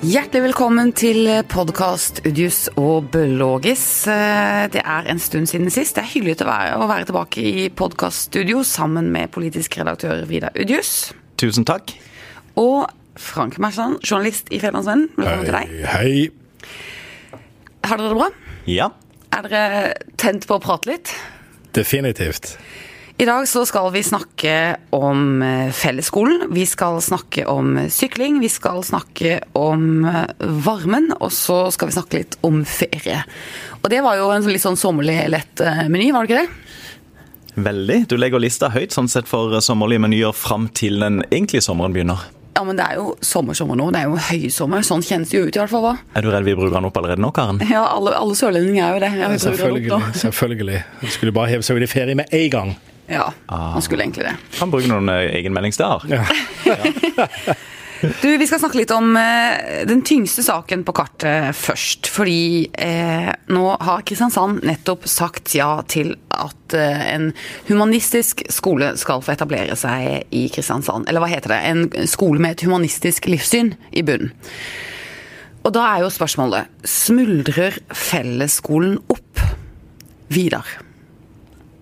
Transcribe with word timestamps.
Hjertelig 0.00 0.40
velkommen 0.46 0.94
til 0.96 1.26
podkast 1.52 2.22
Udius 2.24 2.70
og 2.80 3.10
Bølogis. 3.12 3.82
Eh, 4.08 4.62
det 4.72 4.80
er 4.80 5.10
en 5.12 5.18
stund 5.20 5.50
siden 5.50 5.68
sist. 5.68 5.98
Det 5.98 6.00
er 6.00 6.08
hyggelig 6.08 6.38
å 6.40 6.46
være, 6.48 6.78
å 6.80 6.86
være 6.88 7.08
tilbake 7.10 7.42
i 7.44 7.66
podkaststudio 7.68 8.62
sammen 8.64 9.10
med 9.12 9.28
politisk 9.34 9.76
redaktør 9.76 10.22
Vidar 10.30 10.56
Udius. 10.56 11.10
Tusen 11.36 11.68
takk. 11.68 11.92
Og 12.56 12.88
Frank 13.20 13.58
Mersland, 13.60 14.00
journalist 14.00 14.48
i 14.48 14.62
Fedrelandsvennen. 14.62 15.10
Velkommen 15.20 15.44
til 15.50 15.58
deg. 15.58 15.76
Hei. 15.92 16.72
Har 17.84 18.00
dere 18.00 18.14
det 18.14 18.20
bra? 18.22 18.30
Ja. 18.72 18.88
Er 19.36 19.50
dere 19.52 19.84
tent 20.16 20.48
på 20.48 20.56
å 20.56 20.64
prate 20.64 20.94
litt? 20.94 21.12
Definitivt. 21.76 22.54
I 23.20 23.24
dag 23.26 23.48
så 23.48 23.66
skal 23.68 23.90
vi 23.92 24.00
snakke 24.02 24.76
om 24.96 25.42
eh, 25.42 25.68
fellesskolen. 25.76 26.46
Vi 26.56 26.62
skal 26.66 27.02
snakke 27.04 27.44
om 27.52 27.74
sykling. 27.92 28.38
Vi 28.40 28.48
skal 28.48 28.80
snakke 28.80 29.42
om 29.52 30.06
eh, 30.08 30.30
varmen. 30.64 31.10
Og 31.18 31.28
så 31.36 31.58
skal 31.68 31.90
vi 31.90 31.96
snakke 31.98 32.16
litt 32.22 32.38
om 32.48 32.62
ferie. 32.64 33.18
Og 33.82 33.90
det 33.92 34.00
var 34.06 34.16
jo 34.16 34.30
en 34.32 34.48
litt 34.48 34.64
sånn 34.64 34.80
sommerlig 34.80 35.18
lett 35.36 35.60
eh, 35.60 35.84
meny, 35.92 36.08
var 36.16 36.24
det 36.24 36.32
ikke 36.32 36.46
det? 36.46 37.60
Veldig. 37.68 38.00
Du 38.08 38.16
legger 38.16 38.40
lista 38.40 38.72
høyt 38.72 38.96
sånn 38.96 39.12
sett 39.12 39.28
for 39.28 39.52
sommerlige 39.60 40.06
menyer 40.06 40.32
fram 40.32 40.70
til 40.72 41.04
den 41.04 41.20
egentlige 41.28 41.68
sommeren 41.68 41.92
begynner. 41.92 42.24
Ja, 42.56 42.64
men 42.64 42.80
det 42.80 42.88
er 42.88 43.02
jo 43.02 43.18
sommersommer 43.20 43.76
nå. 43.76 43.92
Det 43.92 44.00
er 44.00 44.08
jo 44.08 44.16
høysommer. 44.30 44.80
Sånn 44.80 45.04
kjennes 45.04 45.28
det 45.28 45.42
jo 45.42 45.44
ut 45.44 45.58
i 45.58 45.60
hvert 45.60 45.76
fall. 45.76 45.90
hva? 45.90 45.98
Er 46.16 46.24
du 46.24 46.32
redd 46.32 46.48
vi 46.48 46.56
bruker 46.56 46.80
den 46.80 46.88
opp 46.88 46.96
allerede 47.04 47.20
nå, 47.20 47.36
Karen? 47.36 47.60
Ja, 47.76 47.84
alle, 47.84 48.16
alle 48.16 48.32
sørlendinger 48.40 48.86
er 48.88 48.96
jo 48.96 49.04
det. 49.04 49.16
Opp 49.28 49.42
Selvfølgelig. 49.44 50.04
selvfølgelig. 50.24 50.84
Skulle 51.20 51.36
bare 51.36 51.52
heve 51.58 51.68
seg 51.68 51.76
ut 51.76 51.84
i 51.84 51.96
ferie 52.00 52.16
med 52.16 52.32
en 52.32 52.54
gang. 52.56 52.78
Ja, 53.10 53.32
man 53.50 53.82
skulle 53.82 54.06
egentlig 54.06 54.28
det. 54.28 54.36
Kan 54.58 54.70
bruke 54.72 54.90
noen 54.90 55.10
eh, 55.12 55.26
egenmeldingsdager. 55.40 56.08
Ja. 56.14 57.56
Du, 58.00 58.38
Vi 58.38 58.46
skal 58.48 58.60
snakke 58.62 58.78
litt 58.80 58.92
om 58.96 59.12
eh, 59.20 59.82
den 59.88 60.00
tyngste 60.06 60.40
saken 60.44 60.86
på 60.88 60.94
kartet 60.96 61.56
først. 61.56 62.08
Fordi 62.08 62.70
eh, 62.80 63.28
nå 63.52 63.64
har 63.76 64.04
Kristiansand 64.08 64.62
nettopp 64.64 65.04
sagt 65.10 65.52
ja 65.56 65.82
til 65.90 66.14
at 66.32 66.76
eh, 66.76 67.02
en 67.12 67.28
humanistisk 67.68 68.46
skole 68.52 68.94
skal 69.00 69.20
få 69.24 69.34
etablere 69.34 69.76
seg 69.76 70.32
i 70.32 70.46
Kristiansand. 70.52 71.10
Eller 71.10 71.20
hva 71.20 71.28
heter 71.28 71.52
det? 71.52 71.60
En 71.68 72.08
skole 72.08 72.40
med 72.40 72.56
et 72.56 72.64
humanistisk 72.64 73.28
livssyn 73.28 73.74
i 73.92 74.04
bunnen. 74.06 74.32
Og 75.60 75.74
da 75.76 75.84
er 75.90 76.06
jo 76.06 76.12
spørsmålet 76.12 76.88
smuldrer 76.88 77.76
fellesskolen 77.92 78.96
opp? 79.12 79.42
Vidar? 80.32 80.64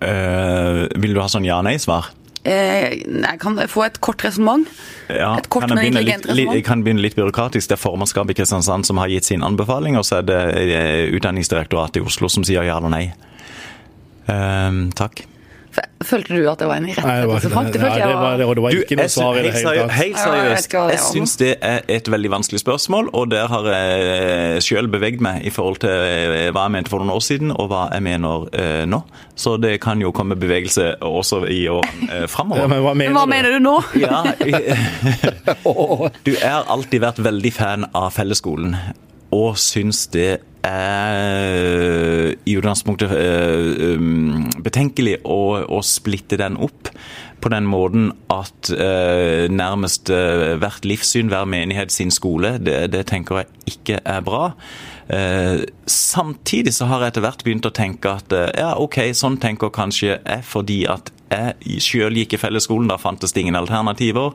Eh, 0.01 0.87
vil 1.03 1.15
du 1.17 1.21
ha 1.21 1.29
sånn 1.31 1.47
ja-nei-svar? 1.47 2.13
Eh, 2.49 3.01
jeg 3.03 3.41
kan 3.43 3.59
få 3.69 3.85
et 3.89 3.99
kort 4.05 4.23
resonnement? 4.25 4.69
Ja, 5.11 5.35
Et 5.37 5.49
kort, 5.51 5.67
kan 5.67 5.77
jeg 5.77 5.93
men 5.93 6.05
litt, 6.07 6.29
litt, 6.31 6.65
kan 6.65 6.85
begynne 6.85 7.03
litt 7.03 7.17
byråkratisk. 7.19 7.69
Det 7.69 7.77
er 7.77 7.83
formannskapet 7.83 8.33
i 8.33 8.39
Kristiansand 8.41 8.87
som 8.87 9.01
har 9.03 9.11
gitt 9.13 9.29
sin 9.29 9.43
anbefaling, 9.43 9.99
og 9.99 10.07
så 10.07 10.21
er 10.21 10.29
det 10.29 10.39
eh, 10.63 11.09
Utdanningsdirektoratet 11.19 12.01
i 12.01 12.07
Oslo 12.07 12.31
som 12.33 12.47
sier 12.47 12.67
ja 12.67 12.79
eller 12.79 12.95
nei. 12.95 13.05
Eh, 14.29 14.79
takk. 14.97 15.27
Følte 16.09 16.37
du 16.39 16.45
at 16.49 16.61
det 16.63 16.69
var 16.71 16.79
en 16.79 16.87
Nei, 16.89 16.95
det 16.97 17.29
var, 17.29 17.43
Det 17.43 17.51
det 17.51 18.63
det, 18.63 18.83
ikke 18.85 18.97
noe 19.01 19.11
svar 19.13 19.39
i 19.39 19.43
det 19.45 19.53
hele 19.57 19.73
tatt. 19.81 19.95
Helt 19.99 20.21
seriøst, 20.21 20.75
jeg 20.79 20.95
er 20.95 21.03
syns 21.03 21.35
det 21.41 21.51
er 21.65 21.83
et 21.91 22.11
veldig 22.11 22.31
vanskelig 22.33 22.63
spørsmål, 22.63 23.11
og 23.19 23.31
der 23.33 23.51
har 23.51 23.67
jeg 23.73 24.63
sjøl 24.65 24.89
beveget 24.93 25.25
meg 25.25 25.45
i 25.49 25.53
forhold 25.55 25.81
til 25.83 25.91
eh, 25.91 26.49
hva 26.55 26.69
jeg 26.69 26.75
mente 26.77 26.93
for 26.93 27.03
noen 27.03 27.13
år 27.17 27.25
siden, 27.27 27.51
og 27.55 27.71
hva 27.73 27.89
jeg 27.93 28.07
mener 28.07 28.47
eh, 28.55 28.85
nå. 28.89 29.03
Så 29.39 29.57
det 29.61 29.75
kan 29.85 30.01
jo 30.03 30.13
komme 30.15 30.39
bevegelse 30.39 30.95
også 31.05 31.43
i 31.51 31.65
årene 31.73 32.23
eh, 32.23 32.39
Ja, 32.39 32.69
men 32.71 32.81
hva 32.87 32.95
mener 32.95 33.19
Hva 33.19 33.27
du? 33.27 33.33
mener 33.35 33.59
du 33.59 33.61
nå? 33.67 33.77
Ja, 33.99 34.23
du 36.29 36.33
har 36.41 36.71
alltid 36.71 37.05
vært 37.05 37.21
veldig 37.27 37.53
fan 37.59 37.91
av 37.93 38.11
fellesskolen, 38.17 38.79
og 39.35 39.59
syns 39.61 40.07
det 40.15 40.39
er 40.67 42.35
i 42.49 42.57
utgangspunktet 42.59 43.13
eh, 43.15 43.95
um, 43.97 44.49
betenkelig 44.65 45.19
å, 45.25 45.65
å 45.65 45.81
splitte 45.87 46.39
den 46.41 46.59
opp 46.61 46.91
på 47.39 47.51
den 47.53 47.69
måten 47.71 48.11
at 48.35 48.71
eh, 48.75 49.47
nærmest 49.53 50.11
eh, 50.11 50.57
hvert 50.59 50.87
livssyn, 50.89 51.31
hver 51.31 51.47
menighet 51.47 51.95
sin 51.95 52.11
skole, 52.11 52.57
det, 52.59 52.81
det 52.95 53.05
tenker 53.11 53.43
jeg 53.43 53.77
ikke 53.77 54.01
er 54.03 54.25
bra. 54.27 54.49
Eh, 55.15 55.63
samtidig 55.87 56.75
så 56.75 56.89
har 56.91 57.05
jeg 57.05 57.15
etter 57.15 57.27
hvert 57.29 57.45
begynt 57.47 57.69
å 57.69 57.75
tenke 57.75 58.17
at 58.19 58.35
eh, 58.35 58.51
ja, 58.59 58.73
ok, 58.81 59.01
sånn 59.17 59.39
tenker 59.41 59.71
kanskje 59.75 60.17
jeg 60.17 60.45
fordi 60.49 60.83
at 60.91 61.13
jeg 61.31 61.81
sjøl 61.85 62.17
gikk 62.19 62.35
i 62.37 62.41
fellesskolen, 62.41 62.89
da 62.91 62.97
fantes 63.01 63.33
det 63.35 63.43
ingen 63.45 63.59
alternativer. 63.59 64.35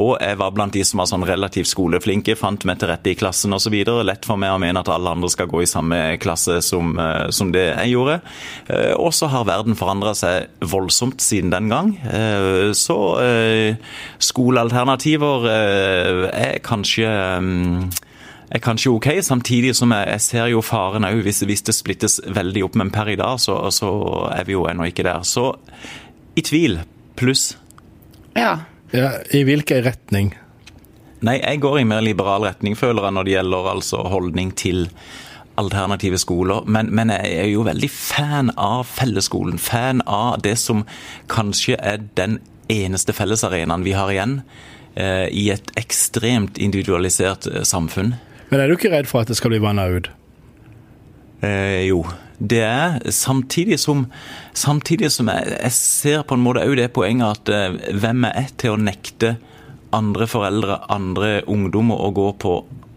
Og 0.00 0.12
jeg 0.20 0.38
var 0.40 0.54
blant 0.56 0.74
de 0.76 0.84
som 0.86 1.02
var 1.02 1.08
sånn 1.10 1.26
relativt 1.28 1.70
skoleflinke, 1.70 2.36
fant 2.38 2.64
meg 2.68 2.80
til 2.80 2.90
rette 2.90 3.12
i 3.12 3.16
klassen 3.18 3.52
osv. 3.56 3.76
Lett 4.06 4.26
for 4.28 4.40
meg 4.40 4.54
å 4.54 4.60
mene 4.62 4.80
at 4.80 4.88
alle 4.92 5.12
andre 5.16 5.30
skal 5.32 5.50
gå 5.50 5.62
i 5.64 5.70
samme 5.70 6.00
klasse 6.22 6.60
som, 6.64 6.92
eh, 6.98 7.30
som 7.30 7.52
det 7.52 7.66
jeg 7.76 7.94
gjorde. 7.94 8.20
Eh, 8.68 8.94
Og 9.00 9.12
så 9.16 9.28
har 9.28 9.44
verden 9.44 9.76
forandra 9.76 10.14
seg 10.14 10.48
voldsomt 10.60 11.20
siden 11.20 11.50
den 11.50 11.68
gang. 11.68 11.96
Eh, 12.04 12.72
Så 12.72 12.98
skolealternativer 14.18 15.46
er 15.50 16.58
kanskje 16.64 17.08
mm, 17.40 17.90
er 18.50 18.58
kanskje 18.58 18.90
ok, 18.90 19.08
samtidig 19.22 19.74
som 19.78 19.92
jeg, 19.94 20.08
jeg 20.10 20.20
ser 20.24 20.46
jo 20.50 20.62
faren 20.64 21.06
òg 21.06 21.20
hvis, 21.22 21.44
hvis 21.46 21.62
det 21.68 21.74
splittes 21.76 22.18
veldig 22.26 22.64
opp. 22.66 22.78
Men 22.80 22.90
per 22.90 23.12
i 23.12 23.18
dag 23.20 23.38
så, 23.42 23.56
så 23.70 23.90
er 24.34 24.46
vi 24.48 24.56
jo 24.56 24.66
ennå 24.70 24.88
ikke 24.90 25.06
der. 25.06 25.22
Så 25.22 25.52
i 26.40 26.44
tvil 26.46 26.80
pluss. 27.20 27.52
Ja. 28.34 28.58
Ja, 28.90 29.12
I 29.30 29.44
hvilken 29.46 29.84
retning? 29.86 30.32
Nei, 31.22 31.36
jeg 31.38 31.60
går 31.62 31.82
i 31.82 31.86
mer 31.86 32.02
liberal 32.02 32.42
retning, 32.48 32.74
føler 32.78 33.06
jeg, 33.06 33.14
når 33.14 33.26
det 33.26 33.34
gjelder 33.36 33.68
altså 33.74 34.00
holdning 34.10 34.54
til 34.58 34.88
alternative 35.60 36.18
skoler. 36.18 36.64
Men, 36.66 36.88
men 36.96 37.12
jeg 37.12 37.34
er 37.42 37.50
jo 37.52 37.66
veldig 37.66 37.90
fan 37.92 38.50
av 38.56 38.88
fellesskolen. 38.88 39.60
Fan 39.60 40.02
av 40.08 40.40
det 40.42 40.56
som 40.58 40.82
kanskje 41.30 41.76
er 41.76 42.02
den 42.18 42.40
eneste 42.72 43.14
fellesarenaen 43.14 43.84
vi 43.86 43.94
har 43.98 44.10
igjen 44.14 44.40
eh, 44.94 45.28
i 45.28 45.50
et 45.54 45.70
ekstremt 45.78 46.58
individualisert 46.58 47.50
eh, 47.50 47.66
samfunn. 47.68 48.14
Men 48.50 48.62
er 48.62 48.70
du 48.70 48.78
ikke 48.78 48.92
redd 48.94 49.10
for 49.10 49.22
at 49.22 49.30
det 49.30 49.38
skal 49.38 49.52
bli 49.52 49.62
vanna 49.62 49.86
ut? 49.92 50.10
Eh, 51.46 51.86
jo, 51.86 52.02
det 52.40 52.62
er 52.64 52.98
samtidig 53.12 53.78
som, 53.80 54.06
samtidig 54.56 55.12
som 55.12 55.28
jeg, 55.28 55.56
jeg 55.60 55.76
ser 55.76 56.22
på 56.24 56.36
en 56.36 56.44
måte 56.44 56.64
òg 56.64 56.78
det 56.80 56.90
poenget 56.96 57.44
at 57.44 57.52
eh, 57.52 57.96
hvem 58.00 58.24
er 58.28 58.36
jeg 58.40 58.52
til 58.64 58.74
å 58.74 58.80
nekte 58.80 59.34
andre 59.92 60.28
foreldre, 60.30 60.78
andre 60.88 61.40
ungdommer 61.50 62.00
å 62.00 62.12
gå 62.16 62.30
på 62.40 62.54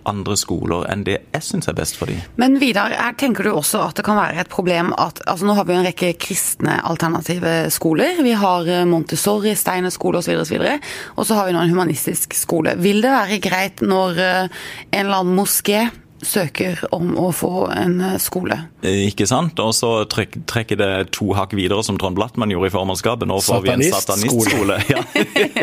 andre 0.07 0.35
skoler 0.39 0.85
enn 0.91 1.05
det 1.07 1.15
jeg 1.31 1.45
syns 1.45 1.69
er 1.71 1.75
best 1.77 1.97
for 1.99 2.11
dem. 2.11 2.19
Men 2.39 2.57
Vidar, 2.61 2.93
her 2.95 3.15
tenker 3.19 3.47
du 3.47 3.53
også 3.53 3.81
at 3.85 3.99
det 3.99 4.05
kan 4.07 4.19
være 4.19 4.41
et 4.43 4.51
problem 4.51 4.91
at 4.99 5.21
altså 5.29 5.47
Nå 5.47 5.55
har 5.57 5.67
vi 5.67 5.75
en 5.77 5.85
rekke 5.85 6.13
kristne 6.19 6.77
alternative 6.87 7.53
skoler. 7.73 8.19
Vi 8.23 8.35
har 8.39 8.69
eh, 8.69 8.85
Montessori, 8.89 9.55
Steiner 9.59 9.93
skole 9.93 10.19
osv. 10.19 10.35
Og, 10.37 10.47
så 10.47 10.57
videre, 10.57 10.77
og 11.15 11.27
så 11.27 11.39
har 11.39 11.47
vi 11.47 11.55
nå 11.55 11.63
en 11.63 11.73
humanistisk 11.73 12.35
skole. 12.37 12.75
Vil 12.83 13.03
det 13.03 13.11
være 13.11 13.41
greit 13.43 13.83
når 13.83 14.23
eh, 14.23 14.63
en 14.91 15.03
eller 15.03 15.19
annen 15.21 15.37
moské 15.39 15.87
søker 16.28 16.79
om 16.95 17.13
å 17.19 17.29
få 17.35 17.67
en 17.73 18.00
eh, 18.01 18.16
skole? 18.22 18.57
Eh, 18.84 19.03
Ikke 19.09 19.28
sant? 19.29 19.59
Og 19.63 19.73
så 19.78 19.91
trekk, 20.11 20.39
trekker 20.50 20.79
det 20.79 20.89
to 21.16 21.31
hakk 21.38 21.53
videre, 21.57 21.84
som 21.85 21.97
Trond 22.01 22.17
Blattmann 22.17 22.51
gjorde 22.53 22.72
i 22.72 22.73
formannskapet. 22.73 23.28
Nå 23.29 23.38
får 23.44 23.63
vi 23.66 23.73
en 23.75 23.85
Satanistskole. 23.94 24.79
Ja. 24.94 25.03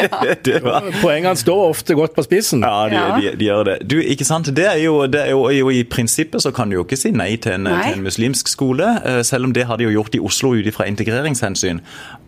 Ja. 0.01 0.81
Poengene 1.03 1.35
står 1.39 1.61
ofte 1.71 1.95
godt 1.99 2.15
på 2.17 2.25
spissen. 2.25 2.63
Ja, 2.65 2.87
de, 2.89 2.97
Ja. 2.97 3.07
De, 3.21 3.33
de 3.41 3.49
gjør 3.49 3.65
det. 3.69 3.77
Du, 3.91 3.97
ikke 4.01 4.25
sant? 4.29 4.49
Det 4.57 4.65
er, 4.67 4.79
jo, 4.83 5.07
det 5.11 5.21
er 5.27 5.31
jo, 5.35 5.43
jo 5.55 5.71
I 5.75 5.83
prinsippet 5.89 6.43
så 6.43 6.53
kan 6.57 6.71
du 6.71 6.79
jo 6.79 6.85
ikke 6.87 6.99
si 6.99 7.13
nei 7.15 7.35
til 7.43 7.57
en, 7.59 7.67
Nei. 7.69 7.81
til 7.91 7.99
en 8.01 8.07
muslimsk 8.07 8.49
skole, 8.51 8.89
eh, 9.05 9.21
selv 9.27 9.49
om 9.49 9.55
det 9.57 9.67
har 9.69 9.81
de 9.81 9.89
jo 9.89 9.95
gjort 9.99 10.17
i 10.17 10.23
Oslo 10.25 10.53
ut 10.57 10.67
ifra 10.71 10.87
integreringshensyn. 10.91 11.83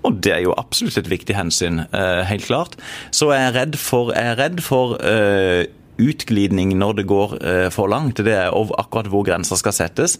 Og 0.07 0.19
det 0.25 0.35
er 0.37 0.43
jo 0.47 0.55
absolutt 0.59 0.99
et 0.99 1.11
viktig 1.11 1.37
hensyn, 1.39 1.85
helt 2.27 2.47
klart. 2.49 2.75
Så 3.15 3.29
jeg 3.33 3.45
er 3.51 3.55
redd 3.55 3.77
for, 3.79 4.11
jeg 4.17 4.33
er 4.33 4.39
redd 4.41 4.63
for 4.65 4.97
eh, 5.07 5.69
utglidning 6.01 6.77
når 6.79 7.01
det 7.03 7.07
går 7.11 7.37
eh, 7.43 7.69
for 7.75 7.91
langt. 7.93 8.23
Det 8.25 8.33
er 8.35 8.53
akkurat 8.55 9.11
hvor 9.13 9.27
grensa 9.29 9.59
skal 9.61 9.77
settes. 9.77 10.19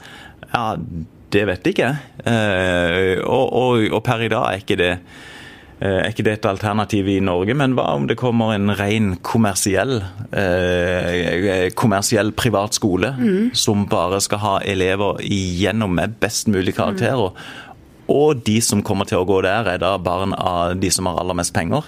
Ja, 0.53 0.77
det 1.33 1.47
vet 1.49 1.65
jeg 1.65 1.77
ikke. 1.77 1.93
Eh, 2.29 3.21
og, 3.25 3.47
og, 3.53 3.87
og 3.93 4.03
per 4.05 4.27
i 4.27 4.33
dag 4.33 4.51
er 4.53 4.65
ikke 4.65 4.81
det 4.81 4.97
Eh, 5.83 5.99
Er 5.99 6.13
ikke 6.13 6.23
det 6.23 6.33
et 6.37 6.45
alternativ 6.47 7.09
i 7.11 7.17
Norge, 7.19 7.55
men 7.59 7.73
hva 7.75 7.89
om 7.97 8.05
det 8.07 8.15
kommer 8.21 8.53
en 8.55 8.71
ren 8.79 9.17
kommersiell 9.27 9.97
eh, 10.31 11.71
kommersiell 11.75 12.31
privat 12.39 12.77
skole 12.79 13.11
som 13.53 13.87
bare 13.91 14.21
skal 14.23 14.39
ha 14.45 14.53
elever 14.63 15.19
igjennom 15.27 15.97
med 15.99 16.15
best 16.23 16.47
mulig 16.53 16.77
karakterer? 16.77 17.35
Og 18.13 18.45
de 18.47 18.61
som 18.63 18.83
kommer 18.87 19.09
til 19.11 19.19
å 19.23 19.27
gå 19.27 19.41
der, 19.43 19.67
er 19.75 19.83
da 19.83 19.97
barn 19.99 20.35
av 20.39 20.77
de 20.79 20.91
som 20.95 21.07
har 21.11 21.19
aller 21.19 21.35
mest 21.41 21.55
penger? 21.57 21.83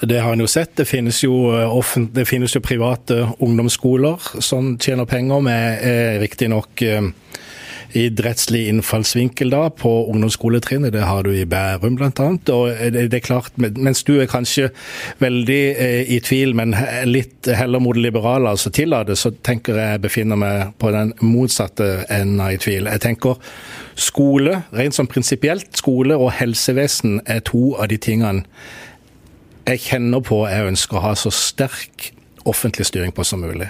Det 0.00 0.20
har 0.20 0.32
en 0.32 0.40
jo 0.44 0.46
sett. 0.46 0.76
Det 0.76 0.84
finnes 0.84 1.22
jo, 1.24 1.34
eh, 1.56 2.06
det 2.12 2.26
finnes 2.28 2.54
jo 2.54 2.60
private 2.60 3.28
ungdomsskoler 3.40 4.42
som 4.44 4.76
tjener 4.78 5.04
penger 5.08 5.40
med 5.40 5.78
eh, 5.80 6.20
riktignok 6.20 6.82
eh, 6.82 7.08
idrettslig 7.96 8.66
innfallsvinkel 8.68 9.50
da 9.50 9.70
på 9.70 9.92
ungdomsskoletrinnet. 10.12 10.92
Det 10.92 11.06
har 11.06 11.22
du 11.24 11.30
i 11.32 11.46
Bærum 11.48 11.96
bl.a. 11.96 12.10
Det, 12.12 13.14
er 13.14 13.24
klart, 13.24 13.56
mens 13.56 14.04
du 14.04 14.18
er 14.20 14.28
kanskje 14.28 14.68
veldig 15.22 15.60
i 16.12 16.18
tvil, 16.20 16.52
men 16.58 16.74
litt 17.08 17.48
heller 17.48 17.80
mot 17.80 17.96
liberale, 17.96 18.50
altså 18.52 18.70
tillate, 18.74 19.16
så 19.16 19.30
tenker 19.32 19.78
jeg 19.80 20.02
befinner 20.04 20.36
meg 20.36 20.74
på 20.82 20.92
den 20.92 21.14
motsatte 21.24 22.02
enden 22.10 22.42
av 22.42 22.52
i 22.52 22.60
tvil. 22.60 22.90
Jeg 22.90 23.04
tenker 23.06 23.38
skole, 23.96 24.64
rent 24.76 24.98
sånn 24.98 25.08
prinsipielt, 25.08 25.70
skole 25.78 26.18
og 26.20 26.34
helsevesen 26.36 27.22
er 27.24 27.40
to 27.48 27.70
av 27.78 27.88
de 27.94 28.02
tingene 28.02 28.44
jeg 29.66 29.82
kjenner 29.82 30.22
på 30.24 30.44
jeg 30.46 30.70
ønsker 30.70 31.00
å 31.00 31.08
ha 31.08 31.16
så 31.18 31.32
sterk 31.34 32.12
offentlig 32.46 32.86
styring 32.86 33.12
på 33.14 33.24
som 33.26 33.42
mulig. 33.42 33.68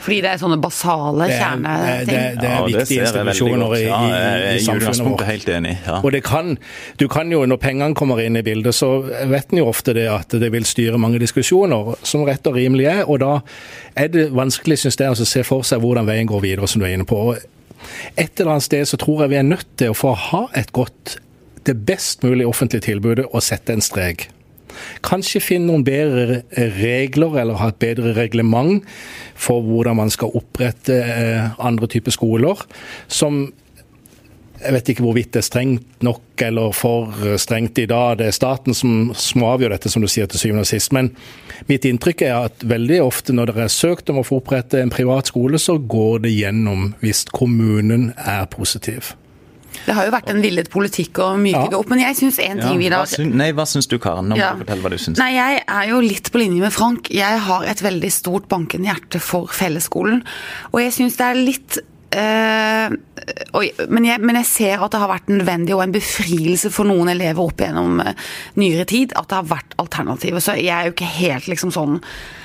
Fordi 0.00 0.22
det 0.24 0.30
er 0.30 0.38
sånne 0.40 0.56
basale 0.60 1.26
kjerneting? 1.28 2.06
Det, 2.08 2.14
det, 2.14 2.20
det, 2.40 2.50
er 2.50 2.62
viktige 2.64 3.04
institusjoner 3.04 3.74
i, 3.76 3.82
i, 3.84 4.54
i, 4.54 4.62
samfunnet 4.64 5.02
vårt. 5.04 5.24
helt 5.28 5.50
enig. 5.52 5.74
Ja. 5.84 5.98
Og 6.00 6.14
det 6.14 6.22
kan, 6.24 6.54
du 6.96 7.04
kan 7.12 7.32
jo, 7.32 7.42
Når 7.44 7.60
pengene 7.60 7.96
kommer 7.96 8.22
inn 8.24 8.38
i 8.40 8.44
bildet, 8.44 8.74
så 8.76 8.88
vet 9.04 9.52
en 9.52 9.60
jo 9.60 9.68
ofte 9.68 9.92
det 9.96 10.06
at 10.08 10.32
det 10.40 10.48
vil 10.54 10.64
styre 10.68 11.00
mange 11.00 11.20
diskusjoner, 11.20 11.92
som 12.00 12.24
rett 12.28 12.48
og 12.48 12.56
rimelig 12.56 12.88
er. 12.88 13.02
Og 13.04 13.20
da 13.20 13.34
er 13.92 14.08
det 14.08 14.30
vanskelig 14.32 14.80
synes 14.80 15.00
jeg, 15.00 15.12
å 15.12 15.28
se 15.28 15.44
for 15.44 15.68
seg 15.68 15.84
hvordan 15.84 16.08
veien 16.08 16.30
går 16.30 16.44
videre, 16.48 16.70
som 16.70 16.80
du 16.80 16.88
er 16.88 16.96
inne 16.96 17.08
på. 17.08 17.34
Et 18.16 18.40
eller 18.40 18.56
annet 18.56 18.70
sted 18.70 18.88
så 18.88 19.00
tror 19.00 19.24
jeg 19.24 19.34
vi 19.34 19.40
er 19.42 19.48
nødt 19.52 19.68
til 19.80 19.92
å 19.92 19.96
få 19.96 20.16
ha 20.16 20.46
et 20.56 20.72
godt, 20.72 21.18
det 21.68 21.76
best 21.76 22.24
mulige 22.24 22.48
offentlige 22.48 22.88
tilbudet 22.88 23.28
og 23.28 23.44
sette 23.44 23.76
en 23.76 23.84
strek. 23.84 24.30
Kanskje 25.06 25.42
finne 25.44 25.70
noen 25.70 25.86
bedre 25.86 26.42
regler, 26.76 27.38
eller 27.42 27.60
ha 27.60 27.70
et 27.72 27.80
bedre 27.82 28.14
reglement 28.16 28.84
for 29.40 29.64
hvordan 29.64 29.98
man 30.00 30.12
skal 30.12 30.34
opprette 30.36 30.96
eh, 31.00 31.50
andre 31.58 31.88
typer 31.90 32.14
skoler. 32.14 32.66
Som 33.08 33.48
jeg 34.60 34.74
vet 34.74 34.90
ikke 34.92 35.04
hvorvidt 35.04 35.30
det 35.32 35.40
er 35.40 35.46
strengt 35.46 36.02
nok 36.04 36.42
eller 36.44 36.74
for 36.76 37.14
strengt 37.40 37.78
i 37.80 37.86
dag. 37.88 38.18
Det 38.20 38.26
er 38.28 38.36
staten 38.36 38.76
som, 38.76 39.12
som 39.16 39.46
avgjør 39.48 39.72
dette, 39.72 39.92
som 39.92 40.04
du 40.04 40.08
sier 40.10 40.28
til 40.28 40.42
syvende 40.42 40.66
og 40.66 40.68
sist. 40.68 40.92
Men 40.96 41.12
mitt 41.70 41.86
inntrykk 41.88 42.26
er 42.28 42.50
at 42.50 42.66
veldig 42.68 43.00
ofte 43.06 43.36
når 43.36 43.54
dere 43.54 43.66
er 43.68 43.72
søkt 43.72 44.12
om 44.12 44.20
å 44.20 44.26
få 44.26 44.42
opprette 44.42 44.82
en 44.82 44.92
privat 44.92 45.32
skole, 45.32 45.60
så 45.60 45.78
går 45.80 46.26
det 46.26 46.34
gjennom 46.36 46.90
hvis 47.00 47.24
kommunen 47.32 48.10
er 48.20 48.44
positiv. 48.52 49.14
Det 49.90 49.96
har 49.96 50.06
jo 50.06 50.14
vært 50.14 50.28
en 50.30 50.38
villet 50.38 50.68
politikk 50.70 51.18
å 51.18 51.32
myke 51.40 51.64
det 51.72 51.78
opp, 51.80 51.88
men 51.90 52.04
jeg 52.04 52.14
syns 52.20 52.36
en 52.44 52.60
ting, 52.62 52.76
ja, 52.78 52.78
Vidar 52.78 53.14
Nei, 53.26 53.48
hva 53.58 53.66
syns 53.66 53.90
du, 53.90 53.96
Karen? 53.98 54.28
Nå 54.30 54.36
må 54.36 54.38
ja. 54.38 54.52
du 54.54 54.62
fortelle 54.62 54.84
hva 54.84 54.92
du 54.92 55.00
syns. 55.02 55.18
Nei, 55.18 55.32
jeg 55.34 55.62
er 55.66 55.88
jo 55.90 55.98
litt 56.04 56.30
på 56.30 56.38
linje 56.38 56.62
med 56.62 56.74
Frank. 56.74 57.10
Jeg 57.10 57.40
har 57.48 57.66
et 57.66 57.82
veldig 57.82 58.10
stort 58.14 58.46
bankende 58.52 58.86
hjerte 58.86 59.18
for 59.24 59.50
fellesskolen. 59.50 60.22
Og 60.70 60.78
jeg 60.84 60.94
syns 61.00 61.18
det 61.18 61.30
er 61.30 61.40
litt 61.40 61.84
Uh, 62.10 62.90
og, 63.54 63.84
men, 63.86 64.02
jeg, 64.08 64.18
men, 64.18 64.34
jeg, 64.40 64.46
ser 64.50 64.80
at 64.82 64.90
det 64.90 64.98
har 64.98 65.12
vært 65.12 65.28
nødvendig 65.30 65.76
og 65.76 65.84
en 65.84 65.92
befrielse 65.94 66.72
for 66.74 66.90
noen 66.90 67.12
elever 67.12 67.38
opp 67.38 67.62
gjennom 67.62 68.00
uh, 68.02 68.10
nyere 68.58 68.82
tid 68.90 69.14
at 69.14 69.28
det 69.30 69.38
har 69.38 69.46
vært 69.46 69.76
alternativer. 69.78 70.42
Så 70.42 70.56
jeg 70.58 70.74
er 70.74 70.88
jo 70.88 70.96
ikke 70.96 71.06
helt 71.20 71.46
liksom 71.52 71.70
sånn 71.70 72.00
Eh, 72.02 72.39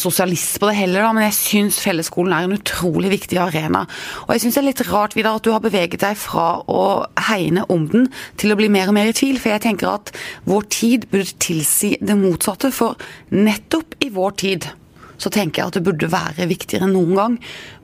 sosialist 0.00 0.58
på 0.60 0.68
det 0.68 0.76
heller, 0.78 1.04
da, 1.04 1.12
men 1.16 1.26
jeg 1.28 1.36
syns 1.38 1.80
fellesskolen 1.82 2.34
er 2.36 2.46
en 2.46 2.56
utrolig 2.58 3.12
viktig 3.14 3.38
arena. 3.40 3.84
Og 4.26 4.34
jeg 4.34 4.44
syns 4.44 4.58
det 4.58 4.62
er 4.62 4.68
litt 4.68 4.84
rart 4.90 5.16
Vidar, 5.16 5.38
at 5.40 5.46
du 5.46 5.52
har 5.54 5.62
beveget 5.64 6.02
deg 6.04 6.18
fra 6.20 6.48
å 6.68 6.82
hegne 7.30 7.64
om 7.72 7.86
den 7.90 8.10
til 8.40 8.52
å 8.52 8.58
bli 8.60 8.70
mer 8.72 8.92
og 8.92 8.98
mer 8.98 9.10
i 9.10 9.16
tvil. 9.16 9.40
For 9.40 9.54
jeg 9.54 9.64
tenker 9.66 9.92
at 9.94 10.12
vår 10.48 10.68
tid 10.72 11.08
burde 11.12 11.38
tilsi 11.42 11.94
det 12.00 12.18
motsatte. 12.20 12.72
For 12.74 13.00
nettopp 13.34 13.98
i 14.04 14.12
vår 14.14 14.36
tid 14.44 14.70
så 15.20 15.30
tenker 15.32 15.60
jeg 15.60 15.70
at 15.70 15.78
det 15.78 15.84
burde 15.86 16.10
være 16.10 16.48
viktigere 16.50 16.88
enn 16.88 16.94
noen 16.96 17.16
gang. 17.18 17.36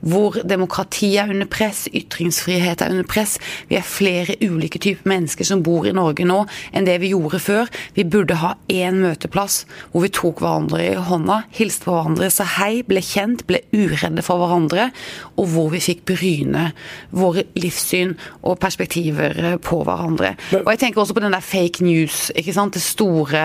Hvor 0.07 0.39
demokrati 0.47 1.13
er 1.21 1.31
under 1.33 1.49
press, 1.51 1.87
ytringsfrihet 1.93 2.83
er 2.83 2.95
under 2.95 3.07
press. 3.09 3.37
Vi 3.71 3.79
er 3.79 3.87
flere 3.87 4.39
ulike 4.45 4.81
typer 4.83 5.09
mennesker 5.11 5.49
som 5.49 5.65
bor 5.67 5.87
i 5.89 5.95
Norge 5.97 6.27
nå 6.27 6.43
enn 6.73 6.89
det 6.89 6.99
vi 7.03 7.13
gjorde 7.13 7.41
før. 7.43 7.71
Vi 7.97 8.07
burde 8.09 8.39
ha 8.41 8.55
én 8.73 9.01
møteplass 9.03 9.65
hvor 9.93 10.05
vi 10.05 10.13
tok 10.15 10.43
hverandre 10.45 10.83
i 10.83 10.95
hånda, 11.09 11.43
hilste 11.57 11.89
på 11.89 11.97
hverandre, 11.97 12.31
sa 12.33 12.47
hei, 12.57 12.83
ble 12.87 13.03
kjent, 13.05 13.45
ble 13.49 13.63
uredde 13.75 14.25
for 14.25 14.41
hverandre, 14.41 14.91
og 15.37 15.51
hvor 15.53 15.73
vi 15.75 15.83
fikk 15.83 16.05
bryne 16.09 16.71
våre 17.17 17.47
livssyn 17.59 18.15
og 18.43 18.61
perspektiver 18.63 19.59
på 19.65 19.83
hverandre. 19.87 20.35
Og 20.63 20.73
jeg 20.73 20.83
tenker 20.85 21.03
også 21.03 21.17
på 21.17 21.25
den 21.25 21.37
der 21.37 21.45
fake 21.45 21.85
news, 21.87 22.31
ikke 22.37 22.55
sant. 22.57 22.77
Det 22.77 22.85
store 22.85 23.45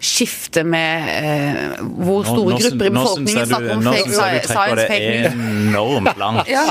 skifte 0.00 0.62
med 0.64 1.08
eh, 1.08 1.80
hvor 2.04 2.26
store 2.26 2.52
nå, 2.52 2.60
grupper 2.60 2.88
i 2.88 2.92
befolkningen 2.92 3.46
snakker 3.48 3.74
om 3.76 3.82
fake 3.86 4.12
science, 4.12 4.86
fake 4.90 5.10
news. 5.10 5.32
Enormt 5.32 6.18
langt. 6.22 6.48
ja. 6.52 6.66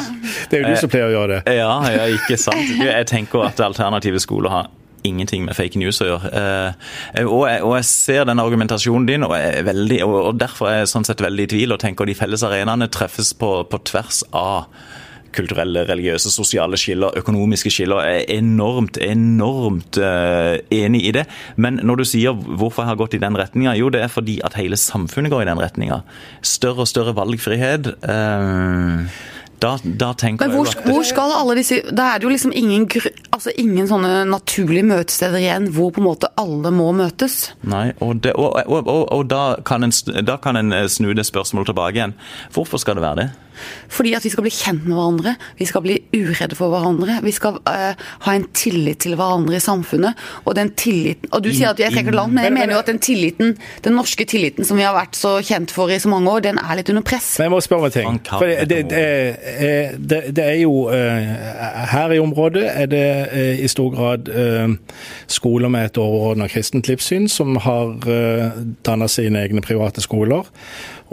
Det 0.50 0.60
er 0.60 0.64
jo 0.64 0.74
du 0.74 0.82
som 0.84 0.92
pleier 0.94 1.10
å 1.10 1.14
gjøre 1.16 1.40
det. 1.40 1.58
Ja, 1.58 1.74
ja, 1.90 2.08
ikke 2.14 2.38
sant. 2.40 2.76
Jeg 2.78 3.08
tenker 3.10 3.48
at 3.48 3.62
alternative 3.66 4.22
skoler 4.22 4.54
har 4.54 4.74
ingenting 5.06 5.46
med 5.46 5.58
fake 5.58 5.80
news 5.80 6.02
å 6.02 6.10
gjøre. 6.10 6.32
Eh, 6.34 7.24
og, 7.26 7.46
jeg, 7.50 7.62
og, 7.62 7.76
jeg, 7.78 7.88
ser 7.90 8.28
den 8.30 8.42
argumentasjonen 8.42 9.08
din, 9.10 9.26
og, 9.28 9.36
veldig, 9.68 10.02
og, 10.06 10.34
derfor 10.42 10.72
er 10.72 10.82
jeg 10.82 10.92
sånn 10.94 11.08
sett 11.08 11.22
veldig 11.24 11.48
i 11.48 11.52
tvil 11.56 11.76
og 11.76 11.82
tenker 11.82 12.10
de 12.10 12.18
felles 12.18 12.46
arenaene 12.46 12.90
treffes 12.94 13.34
på, 13.38 13.52
på 13.70 13.82
tvers 13.90 14.24
av 14.36 14.70
kulturelle, 15.36 15.86
religiøse, 15.90 16.32
sosiale 16.34 16.80
skiller, 16.80 17.16
økonomiske 17.22 17.72
skiller. 17.74 18.04
Jeg 18.08 18.24
er 18.24 18.40
enormt, 18.40 19.00
enormt 19.02 20.00
uh, 20.02 20.56
enig 20.74 21.06
i 21.10 21.14
det. 21.20 21.28
Men 21.62 21.80
når 21.84 22.02
du 22.02 22.08
sier 22.10 22.36
hvorfor 22.36 22.84
jeg 22.84 22.94
har 22.94 23.00
gått 23.00 23.18
i 23.18 23.22
den 23.22 23.38
retninga, 23.40 23.76
jo 23.80 23.92
det 23.94 24.06
er 24.06 24.12
fordi 24.12 24.40
at 24.46 24.58
hele 24.60 24.80
samfunnet 24.80 25.34
går 25.34 25.46
i 25.46 25.50
den 25.52 25.62
retninga. 25.62 26.02
Større 26.46 26.86
og 26.86 26.92
større 26.92 27.16
valgfrihet. 27.18 27.96
Uh, 28.04 29.08
da, 29.60 29.78
da 29.84 30.12
tenker 30.14 30.48
Men 30.48 30.56
hvor, 30.58 30.68
jeg 30.68 30.82
at, 30.82 30.90
hvor 30.90 31.06
skal 31.08 31.32
alle 31.32 31.56
disse 31.56 31.78
Da 31.96 32.10
er 32.12 32.20
det 32.20 32.28
jo 32.28 32.32
liksom 32.34 32.52
ingen, 32.56 32.88
altså 33.32 33.54
ingen 33.58 33.88
sånne 33.88 34.26
naturlige 34.28 34.84
møtesteder 34.88 35.40
igjen 35.40 35.70
hvor 35.76 35.94
på 35.96 36.04
en 36.04 36.10
måte 36.10 36.30
alle 36.40 36.72
må 36.76 36.90
møtes. 36.96 37.54
Nei, 37.64 37.88
og, 38.04 38.20
det, 38.26 38.36
og, 38.36 38.60
og, 38.68 38.90
og 39.14 39.24
da, 39.32 39.56
kan 39.66 39.88
en, 39.88 39.96
da, 40.28 40.38
kan 40.44 40.60
en, 40.60 40.76
eh, 40.76 40.90
snu 40.92 41.14
det 41.16 41.28
spørsmålet 41.28 41.72
tilbake 41.72 42.02
igjen. 42.02 42.16
Hvorfor 42.56 42.82
skal 42.84 43.00
det 43.00 43.06
være 43.06 43.22
det? 43.24 43.30
Fordi 43.92 44.14
at 44.18 44.26
vi 44.26 44.32
skal 44.34 44.46
bli 44.46 44.54
kjent 44.54 44.86
med 44.86 44.96
hverandre, 44.98 45.36
vi 45.60 45.68
skal 45.70 45.84
bli 45.86 45.98
uredde 46.16 46.58
for 46.58 46.74
hverandre. 46.74 47.20
Vi 47.26 47.34
skal 47.36 47.60
uh, 47.70 48.08
ha 48.26 48.36
en 48.36 48.48
tillit 48.56 49.04
til 49.06 49.16
hverandre 49.18 49.58
i 49.58 49.64
samfunnet. 49.64 50.18
Og 50.46 50.56
den 50.58 50.72
tilliten 50.78 51.30
Og 51.32 51.44
du 51.44 51.52
sier 51.54 51.72
at 51.72 51.80
vi 51.80 51.86
er 51.88 51.94
trekker 51.94 52.16
land, 52.16 52.34
men 52.36 52.48
jeg 52.48 52.56
mener 52.56 52.76
jo 52.76 52.82
at 52.84 52.90
den 52.90 53.00
tilliten, 53.04 53.56
den 53.86 53.98
norske 53.98 54.26
tilliten 54.30 54.66
som 54.68 54.80
vi 54.80 54.86
har 54.86 54.96
vært 54.96 55.18
så 55.18 55.38
kjent 55.46 55.74
for 55.74 55.92
i 55.92 56.00
så 56.02 56.12
mange 56.12 56.32
år, 56.32 56.44
den 56.46 56.60
er 56.62 56.80
litt 56.80 56.90
under 56.92 57.06
press. 57.06 57.36
Men 57.40 57.50
jeg 57.50 57.54
må 57.56 57.62
spørre 57.64 57.86
om 57.86 57.90
en 57.90 57.96
ting. 57.96 58.20
For 58.30 58.50
det, 58.50 58.68
det, 58.70 58.82
det, 58.90 60.00
det, 60.00 60.22
det, 60.36 60.46
er 60.46 60.60
jo 60.62 60.88
eh, 60.94 61.86
Her 61.92 62.16
i 62.16 62.20
området 62.22 62.66
er 62.72 62.90
det 62.92 63.06
eh, 63.32 63.64
i 63.66 63.70
stor 63.72 63.92
grad 63.96 64.30
skoler 65.32 65.70
med 65.72 65.90
et 65.90 65.98
overordna 66.02 66.48
kristent 66.52 66.88
livssyn 66.90 67.28
som 67.32 67.56
har 67.62 67.94
danna 68.86 69.08
sine 69.12 69.42
egne 69.46 69.64
private 69.66 70.04
skoler. 70.04 70.46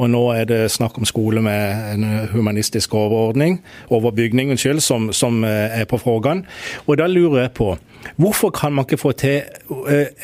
Og 0.01 0.11
nå 0.11 0.23
er 0.33 0.47
det 0.49 0.61
snakk 0.73 0.97
om 0.99 1.07
skole 1.09 1.43
med 1.45 1.95
en 1.95 2.05
humanistisk 2.33 2.95
overordning, 2.97 3.61
overbygning 3.93 4.53
unnskyld, 4.55 4.81
som, 4.81 5.11
som 5.13 5.43
er 5.45 5.85
på 5.89 6.01
frågan. 6.01 6.45
Og 6.87 6.99
da 6.99 7.09
lurer 7.11 7.47
jeg 7.47 7.57
på 7.59 7.75
Hvorfor 8.19 8.51
kan 8.51 8.73
man 8.75 8.85
ikke 8.85 8.99
få 8.99 9.13
til 9.15 9.43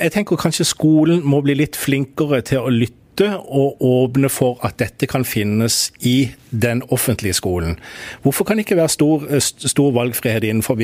Jeg 0.01 0.13
tenker 0.13 0.41
kanskje 0.41 0.67
skolen 0.67 1.21
må 1.23 1.41
bli 1.45 1.55
litt 1.61 1.77
flinkere 1.79 2.41
til 2.43 2.65
å 2.65 2.73
lytte 2.73 3.29
og 3.39 3.83
åpne 3.83 4.31
for 4.31 4.59
at 4.67 4.79
dette 4.79 5.07
kan 5.11 5.25
finnes 5.27 5.89
i 6.07 6.31
den 6.51 6.83
offentlige 6.89 7.35
skolen. 7.35 7.79
Hvorfor 8.23 8.45
kan 8.45 8.57
det 8.57 8.67
ikke 8.67 8.77
være 8.77 8.89
stor, 8.89 9.25
eh, 9.31 9.41
stor 9.41 9.93
valgfrihet 9.93 10.45
innenfor 10.45 10.79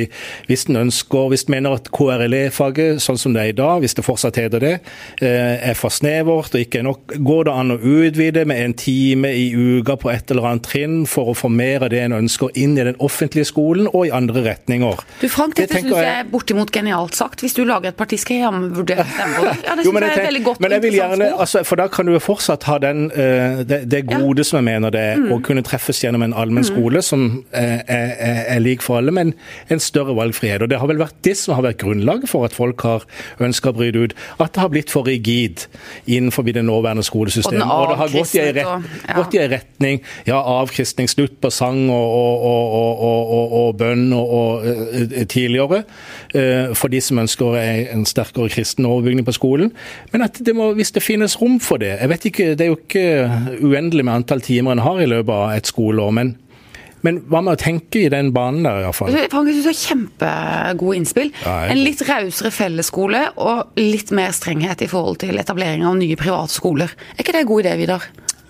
hvis 0.46 0.64
en 0.64 0.76
ønsker, 0.76 1.28
hvis 1.28 1.44
en 1.44 1.54
mener 1.54 1.76
at 1.78 1.90
KRLE-faget, 1.92 3.00
sånn 3.02 3.18
som 3.18 3.34
det 3.34 3.42
er 3.42 3.52
i 3.52 3.56
dag, 3.56 3.80
hvis 3.80 3.94
det 3.94 4.04
fortsatt 4.04 4.36
heter 4.36 4.60
det, 4.60 4.74
eh, 5.22 5.70
er 5.70 5.74
for 5.74 5.88
snevert 5.88 6.54
og 6.54 6.60
ikke 6.60 6.82
nok, 6.82 7.14
går 7.24 7.44
det 7.44 7.54
an 7.54 7.70
å 7.70 7.78
utvide 7.78 8.44
med 8.44 8.64
en 8.64 8.74
time 8.74 9.28
i 9.28 9.52
uka 9.54 9.96
på 9.96 10.10
et 10.10 10.30
eller 10.30 10.42
annet 10.50 10.62
trinn 10.62 11.06
for 11.06 11.30
å 11.32 11.36
få 11.36 11.48
mer 11.48 11.84
av 11.84 11.90
det 11.90 12.00
en 12.00 12.12
ønsker 12.12 12.50
inn 12.54 12.78
i 12.78 12.84
den 12.84 12.96
offentlige 12.98 13.44
skolen 13.44 13.88
og 13.92 14.06
i 14.06 14.10
andre 14.10 14.42
retninger? 14.44 15.04
Du 15.20 15.28
Frank, 15.28 15.54
dette 15.54 15.74
det 15.74 15.82
syns 15.84 15.96
jeg 15.96 16.18
er 16.18 16.24
bortimot 16.30 16.70
genialt 16.70 17.14
sagt. 17.14 17.40
Hvis 17.40 17.54
du 17.54 17.64
lager 17.64 17.88
et 17.88 17.96
parti, 17.96 18.18
skal 18.18 18.36
jeg 18.36 18.52
vurdere 18.74 19.06
stemme 19.14 19.36
på. 19.38 19.44
Ja, 19.64 19.76
det 19.76 19.86
syns 19.86 20.00
jeg, 20.00 20.18
er 20.18 20.26
veldig 20.26 20.44
godt 20.44 20.60
men 20.64 20.72
jeg 20.72 20.82
vil 20.82 20.98
gjerne, 20.98 21.30
altså, 21.40 21.62
For 21.64 21.80
da 21.80 21.86
kan 21.92 22.08
du 22.08 22.14
jo 22.14 22.20
fortsatt 22.22 22.64
ha 22.68 22.78
den, 22.82 23.06
uh, 23.12 23.62
det, 23.66 23.84
det, 23.90 24.02
gode 24.08 24.42
ja. 24.42 24.48
som 24.48 24.58
jeg 24.60 24.66
mener 24.66 24.94
det 24.94 25.02
er, 25.12 25.20
mm. 25.20 25.32
å 25.34 25.40
kunne 25.44 25.53
treffes 25.62 26.02
gjennom 26.02 26.24
en 26.26 26.34
allmenn 26.34 26.66
skole 26.66 27.02
som 27.04 27.44
er, 27.52 27.84
er, 27.86 28.12
er, 28.56 28.60
lik 28.64 28.82
for 28.82 28.98
alle, 28.98 29.14
men 29.14 29.34
en 29.70 29.82
større 29.82 30.16
valgfrihet. 30.16 30.64
Og 30.64 30.70
Det 30.70 30.80
har 30.80 30.90
vel 30.90 30.98
vært 30.98 31.16
det 31.26 31.36
som 31.38 31.54
har 31.54 31.66
vært 31.68 31.82
grunnlaget 31.84 32.30
for 32.30 32.48
at 32.48 32.56
folk 32.56 32.82
har 32.82 33.06
ønska 33.38 33.70
å 33.70 33.76
bryte 33.78 34.02
ut. 34.02 34.16
At 34.38 34.54
det 34.56 34.64
har 34.64 34.72
blitt 34.72 34.90
for 34.90 35.06
rigid 35.06 35.66
innenfor 36.06 36.46
det 36.48 36.64
nåværende 36.64 37.04
skolesystemet. 37.06 37.62
Og, 37.62 37.84
og, 37.84 37.92
det 37.92 38.00
har 38.00 38.12
gått 38.14 38.34
i 38.34 38.42
en 38.42 38.54
ret, 38.58 39.38
ja. 39.38 39.46
retning 39.54 40.02
ja, 40.26 40.40
avkristning, 40.40 41.08
slutt 41.10 41.36
på 41.42 41.50
sang 41.52 41.86
og, 41.92 42.44
og, 42.48 43.54
og 43.60 43.78
bønn 43.78 44.12
og, 44.16 44.64
uh, 44.64 45.24
tidligere. 45.30 45.84
Uh, 46.34 46.74
for 46.76 46.92
de 46.92 47.00
som 47.04 47.20
ønsker 47.22 47.58
en 47.60 48.04
sterkere 48.08 48.50
kristen 48.52 48.86
overbygning 48.88 49.26
på 49.26 49.36
skolen. 49.36 49.72
Men 50.12 50.26
at 50.26 50.38
det 50.44 50.54
må, 50.56 50.72
hvis 50.76 50.94
det 50.94 51.04
finnes 51.04 51.36
rom 51.40 51.58
for 51.62 51.82
det 51.82 51.94
jeg 51.94 52.10
vet 52.10 52.24
ikke, 52.28 52.44
Det 52.54 52.64
er 52.64 52.70
jo 52.70 52.78
ikke 52.78 53.60
uendelig 53.64 54.04
med 54.04 54.14
antall 54.14 54.42
timer 54.44 54.74
en 54.74 54.84
har 54.84 55.00
i 55.02 55.08
løpet 55.08 55.34
av 55.34 55.43
et 55.52 55.66
skoleår. 55.70 56.12
Men 56.12 56.38
Men 57.04 57.18
hva 57.28 57.42
med 57.44 57.58
å 57.58 57.60
tenke 57.60 58.06
i 58.06 58.08
den 58.08 58.30
banen 58.32 58.62
der, 58.64 58.78
iallfall? 58.80 59.10
Frank, 59.28 59.48
jeg 59.50 59.58
synes 59.60 59.66
det 59.66 59.74
er 59.74 59.94
kjempegode 59.94 60.96
innspill. 60.96 61.32
Ja, 61.44 61.66
jeg- 61.66 61.70
En 61.72 61.84
litt 61.84 62.00
rausere 62.00 62.50
fellesskole 62.50 63.28
og 63.36 63.66
litt 63.76 64.10
mer 64.10 64.30
strenghet 64.32 64.80
i 64.80 64.86
forhold 64.86 65.18
til 65.18 65.36
etablering 65.36 65.84
av 65.84 65.96
nye 65.96 66.16
private 66.16 66.48
skoler. 66.48 66.88
Er 67.18 67.22
ikke 67.22 67.32
det 67.32 67.42
en 67.42 67.46
god 67.46 67.64
idé, 67.64 67.76
Vidar? 67.76 68.02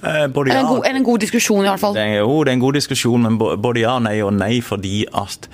Eh, 0.05 0.27
både 0.29 0.51
Er 0.51 0.55
det 0.55 0.61
en 0.61 0.67
god, 0.67 0.87
er 0.87 0.93
det 0.93 0.97
en 0.97 1.03
god 1.05 1.21
diskusjon, 1.21 1.65
i 1.65 1.69
hvert 1.69 1.81
fall? 1.81 1.95
Det 1.95 2.03
er, 2.03 2.19
jo, 2.21 2.45
det 2.45 2.51
er 2.51 2.53
en 2.53 2.61
god 2.61 2.75
diskusjon, 2.75 3.23
men 3.23 3.39
både 3.39 3.81
ja 3.81 3.97
og 3.97 4.03
nei 4.03 4.21
og 4.21 4.33
nei 4.35 4.61
fordi 4.61 5.05
at 5.13 5.49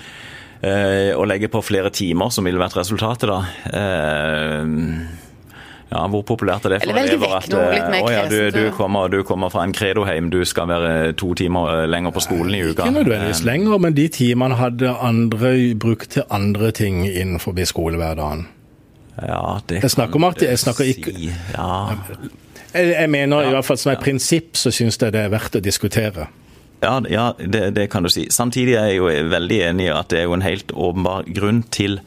eh, 0.61 1.15
å 1.17 1.25
legge 1.25 1.47
på 1.49 1.63
flere 1.63 1.89
timer, 1.89 2.29
som 2.29 2.43
ville 2.45 2.59
vært 2.59 2.75
resultatet 2.77 3.27
da 3.31 3.39
eh, 3.73 4.65
ja, 5.91 6.05
Hvor 6.07 6.21
populært 6.23 6.65
er 6.65 6.69
det 6.77 6.77
for 6.85 6.95
elever 6.95 7.33
at 7.35 7.53
eh, 7.53 8.01
å 8.01 8.11
ja, 8.13 8.21
du, 8.31 8.37
du, 8.55 8.69
kommer, 8.77 9.09
du 9.11 9.23
kommer 9.27 9.49
fra 9.51 9.65
en 9.67 9.73
kredoheim, 9.75 10.29
du 10.31 10.39
skal 10.47 10.69
være 10.71 11.13
to 11.19 11.33
timer 11.35 11.81
eh, 11.81 11.87
lenger 11.91 12.13
på 12.15 12.23
skolen 12.23 12.55
i 12.55 12.61
uka. 12.63 12.85
Ikke 12.85 12.95
nødvendigvis 13.01 13.41
Eh, 13.43 13.49
lenger, 13.49 13.77
men 13.83 13.93
de 13.97 14.07
timene 14.07 14.55
hadde 14.55 14.93
andre 15.03 15.51
brukt 15.75 16.09
til 16.15 16.23
andre 16.31 16.71
ting 16.71 17.03
innenfor 17.09 17.57
skolehverdagen. 17.65 18.45
Ja, 19.21 19.59
det 19.67 19.81
Jeg 19.83 19.91
snakker 19.91 20.15
om 20.15 20.23
at- 20.23 20.41
jeg 20.41 20.57
snakker 20.59 20.83
ikke- 20.87 21.13
si. 21.13 21.31
Ja. 21.57 21.97
Jeg, 22.73 22.95
jeg 22.95 23.09
mener 23.09 23.41
i 23.43 23.49
hvert 23.51 23.65
fall 23.65 23.77
som 23.77 23.91
et 23.91 23.99
prinsipp 23.99 24.53
så 24.55 24.71
syns 24.71 24.97
jeg 25.01 25.11
det 25.11 25.25
er 25.25 25.29
verdt 25.29 25.55
å 25.55 25.61
diskutere. 25.61 26.27
Ja, 26.81 26.99
ja 27.09 27.33
det, 27.37 27.75
det 27.75 27.89
kan 27.91 28.03
du 28.03 28.09
si. 28.09 28.27
Samtidig 28.31 28.75
er 28.79 28.87
jeg 28.87 28.97
jo 28.97 29.05
veldig 29.29 29.59
enig 29.69 29.85
i 29.85 29.91
at 29.93 30.07
det 30.09 30.19
er 30.19 30.23
jo 30.23 30.33
en 30.33 30.41
helt 30.41 30.71
åpenbar 30.71 31.27
grunn 31.35 31.63
til 31.69 31.99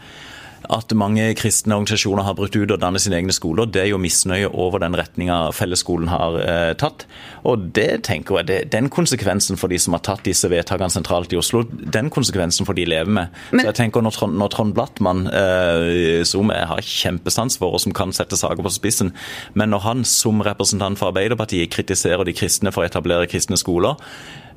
at 0.72 0.92
mange 0.96 1.26
kristne 1.38 1.76
organisasjoner 1.76 2.24
har 2.26 2.36
brutt 2.38 2.56
ut 2.56 2.70
og 2.70 2.80
dannet 2.80 3.02
sine 3.04 3.18
egne 3.18 3.34
skoler. 3.34 3.66
Det 3.70 3.82
er 3.82 3.90
jo 3.90 3.98
misnøye 4.00 4.48
over 4.50 4.80
den 4.82 4.96
retninga 4.96 5.50
fellesskolen 5.56 6.08
har 6.08 6.38
eh, 6.40 6.72
tatt. 6.80 7.06
Og 7.44 7.68
det 7.76 8.02
tenker 8.08 8.40
jeg, 8.40 8.46
det, 8.48 8.58
den 8.72 8.88
konsekvensen 8.92 9.58
for 9.60 9.68
de 9.72 9.78
som 9.82 9.96
har 9.96 10.04
tatt 10.06 10.24
disse 10.24 10.48
vedtakene 10.50 10.90
sentralt 10.92 11.32
i 11.34 11.38
Oslo, 11.40 11.64
den 11.68 12.10
konsekvensen 12.14 12.66
får 12.68 12.78
de 12.78 12.86
leve 12.88 13.10
med. 13.10 13.28
Men- 13.52 13.64
Så 13.64 13.72
jeg 13.72 13.80
tenker 13.82 14.02
når 14.04 14.16
Trond, 14.16 14.38
når 14.40 14.52
Trond 14.54 14.74
Blattmann, 14.74 15.26
eh, 15.28 16.22
som 16.24 16.50
jeg 16.50 16.66
har 16.70 16.80
kjempesans 16.80 17.58
for 17.58 17.74
og 17.74 17.80
som 17.80 17.92
kan 17.92 18.12
sette 18.12 18.36
saker 18.36 18.62
på 18.64 18.72
spissen, 18.72 19.12
men 19.54 19.70
når 19.70 19.80
han 19.88 20.04
som 20.04 20.40
representant 20.40 20.98
for 20.98 21.12
Arbeiderpartiet 21.12 21.70
kritiserer 21.70 22.24
de 22.24 22.32
kristne 22.32 22.72
for 22.72 22.84
å 22.84 22.88
etablere 22.88 23.28
kristne 23.30 23.56
skoler, 23.60 23.96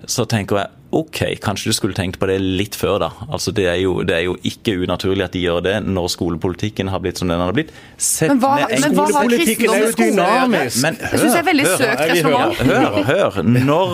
så 0.05 0.25
tenker 0.29 0.59
jeg 0.61 0.73
OK, 0.97 1.17
kanskje 1.43 1.67
du 1.67 1.75
skulle 1.75 1.93
tenkt 1.97 2.15
på 2.21 2.27
det 2.29 2.37
litt 2.39 2.75
før, 2.79 2.99
da. 3.03 3.09
Altså 3.27 3.51
Det 3.51 3.65
er 3.67 3.75
jo, 3.81 3.97
det 4.07 4.13
er 4.15 4.21
jo 4.23 4.37
ikke 4.47 4.77
unaturlig 4.85 5.25
at 5.25 5.33
de 5.35 5.41
gjør 5.43 5.59
det 5.65 5.73
når 5.83 6.07
skolepolitikken 6.13 6.87
har 6.93 7.01
blitt 7.03 7.19
som 7.19 7.27
den 7.27 7.41
har 7.43 7.51
blitt. 7.51 7.73
Sett 7.99 8.29
Men 8.31 8.39
hva- 8.39 8.53
ned 8.61 8.77
en 8.77 8.81
men 8.85 8.95
hva 8.95 9.07
har 9.11 9.27
kristendom 9.33 9.81
med 9.83 9.91
skole 9.91 10.13
Men 10.15 10.23
hør, 10.23 10.47
dynamisk. 10.47 10.87
Jeg 11.11 11.19
synes 11.19 11.33
det 11.33 11.41
er 11.41 11.47
veldig 11.49 11.65
hør, 11.67 11.77
søkt 11.83 12.05
resonnement. 12.13 12.55
Hør, 12.71 13.03
hør. 13.11 13.43
Når, 13.67 13.93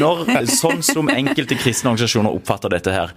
når 0.00 0.24
sånn 0.56 0.82
som 0.88 1.12
enkelte 1.12 1.58
kristne 1.60 1.92
organisasjoner 1.92 2.32
oppfatter 2.32 2.72
dette 2.78 2.96
her, 2.96 3.12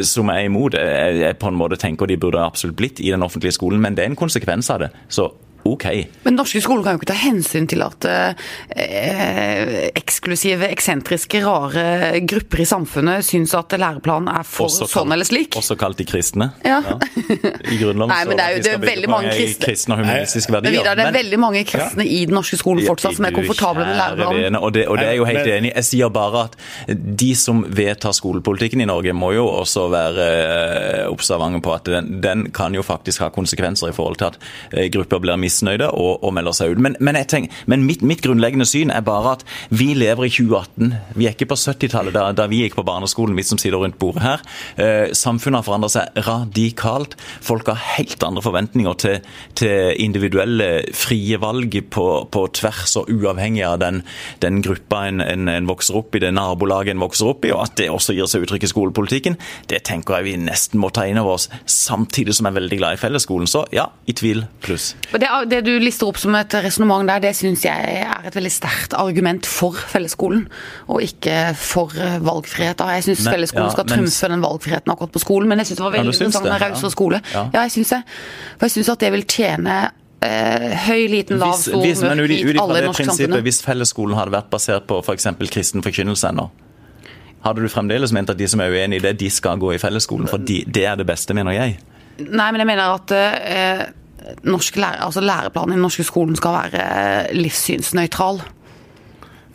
som 0.00 0.32
er 0.32 0.46
imot, 0.48 0.74
jeg, 0.74 1.18
jeg 1.20 1.36
på 1.38 1.52
en 1.52 1.58
måte 1.60 1.76
tenker 1.78 2.08
de 2.10 2.16
burde 2.18 2.40
absolutt 2.42 2.80
blitt 2.80 2.98
i 3.04 3.12
den 3.12 3.22
offentlige 3.22 3.54
skolen, 3.54 3.78
men 3.84 3.94
det 3.94 4.06
er 4.06 4.10
en 4.14 4.16
konsekvens 4.18 4.72
av 4.72 4.86
det. 4.86 4.88
Så 5.12 5.28
OK. 5.64 5.84
Men 6.26 6.36
norske 6.36 6.60
skoler 6.60 6.82
kan 6.84 6.96
jo 6.96 7.00
ikke 7.02 7.08
ta 7.12 7.16
hensyn 7.22 7.66
til 7.70 7.80
at 7.86 8.04
eh, 8.04 9.90
eksklusive, 9.96 10.68
eksentriske, 10.74 11.40
rare 11.44 12.20
grupper 12.28 12.60
i 12.64 12.66
samfunnet 12.68 13.24
syns 13.26 13.54
at 13.56 13.72
læreplanen 13.80 14.28
er 14.32 14.44
for 14.46 14.68
Også 14.68 14.84
sånn 14.88 15.04
kalt- 15.08 15.14
eller 15.16 15.28
slik. 15.28 15.56
Også 15.58 15.76
kalt 15.80 15.98
de 16.00 16.06
kristne. 16.08 16.50
Ja. 16.64 16.80
I 16.84 17.78
Grunnloven 17.80 18.12
Nei, 18.14 18.20
men 18.28 18.36
det 18.40 18.44
er 18.44 18.56
jo- 18.58 18.62
det 18.64 18.72
er 18.74 18.84
veldig 18.84 19.10
mange 19.10 19.32
kristne- 19.34 19.64
kristne 19.68 19.96
og 19.96 20.02
humanistiske 20.04 20.52
Men 20.52 20.58
verdier. 20.62 20.78
Vidar, 20.80 20.94
det 20.96 21.04
er 21.06 21.10
Men- 21.12 21.18
veldig 21.20 21.40
mange 21.42 21.64
kristne 21.64 22.06
i 22.06 22.20
den 22.26 22.34
norske 22.34 22.58
skolen 22.60 22.84
fortsatt 22.86 23.16
som 23.18 23.24
er 23.28 23.34
komfortable 23.36 23.86
med 23.88 23.96
læreplanen. 24.00 24.58
Og 24.60 24.72
det, 24.76 24.86
og 24.88 24.98
det 24.98 25.06
er 25.06 25.10
jeg 25.14 25.18
jo 25.22 25.24
helt 25.30 25.46
enig 25.56 25.70
i. 25.72 25.74
Jeg 25.74 25.84
sier 25.90 26.08
bare 26.14 26.44
at 26.44 26.56
de 27.24 27.30
som 27.34 27.64
vedtar 27.68 28.12
skolepolitikken 28.16 28.80
i 28.84 28.88
Norge, 28.88 29.12
må 29.14 29.32
jo 29.34 29.46
også 29.48 29.88
være 29.92 30.28
eh, 30.28 31.08
observante 31.10 31.60
på 31.64 31.72
at 31.74 31.84
den, 31.88 32.20
den 32.20 32.46
kan 32.52 32.74
jo 32.74 32.82
faktisk 32.82 33.20
ha 33.24 33.28
konsekvenser 33.34 33.88
i 33.88 33.96
forhold 33.96 34.16
til 34.20 34.26
at 34.32 34.38
eh, 34.72 34.88
grupper 34.92 35.20
blir 35.24 35.36
misnøyde 35.54 35.90
og, 35.94 36.22
og 36.24 36.34
melder 36.34 36.56
seg 36.56 36.74
ut. 36.74 36.82
Men, 36.82 36.96
men, 37.00 37.18
tenker, 37.30 37.54
men 37.70 37.84
mitt, 37.86 38.02
mitt 38.02 38.22
grunnleggende 38.24 38.66
syn 38.68 38.90
er 38.90 39.04
bare 39.06 39.36
at 39.38 39.44
vi 39.70 39.92
lever 39.96 40.26
i 40.26 40.32
2018. 40.32 40.94
Vi 41.14 41.28
er 41.28 41.34
ikke 41.36 41.50
på 41.52 41.58
70-tallet, 41.58 42.14
da, 42.16 42.28
da 42.36 42.48
vi 42.50 42.64
gikk 42.64 42.78
på 42.78 42.86
barneskolen, 42.86 43.36
vi 43.38 43.46
som 43.46 43.60
sitter 43.60 43.78
rundt 43.80 43.98
bordet 44.00 44.24
her. 44.24 44.44
Eh, 44.80 45.14
samfunnet 45.16 45.60
har 45.60 45.66
forandret 45.68 45.94
seg 45.94 46.20
radikalt. 46.26 47.16
Folk 47.44 47.70
har 47.70 47.80
helt 47.96 48.22
andre 48.26 48.44
forventninger 48.44 48.98
til, 49.04 49.30
til 49.58 49.94
individuelle 50.02 50.70
frie 50.96 51.38
valg 51.40 51.76
på, 51.94 52.06
på 52.34 52.44
tvers 52.58 52.96
og 53.00 53.10
uavhengig 53.12 53.64
av 53.66 53.78
den, 53.82 54.02
den 54.44 54.60
gruppa 54.64 55.04
en, 55.08 55.22
en, 55.24 55.48
en 55.50 55.70
vokser 55.70 55.98
opp 56.00 56.16
i, 56.16 56.22
det 56.24 56.34
nabolaget 56.34 56.94
en 56.94 57.04
vokser 57.04 57.30
opp 57.30 57.46
i, 57.46 57.52
og 57.54 57.64
at 57.66 57.78
det 57.80 57.90
også 57.92 58.16
gir 58.16 58.28
seg 58.30 58.46
uttrykk 58.46 58.66
i 58.66 58.72
skolepolitikken. 58.72 59.38
Det 59.70 59.82
tenker 59.86 60.18
jeg 60.18 60.28
vi 60.28 60.36
nesten 60.46 60.82
må 60.82 60.90
ta 60.94 61.06
inn 61.08 61.20
over 61.20 61.38
oss, 61.38 61.48
samtidig 61.70 62.36
som 62.36 62.48
jeg 62.48 62.54
er 62.54 62.60
veldig 62.60 62.80
glad 62.80 62.98
i 62.98 63.02
fellesskolen. 63.02 63.50
Så 63.50 63.64
ja, 63.74 63.88
i 64.10 64.16
tvil 64.16 64.44
pluss. 64.64 64.92
Og 65.12 65.20
Det, 65.22 65.30
det 65.50 65.60
du 65.66 65.72
lister 65.82 66.08
opp 66.08 66.18
som 66.20 66.34
et 66.38 66.54
resonnement 66.64 67.06
der, 67.08 67.22
det 67.24 67.32
syns 67.38 67.64
jeg 67.66 67.98
er 68.04 68.28
et 68.28 68.36
veldig 68.36 68.52
sterkt 68.52 68.94
argument 68.98 69.46
for 69.48 69.76
fellesskolen, 69.94 70.46
og 70.88 71.02
ikke 71.04 71.54
for 71.58 71.92
valgfrihet. 72.24 72.78
da. 72.78 72.90
Jeg 72.96 73.04
syns 73.08 73.26
fellesskolen 73.28 73.68
ja, 73.68 73.74
skal 73.76 73.88
men- 73.88 73.98
trumfe 74.04 74.30
den 74.34 74.42
valgfriheten 74.44 74.92
akkurat 74.94 75.12
på 75.12 75.22
skolen, 75.22 75.48
men 75.48 75.58
jeg 75.62 75.66
syns 75.72 75.80
det 75.82 75.84
var 75.86 75.96
veldig 75.98 76.14
interessant 76.14 76.44
med 76.48 76.60
rausere 76.62 76.90
skole. 76.94 77.20
Ja. 77.34 77.44
Ja, 77.52 77.60
jeg 77.68 77.76
syns 77.78 77.94
det. 77.96 78.02
For 78.58 78.66
jeg 78.68 78.76
syns 78.78 78.92
at 78.94 79.00
det 79.04 79.12
vil 79.12 79.24
tjene 79.28 79.78
eh, 80.24 80.68
høy, 80.88 81.06
liten, 81.12 81.38
lav, 81.38 81.54
Hvis, 81.54 81.68
stor, 81.68 81.80
hvis, 81.84 82.02
men 82.02 82.22
mørk, 82.24 82.36
hvit, 82.44 82.60
alle 82.60 82.84
i 82.84 82.92
prinsippet, 82.92 83.42
hvis 83.48 83.62
fellesskolen 83.64 84.16
hadde 84.18 84.32
vært 84.34 84.50
basert 84.52 84.86
på 84.90 85.00
f.eks. 85.04 85.26
kristen 85.50 85.84
forkynnelse 85.84 86.30
ennå, 86.32 86.48
hadde 87.44 87.60
du 87.60 87.68
fremdeles 87.68 88.12
ment 88.16 88.30
at 88.32 88.38
de 88.40 88.46
som 88.48 88.62
er 88.64 88.72
uenig 88.72 89.02
i 89.02 89.04
det, 89.04 89.18
de 89.20 89.28
skal 89.30 89.58
gå 89.60 89.74
i 89.74 89.80
fellesskolen? 89.82 90.30
For 90.30 90.40
de, 90.40 90.62
det 90.64 90.86
er 90.88 90.96
det 90.96 91.06
beste, 91.06 91.36
mener 91.36 91.52
jeg. 91.52 91.76
Nei, 92.24 92.46
men 92.54 92.62
jeg 92.62 92.68
mener 92.70 92.94
at 92.94 93.12
eh, 93.18 93.84
norsk 94.44 94.76
lære, 94.76 95.00
altså 95.04 95.20
læreplanen 95.20 95.72
i 95.72 95.78
den 95.78 95.82
norske 95.82 96.04
skolen 96.04 96.36
skal 96.36 96.52
være 96.58 96.84
eh, 96.84 97.32
livssynsnøytral. 97.36 98.42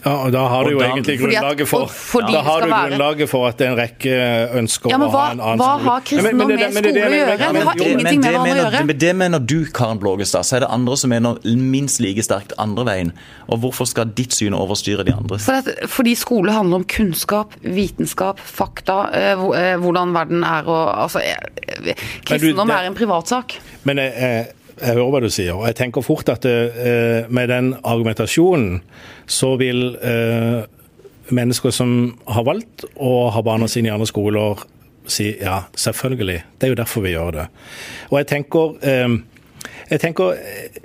Ja, 0.06 0.12
og 0.24 0.32
Da 0.32 0.46
har 0.48 0.64
du 0.64 0.70
jo 0.72 0.80
da- 0.80 0.86
egentlig 0.94 1.20
Fordi 1.20 1.36
at- 1.36 1.42
grunnlaget 1.44 1.68
for 1.68 1.78
og 1.82 1.90
fordi 1.92 2.32
Da 2.32 2.40
har 2.42 2.62
du 2.62 2.68
grunnlaget 2.72 3.30
for 3.30 3.48
at 3.50 3.58
det 3.58 3.68
er 3.68 3.72
en 3.72 3.78
rekke 3.78 4.14
ønsker 4.56 4.90
Ja, 4.90 4.98
men 4.98 5.08
å 5.10 5.12
ha 5.12 5.32
en 5.32 5.40
annen 5.42 5.60
hva 5.60 5.80
har 5.84 6.00
kristendom 6.00 6.24
Men- 6.24 6.48
men 6.48 6.48
med 6.48 6.74
men 6.74 6.84
det 6.84 6.94
skole 6.94 7.04
å 7.04 7.12
gjøre? 7.20 7.38
Det 7.38 7.42
har 7.68 7.76
Jo, 7.76 7.84
ingenting 7.84 8.00
men 8.00 8.06
med 8.06 8.24
hverandre 8.24 8.54
å 8.54 8.72
gjøre. 8.72 8.86
Men 8.86 8.98
det 8.98 9.16
mener 9.16 9.40
du, 9.40 9.66
Karen 9.66 10.00
Blågestad. 10.00 10.46
Så 10.46 10.56
er 10.56 10.60
det 10.62 10.70
andre 10.72 10.96
som 10.98 11.10
mener 11.10 11.36
minst 11.44 12.00
like 12.00 12.22
sterkt 12.24 12.54
andre 12.58 12.86
veien. 12.86 13.12
Og 13.50 13.60
hvorfor 13.60 13.86
skal 13.88 14.06
ditt 14.06 14.32
syn 14.32 14.54
overstyre 14.54 15.04
de 15.04 15.12
andres? 15.12 15.44
For 15.44 15.62
fordi 15.88 16.16
skole 16.16 16.50
handler 16.54 16.76
om 16.76 16.84
kunnskap, 16.86 17.52
vitenskap, 17.62 18.40
fakta, 18.40 19.10
eh, 19.14 19.32
eh, 19.34 19.76
hvordan 19.78 20.14
verden 20.14 20.44
er 20.46 20.64
og 20.66 20.96
altså, 20.96 21.20
eh, 21.20 21.36
eh, 21.90 21.94
Kristendom 22.26 22.68
det- 22.68 22.76
er 22.78 22.84
en 22.88 22.96
privatsak. 22.96 23.58
Men 23.84 23.98
jeg, 23.98 24.48
jeg, 24.80 24.88
jeg 24.88 24.98
hører 24.98 25.14
hva 25.14 25.22
du 25.24 25.30
sier, 25.34 25.54
og 25.56 25.68
jeg 25.68 25.78
tenker 25.80 26.06
fort 26.06 26.30
at 26.32 26.46
eh, 26.48 27.28
med 27.30 27.52
den 27.52 27.74
argumentasjonen 27.84 28.80
så 29.30 29.54
vil 29.60 29.96
eh, 30.02 30.64
mennesker 31.36 31.74
som 31.76 32.14
har 32.28 32.48
valgt 32.48 32.86
å 32.96 33.30
ha 33.34 33.44
barna 33.46 33.68
sine 33.70 33.92
i 33.92 33.94
andre 33.94 34.08
skoler, 34.10 34.64
si 35.10 35.32
ja, 35.40 35.64
selvfølgelig. 35.78 36.40
Det 36.58 36.68
er 36.68 36.74
jo 36.74 36.80
derfor 36.80 37.06
vi 37.06 37.14
gjør 37.16 37.36
det. 37.36 37.46
Og 38.10 38.20
jeg 38.22 38.30
tenker 38.32 38.76
eh, 38.86 39.20
jeg 39.90 40.00
tenker, 40.00 40.34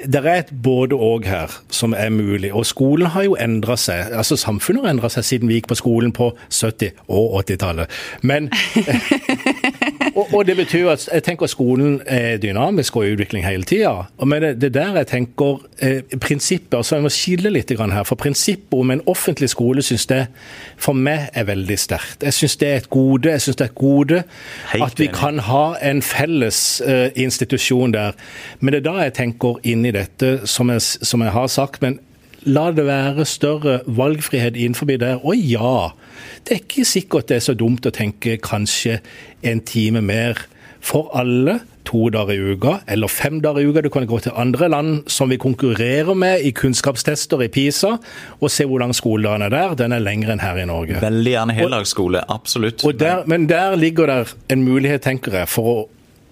Det 0.07 0.21
er 0.25 0.39
et 0.39 0.51
både-og 0.63 1.25
her 1.25 1.53
som 1.71 1.95
er 1.97 2.09
mulig. 2.11 2.53
Og 2.55 2.67
skolen 2.67 3.07
har 3.07 3.23
jo 3.25 3.37
endra 3.41 3.77
seg. 3.77 4.13
altså 4.13 4.37
Samfunnet 4.37 4.85
har 4.85 4.91
endra 4.95 5.09
seg 5.09 5.25
siden 5.25 5.49
vi 5.49 5.55
gikk 5.61 5.69
på 5.69 5.75
skolen 5.81 6.13
på 6.13 6.33
70- 6.51 6.91
og 7.09 7.45
80-tallet. 7.45 7.87
Men 8.23 8.51
og, 10.17 10.35
og 10.35 10.47
det 10.47 10.57
betyr 10.57 10.89
at 10.93 11.09
jeg 11.13 11.23
tenker 11.27 11.47
skolen 11.51 12.01
er 12.07 12.37
dynamisk 12.43 12.97
og 12.97 13.07
i 13.07 13.15
utvikling 13.15 13.45
hele 13.47 13.67
tida. 13.69 13.93
Men 14.25 14.43
det, 14.43 14.53
det 14.63 14.73
der 14.75 14.97
jeg 15.01 15.07
tenker 15.11 15.61
eh, 15.83 16.03
prinsippet, 16.21 16.75
altså 16.77 16.97
Jeg 16.97 17.03
må 17.07 17.13
skille 17.13 17.51
litt 17.55 17.73
grann 17.77 17.93
her. 17.95 18.05
For 18.09 18.15
prinsippet 18.21 18.77
om 18.79 18.91
en 18.95 19.03
offentlig 19.11 19.51
skole 19.53 19.83
syns 19.83 20.07
det 20.11 20.27
for 20.81 20.97
meg 20.97 21.29
er 21.35 21.49
veldig 21.49 21.79
sterkt. 21.79 22.23
Jeg 22.23 22.37
syns 22.37 22.57
det 22.61 22.69
er 22.69 22.77
et 22.83 22.91
gode. 22.91 23.31
Jeg 23.31 23.41
synes 23.45 23.57
det 23.57 23.67
er 23.67 23.73
et 23.73 23.79
gode 23.81 24.23
Helt 24.73 24.85
at 24.87 24.99
vi 25.01 25.09
enig. 25.09 25.17
kan 25.19 25.39
ha 25.49 25.65
en 25.83 26.03
felles 26.03 26.61
eh, 26.87 27.11
institusjon 27.17 27.95
der. 27.95 28.13
Men 28.61 28.75
det 28.75 28.83
er 28.83 28.89
da 28.91 28.94
jeg 29.03 29.15
tenker 29.15 29.61
inn 29.67 29.85
i 29.87 29.95
dette, 29.95 30.47
som 30.47 30.71
jeg, 30.71 30.83
som 30.83 31.23
jeg 31.25 31.35
har 31.35 31.49
sagt. 31.53 31.83
men 31.83 32.01
La 32.45 32.69
det 32.77 32.85
være 32.85 33.25
større 33.25 33.79
valgfrihet 33.87 34.57
innenfor 34.57 34.91
der. 35.01 35.21
Og 35.25 35.37
ja, 35.37 35.93
det 36.45 36.53
er 36.53 36.61
ikke 36.61 36.85
sikkert 36.85 37.29
det 37.29 37.39
er 37.39 37.47
så 37.47 37.55
dumt 37.57 37.87
å 37.89 37.93
tenke 37.95 38.37
kanskje 38.37 38.99
en 39.43 39.63
time 39.65 40.05
mer 40.05 40.45
for 40.85 41.09
alle. 41.17 41.63
To 41.85 42.07
dager 42.09 42.33
i 42.33 42.53
uka, 42.57 42.79
eller 42.89 43.11
fem 43.13 43.43
dager 43.45 43.61
i 43.61 43.67
uka. 43.69 43.83
Du 43.85 43.91
kan 43.93 44.07
gå 44.09 44.17
til 44.25 44.33
andre 44.41 44.71
land 44.73 45.03
som 45.13 45.29
vi 45.29 45.37
konkurrerer 45.37 46.17
med 46.17 46.41
i 46.41 46.53
kunnskapstester 46.57 47.43
i 47.45 47.51
PISA, 47.53 47.91
og 48.41 48.53
se 48.53 48.65
hvor 48.65 48.81
lang 48.81 48.95
skoledagen 48.97 49.45
er 49.45 49.53
der. 49.53 49.75
Den 49.77 49.93
er 49.93 50.01
lengre 50.01 50.33
enn 50.33 50.41
her 50.41 50.57
i 50.63 50.65
Norge. 50.65 50.97
Veldig 51.03 51.35
gjerne 51.35 51.57
heldagsskole, 51.59 52.25
absolutt. 52.33 52.87
Og 52.89 52.97
der, 52.97 53.27
men 53.29 53.45
der 53.53 53.77
ligger 53.77 54.09
der 54.09 54.33
en 54.49 54.65
mulighet, 54.65 55.05
tenker 55.05 55.37
jeg, 55.43 55.53
for 55.53 55.75
å 55.75 55.77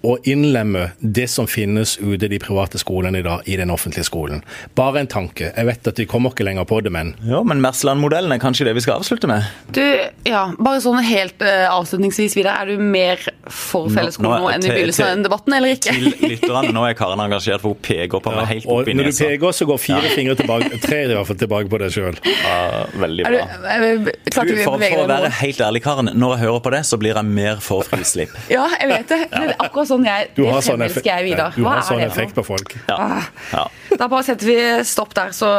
å 0.03 0.17
innlemme 0.27 0.89
det 0.99 1.29
som 1.31 1.47
finnes 1.47 1.95
ute 2.01 2.25
i 2.25 2.29
de 2.33 2.39
private 2.43 2.79
skolene 2.81 3.21
i 3.21 3.23
dag, 3.23 3.41
i 3.47 3.55
den 3.55 3.71
offentlige 3.71 4.03
skolen. 4.03 4.41
Bare 4.75 4.99
en 4.99 5.07
tanke. 5.07 5.53
Jeg 5.55 5.67
vet 5.69 5.87
at 5.87 5.99
vi 6.01 6.05
kommer 6.09 6.33
ikke 6.33 6.43
lenger 6.43 6.67
på 6.67 6.81
det, 6.83 6.91
men 6.91 7.13
Ja, 7.23 7.39
Men 7.43 7.61
Mersland-modellen 7.63 8.35
er 8.35 8.41
kanskje 8.43 8.67
det 8.67 8.73
vi 8.75 8.83
skal 8.83 8.99
avslutte 8.99 9.29
med? 9.31 9.47
Du, 9.71 9.83
ja, 10.27 10.43
bare 10.59 10.81
sånn 10.83 10.99
helt 11.07 11.39
uh, 11.45 11.71
avslutningsvis 11.71 12.35
videre. 12.35 12.57
Er 12.59 12.73
du 12.73 12.83
mer 12.83 13.21
for 13.47 13.87
fellesskolen 13.87 14.33
nå, 14.33 14.41
nå 14.43 14.51
enn 14.51 14.67
i 14.67 14.73
begynnelsen 14.73 15.05
av 15.05 15.13
den 15.13 15.23
debatten, 15.27 15.55
eller 15.55 15.77
ikke? 15.77 15.95
Til 15.95 16.33
lytterne, 16.33 16.73
nå 16.75 16.83
er 16.89 16.97
Karen 16.99 17.23
engasjert, 17.23 17.63
for 17.63 17.77
hun 17.77 17.81
peker 17.87 18.23
på 18.23 18.35
meg 18.35 18.51
helt 18.51 18.67
opp 18.67 18.91
i 18.91 18.97
nesa. 18.99 19.07
Når 19.07 19.15
du 19.15 19.23
peker, 19.23 19.55
så 19.55 19.69
går 19.71 19.81
fire 19.85 20.03
ja. 20.03 20.13
fingre 20.17 20.35
tilbake, 20.39 20.81
tre 20.83 20.99
i 21.07 21.13
hvert 21.13 21.31
fall 21.31 21.39
tilbake 21.45 21.71
på 21.71 21.81
deg 21.85 21.95
sjøl. 21.95 22.19
Ja, 22.43 22.59
veldig 23.05 23.29
bra. 23.29 23.47
Du, 23.63 24.11
du, 24.11 24.29
for, 24.35 24.83
for 24.83 25.05
å 25.05 25.07
være 25.13 25.31
helt 25.39 25.63
ærlig, 25.63 25.83
Karen, 25.87 26.11
når 26.11 26.35
jeg 26.35 26.43
hører 26.43 26.63
på 26.67 26.75
det, 26.75 26.83
så 26.91 26.99
blir 26.99 27.15
jeg 27.15 27.31
mer 27.39 27.63
for 27.63 27.87
frislipp. 27.87 28.35
ja, 28.51 28.67
jeg 28.81 28.91
vet 28.91 29.15
det. 29.15 29.21
Det 29.31 29.43
er 29.47 29.55
akkurat 29.63 29.92
sånn 29.92 29.92
jeg 30.01 30.31
du 30.33 30.43
har 30.47 30.63
sånn 30.65 30.81
effekt, 30.85 31.05
jeg, 31.07 31.25
Vidar. 31.27 31.53
Du 31.55 31.63
har 31.67 31.83
sånn 31.85 32.01
effekt 32.03 32.33
på 32.37 32.43
folk. 32.47 32.73
Ja. 32.89 32.97
Ah. 32.97 33.29
Ja. 33.53 33.63
Da 33.99 34.07
bare 34.09 34.25
setter 34.25 34.47
vi 34.47 34.57
stopp 34.87 35.13
der, 35.13 35.33
så, 35.35 35.49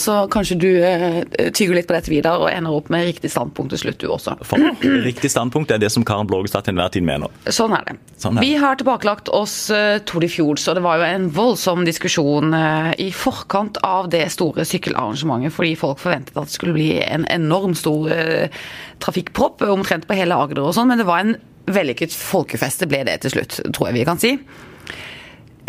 så 0.00 0.24
kanskje 0.32 0.56
du 0.58 0.68
uh, 0.82 1.20
tygger 1.54 1.78
litt 1.78 1.88
på 1.88 1.94
dette, 1.94 2.10
videre 2.10 2.42
og 2.42 2.48
ender 2.50 2.74
opp 2.74 2.90
med 2.92 3.06
riktig 3.06 3.30
standpunkt 3.32 3.74
til 3.74 3.84
slutt, 3.84 4.00
du 4.02 4.08
også. 4.10 4.34
For, 4.48 4.60
riktig 5.04 5.30
standpunkt 5.30 5.70
er 5.74 5.82
det 5.82 5.92
som 5.94 6.06
Karen 6.06 6.28
Blågestad 6.30 6.66
til 6.66 6.74
enhver 6.74 6.90
tid 6.94 7.06
mener. 7.06 7.32
Sånn 7.46 7.76
er 7.76 7.86
det. 7.86 7.96
Sånn 8.20 8.40
er. 8.40 8.46
Vi 8.46 8.58
har 8.60 8.80
tilbakelagt 8.80 9.30
oss 9.34 9.56
uh, 9.70 10.00
Tour 10.08 10.24
de 10.24 10.30
Fjords, 10.32 10.66
og 10.70 10.78
det 10.78 10.84
var 10.84 11.00
jo 11.00 11.08
en 11.08 11.30
voldsom 11.38 11.86
diskusjon 11.86 12.56
uh, 12.56 12.90
i 12.98 13.10
forkant 13.14 13.78
av 13.86 14.10
det 14.12 14.26
store 14.34 14.66
sykkelarrangementet, 14.68 15.54
fordi 15.54 15.74
folk 15.78 16.02
forventet 16.02 16.34
at 16.34 16.50
det 16.50 16.58
skulle 16.58 16.76
bli 16.76 16.90
en 17.04 17.28
enorm 17.30 17.78
stor 17.78 18.10
uh, 18.10 18.62
trafikkpropp 19.04 19.62
omtrent 19.70 20.08
på 20.08 20.18
hele 20.18 20.36
Agder 20.38 20.64
og 20.66 20.74
sånn, 20.76 20.90
men 20.90 21.00
det 21.00 21.08
var 21.08 21.22
en 21.22 21.36
vellykket 21.70 22.14
folkefeste 22.14 22.88
ble 22.90 23.04
det 23.08 23.20
til 23.24 23.36
slutt, 23.36 23.60
tror 23.72 23.90
jeg 23.90 23.98
vi 23.98 24.04
kan 24.08 24.20
si. 24.20 24.34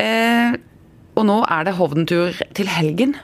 Eh, 0.02 0.58
og 1.16 1.24
nå 1.28 1.40
er 1.48 1.68
det 1.68 1.78
Hovden-tur 1.78 2.36
til 2.58 2.70
helgen. 2.72 3.16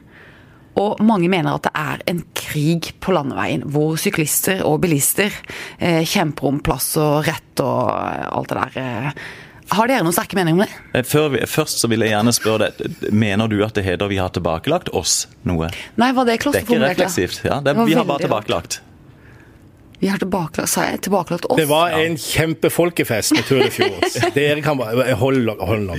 Og 0.79 1.01
mange 1.03 1.27
mener 1.31 1.57
at 1.57 1.67
det 1.67 1.71
er 1.75 2.03
en 2.07 2.21
krig 2.37 2.93
på 3.03 3.13
landeveien, 3.15 3.65
hvor 3.73 3.97
syklister 3.99 4.63
og 4.67 4.79
bilister 4.85 5.33
eh, 5.79 6.01
kjemper 6.07 6.47
om 6.47 6.61
plass 6.63 6.93
og 7.01 7.25
rett 7.27 7.63
og 7.63 7.89
alt 7.91 8.53
det 8.53 8.61
der. 8.61 8.77
Eh. 8.79 9.25
Har 9.71 9.87
dere 9.87 10.03
noen 10.03 10.15
sterke 10.15 10.35
meninger 10.35 10.57
om 10.57 10.63
det? 10.65 11.03
Før, 11.07 11.29
vi, 11.35 11.43
først 11.47 11.79
så 11.79 11.87
vil 11.91 12.03
jeg 12.03 12.11
gjerne 12.11 12.33
spørre 12.35 12.71
deg, 12.71 13.11
Mener 13.15 13.51
du 13.51 13.61
at 13.63 13.75
det 13.77 13.85
heter 13.85 14.11
vi 14.11 14.19
har 14.19 14.31
tilbakelagt 14.35 14.91
oss 14.95 15.25
noe? 15.47 15.69
Nei, 15.99 16.11
var 16.15 16.27
det? 16.27 16.39
Det 16.43 16.63
er 16.63 16.65
ikke 16.65 16.79
refleksivt. 16.83 17.43
Ja, 17.47 17.59
det, 17.63 17.75
det 17.75 17.87
vi 17.87 17.95
har 17.95 18.07
bare 18.07 18.25
tilbakelagt. 18.25 18.81
Vi 20.01 20.09
har 20.09 20.17
tilbakelagt, 20.17 20.69
sa 20.71 20.87
jeg, 20.89 21.03
tilbakelagt 21.05 21.45
oss. 21.45 21.59
Det 21.59 21.67
var 21.69 21.93
en 21.93 22.15
kjempefolkefest 22.17 23.35
med 23.37 23.45
tur 23.45 23.61
i 23.61 23.69
Fjords. 23.69 24.15
Dere 24.37 24.61
kan 24.65 24.79
bare 24.79 25.13
Hold, 25.21 25.45
hold. 25.59 25.91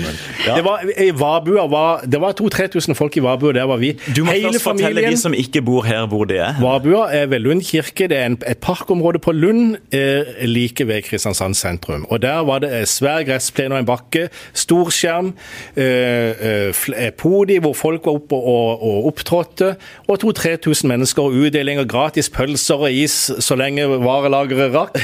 Ja. 0.46 0.56
Det 0.56 0.64
var, 0.66 0.82
i 0.98 1.10
Vabua 1.14 1.68
var, 1.70 2.02
det 2.10 2.18
var 2.20 2.34
2000-3000 2.38 2.98
folk 2.98 3.16
i 3.16 3.22
Vabua, 3.22 3.52
der 3.54 3.68
var 3.70 3.78
vi. 3.78 3.92
Du 4.16 4.24
må 4.26 4.34
Hele 4.34 4.50
først 4.50 4.64
familien, 4.64 4.96
fortelle 4.96 5.14
de 5.14 5.20
som 5.20 5.36
ikke 5.38 5.62
bor 5.62 5.86
her, 5.86 6.06
hvor 6.10 6.26
det 6.26 6.40
er. 6.42 6.58
Vabua 6.58 7.04
er 7.14 7.28
ved 7.30 7.44
Lund 7.44 7.62
kirke. 7.62 8.08
Det 8.10 8.18
er 8.18 8.26
en, 8.32 8.38
et 8.48 8.58
parkområde 8.58 9.22
på 9.22 9.32
Lund, 9.36 9.76
eh, 9.94 10.34
like 10.50 10.86
ved 10.88 11.02
Kristiansand 11.06 11.54
sentrum. 11.54 12.06
Og 12.10 12.22
Der 12.22 12.42
var 12.46 12.58
det 12.64 12.88
svær 12.90 13.22
gressplen 13.28 13.72
og 13.72 13.78
en 13.84 13.86
bakke, 13.86 14.28
storskjerm, 14.54 15.32
skjerm, 15.32 15.32
eh, 15.76 16.72
eh, 17.06 17.10
podi 17.18 17.58
hvor 17.62 17.74
folk 17.76 18.06
var 18.06 18.18
oppe 18.18 18.36
og, 18.36 18.82
og 18.82 19.06
opptrådte, 19.12 19.74
og 20.08 20.18
2000-3000 20.24 20.90
mennesker 20.90 21.22
og 21.22 21.38
utdeling 21.46 21.80
av 21.82 21.86
gratis 21.90 22.30
pølser 22.32 22.82
og 22.82 22.92
is 22.92 23.30
så 23.38 23.56
lenge 23.58 23.91
varelageret 24.00 24.72
rakk. 24.74 24.98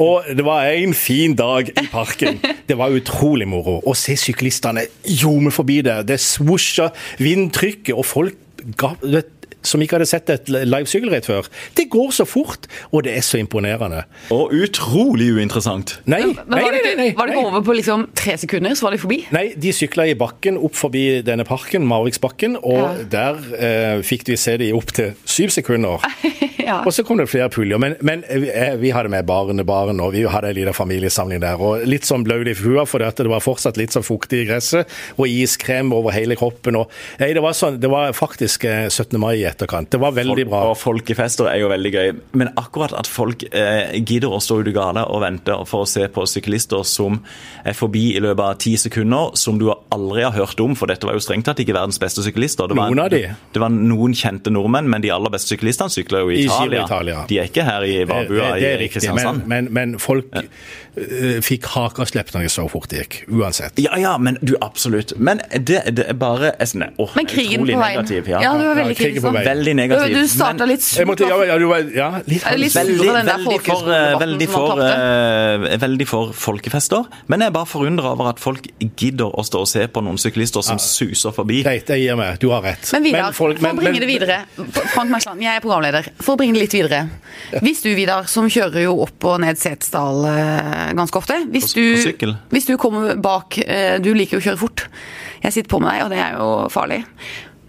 Og 0.00 0.24
det 0.32 0.44
var 0.46 0.70
en 0.72 0.94
fin 0.96 1.34
dag 1.36 1.68
i 1.68 1.86
parken. 1.92 2.40
Det 2.68 2.78
var 2.78 2.94
utrolig 2.96 3.48
moro 3.48 3.78
å 3.84 3.94
se 3.98 4.16
syklistene 4.16 4.86
ljome 5.04 5.52
forbi 5.52 5.82
der. 5.84 6.06
Det 6.06 6.16
svosja 6.22 6.88
vindtrykket, 7.20 7.92
og 7.92 8.06
folk 8.08 8.38
ga, 8.80 8.94
vet, 9.02 9.41
som 9.68 9.82
ikke 9.82 9.98
hadde 9.98 10.08
sett 10.10 10.30
et 10.32 10.50
livesykkelritt 10.50 11.28
før. 11.28 11.48
Det 11.78 11.88
går 11.92 12.12
så 12.14 12.26
fort, 12.28 12.68
og 12.90 13.04
det 13.06 13.16
er 13.16 13.26
så 13.26 13.40
imponerende. 13.40 14.04
Og 14.34 14.52
utrolig 14.56 15.32
uinteressant. 15.36 15.98
Nei, 16.10 16.22
Men 16.26 16.44
nei, 16.52 16.62
det, 16.74 16.82
nei, 16.84 16.94
nei, 16.98 17.08
var 17.18 17.30
det 17.30 17.38
over 17.40 17.64
på 17.66 17.76
liksom 17.78 18.08
tre 18.18 18.36
sekunder, 18.40 18.74
så 18.78 18.88
var 18.88 18.96
de 18.96 19.02
forbi? 19.02 19.20
Nei, 19.34 19.46
de 19.58 19.74
sykla 19.76 20.06
i 20.10 20.16
bakken 20.18 20.58
opp 20.60 20.76
forbi 20.78 21.04
denne 21.26 21.46
parken, 21.48 21.86
Mauriksbakken, 21.88 22.58
og 22.62 22.80
ja. 22.82 22.92
der 23.16 23.42
eh, 23.58 24.02
fikk 24.06 24.26
vi 24.32 24.38
se 24.40 24.56
de 24.60 24.72
opp 24.76 24.92
til 24.96 25.12
syv 25.28 25.52
sekunder. 25.54 26.02
ja. 26.68 26.80
Og 26.86 26.92
så 26.94 27.04
kom 27.06 27.20
det 27.20 27.28
flere 27.30 27.50
puljer. 27.52 27.80
Men, 27.82 27.96
men 28.04 28.24
eh, 28.28 28.74
vi 28.80 28.92
hadde 28.94 29.12
med 29.12 29.26
barnebarn, 29.28 30.00
og 30.02 30.14
vi 30.16 30.24
hadde 30.28 30.52
en 30.52 30.58
liten 30.58 30.76
familiesamling 30.76 31.42
der. 31.42 31.60
Og 31.62 31.86
litt 31.88 32.08
sånn 32.08 32.26
blaut 32.26 32.48
i 32.48 32.56
hua, 32.62 32.86
for 32.88 33.02
det 33.02 33.28
var 33.30 33.44
fortsatt 33.44 33.78
litt 33.80 33.94
sånn 33.94 34.06
fuktig 34.06 34.44
i 34.44 34.48
gresset, 34.50 34.90
og 35.16 35.30
iskrem 35.30 35.92
over 35.94 36.14
hele 36.14 36.36
kroppen. 36.38 36.78
Og, 36.80 36.92
nei, 37.22 37.32
det, 37.36 37.42
var 37.44 37.56
sånn, 37.56 37.80
det 37.82 37.90
var 37.92 38.14
faktisk 38.16 38.66
17. 38.66 39.12
Eh, 39.12 39.20
mai 39.22 39.34
i 39.42 39.51
etterkant. 39.52 39.90
Det 39.92 40.00
var 40.02 40.14
veldig 40.16 40.46
bra. 40.48 40.62
Og 40.70 40.76
folkefester 40.80 41.48
er 41.50 41.60
jo 41.62 41.70
veldig 41.72 41.92
gøy. 41.92 42.12
Men 42.40 42.52
akkurat 42.60 42.94
at 42.98 43.08
folk 43.10 43.44
eh, 43.48 43.94
gidder 44.00 44.32
å 44.32 44.40
stå 44.42 44.60
ute 44.62 44.72
i 44.72 44.76
gata 44.76 45.06
og 45.12 45.22
vente 45.24 45.56
for 45.68 45.86
å 45.86 45.88
se 45.88 46.08
på 46.12 46.24
syklister 46.28 46.84
som 46.88 47.20
er 47.64 47.76
forbi 47.76 48.08
i 48.16 48.22
løpet 48.22 48.44
av 48.44 48.58
ti 48.62 48.74
sekunder, 48.80 49.36
som 49.38 49.60
du 49.60 49.68
aldri 49.70 50.26
har 50.26 50.34
hørt 50.36 50.60
om, 50.64 50.76
for 50.78 50.90
dette 50.90 51.08
var 51.08 51.16
jo 51.18 51.24
strengt 51.24 51.46
tatt 51.48 51.62
ikke 51.62 51.76
verdens 51.76 52.00
beste 52.02 52.24
syklister. 52.24 52.70
Det 52.70 52.78
var, 52.78 52.90
noen 52.90 53.04
av 53.04 53.10
de. 53.12 53.22
Det 53.52 53.62
var 53.62 53.72
noen 53.72 54.16
kjente 54.16 54.52
nordmenn, 54.52 54.90
men 54.90 55.04
de 55.04 55.12
aller 55.14 55.32
beste 55.32 55.54
syklistene 55.54 55.92
sykler 55.92 56.26
jo 56.26 56.34
i 56.34 56.44
Italia. 56.46 56.82
I 56.82 56.86
Italia. 56.86 57.24
De 57.28 57.40
er 57.42 57.50
ikke 57.50 57.66
her 57.68 57.86
i 57.88 57.98
Vabua 58.08 58.54
i 58.58 58.88
Kristiansand. 58.92 59.46
Men, 59.46 59.68
men, 59.72 59.92
men 59.92 60.02
folk 60.02 60.30
ja. 60.34 60.44
Uh, 60.96 61.38
fikk 61.44 61.68
hakeslepp 61.72 62.32
når 62.34 62.46
de 62.46 62.52
så 62.52 62.64
fort 62.70 62.90
det 62.92 63.02
gikk, 63.02 63.16
uansett. 63.32 63.78
Ja, 63.82 63.96
ja, 64.00 64.12
men 64.18 64.38
du, 64.40 64.54
absolutt. 64.60 65.14
Men 65.16 65.40
det, 65.52 65.80
det 65.96 66.06
er 66.10 66.18
bare 66.18 66.52
jeg, 66.58 66.90
oh, 67.00 67.12
Men 67.16 67.28
krigen 67.28 67.64
på 67.64 67.68
veien. 67.70 68.02
Negativ, 68.02 68.28
ja. 68.30 68.42
ja, 68.44 68.52
du 68.58 68.64
var 68.66 68.78
veldig 68.80 68.96
kritisk. 68.98 69.28
Veldig 69.32 69.74
negativ. 69.78 70.16
Du 70.16 70.30
starta 70.30 70.68
litt 70.68 70.84
surt. 70.84 71.06
Måtte, 71.08 71.28
ja, 71.30 71.38
ja, 71.48 71.58
var, 71.68 71.88
ja, 71.96 72.08
litt, 72.26 72.46
litt 72.60 72.76
veldig, 72.76 73.08
veldig, 73.28 73.58
for, 73.66 73.90
uh, 73.90 74.18
veldig, 74.22 74.48
for, 74.52 74.82
uh, 74.82 75.68
veldig 75.86 76.08
for 76.10 76.36
folkefester. 76.36 77.08
Men 77.32 77.44
jeg 77.44 77.52
er 77.52 77.56
bare 77.56 77.70
forundra 77.70 78.14
over 78.16 78.32
at 78.32 78.42
folk 78.42 78.68
gidder 78.80 79.32
å 79.32 79.46
stå 79.46 79.64
og 79.64 79.70
se 79.70 79.86
på 79.88 80.04
noen 80.04 80.20
syklister 80.20 80.64
som 80.66 80.80
suser 80.82 81.34
forbi. 81.34 81.62
Greit, 81.66 81.88
jeg 81.88 82.06
gir 82.06 82.18
meg. 82.18 82.38
Du 82.42 82.50
har 82.52 82.64
rett. 82.66 82.84
Men 82.94 83.08
Vidar, 83.08 83.36
for 83.36 83.54
å 83.54 83.74
bringe 83.78 84.02
det 84.02 84.10
videre. 84.10 84.42
Frank 84.94 85.10
Marsland, 85.12 85.42
jeg 85.44 85.56
er 85.56 85.64
programleder. 85.64 86.12
For 86.20 86.36
å 86.36 86.40
bringe 86.40 86.58
det 86.58 86.66
litt 86.66 86.76
videre. 86.76 87.04
Hvis 87.62 87.82
du, 87.84 87.92
Vidar, 87.96 88.28
som 88.30 88.48
kjører 88.50 88.86
jo 88.86 88.96
opp 89.04 89.28
og 89.28 89.40
ned 89.42 89.60
Setesdal 89.60 90.24
uh, 90.26 90.81
ganske 90.98 91.18
ofte 91.18 91.38
hvis 91.52 91.72
du, 91.76 91.82
hvis 92.52 92.68
du 92.68 92.74
kommer 92.80 93.16
bak 93.20 93.56
Du 94.02 94.10
liker 94.14 94.36
jo 94.36 94.42
å 94.42 94.46
kjøre 94.46 94.60
fort. 94.60 94.84
Jeg 95.42 95.54
sitter 95.54 95.70
på 95.72 95.80
med 95.82 95.90
deg, 95.90 96.04
og 96.04 96.12
det 96.12 96.20
er 96.22 96.36
jo 96.38 96.50
farlig. 96.72 97.02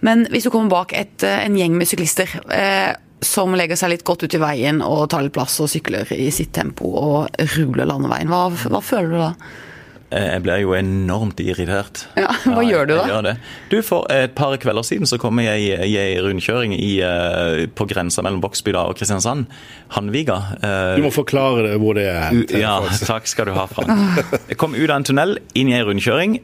Men 0.04 0.28
hvis 0.32 0.46
du 0.46 0.52
kommer 0.52 0.72
bak 0.72 0.94
et, 0.98 1.24
eh, 1.24 1.46
en 1.46 1.58
gjeng 1.58 1.78
med 1.80 1.88
syklister 1.88 2.30
eh, 2.52 2.92
som 3.24 3.56
legger 3.56 3.80
seg 3.80 3.94
litt 3.94 4.04
godt 4.04 4.26
ut 4.26 4.36
i 4.36 4.42
veien 4.42 4.82
og 4.84 5.06
tar 5.14 5.24
litt 5.24 5.36
plass 5.36 5.56
og 5.64 5.72
sykler 5.72 6.10
i 6.12 6.28
sitt 6.36 6.52
tempo 6.56 6.92
og 7.00 7.46
ruler 7.56 7.88
landeveien, 7.88 8.32
hva, 8.32 8.50
hva 8.52 8.82
føler 8.84 9.14
du 9.14 9.22
da? 9.22 9.30
Eh, 10.14 10.28
jeg 10.36 10.44
blir 10.46 10.62
jo 10.64 10.76
enormt 10.78 11.42
irritert. 11.44 12.06
Ja, 12.24 12.30
Hva 12.46 12.62
ja, 12.64 12.70
gjør 12.70 12.88
du 12.88 12.94
da? 12.94 13.06
Gjør 13.10 13.26
du, 13.72 13.78
For 13.84 14.06
et 14.14 14.36
par 14.38 14.54
kvelder 14.62 14.86
siden 14.86 15.10
så 15.10 15.18
kom 15.20 15.40
jeg 15.44 15.74
i 15.90 15.96
en 16.00 16.22
rundkjøring 16.24 16.76
i, 16.78 16.92
eh, 17.04 17.66
på 17.74 17.88
grensa 17.90 18.24
mellom 18.24 18.40
Boksbygda 18.44 18.86
og 18.88 18.96
Kristiansand. 19.00 19.48
Handviga. 19.96 20.38
Eh, 20.64 20.94
du 21.00 21.04
må 21.06 21.12
forklare 21.14 21.66
det 21.66 21.74
hvor 21.82 21.98
det 21.98 22.06
er. 22.12 22.38
Ja, 22.60 22.78
takk 23.04 23.28
skal 23.30 23.50
du 23.50 23.56
ha, 23.58 23.66
Frank. 23.68 23.92
Jeg 24.52 24.58
kom 24.62 24.78
ut 24.78 24.86
av 24.88 24.96
en 25.00 25.08
tunnel, 25.10 25.36
inn 25.58 25.72
i 25.72 25.76
en 25.78 25.86
rundkjøring, 25.90 26.38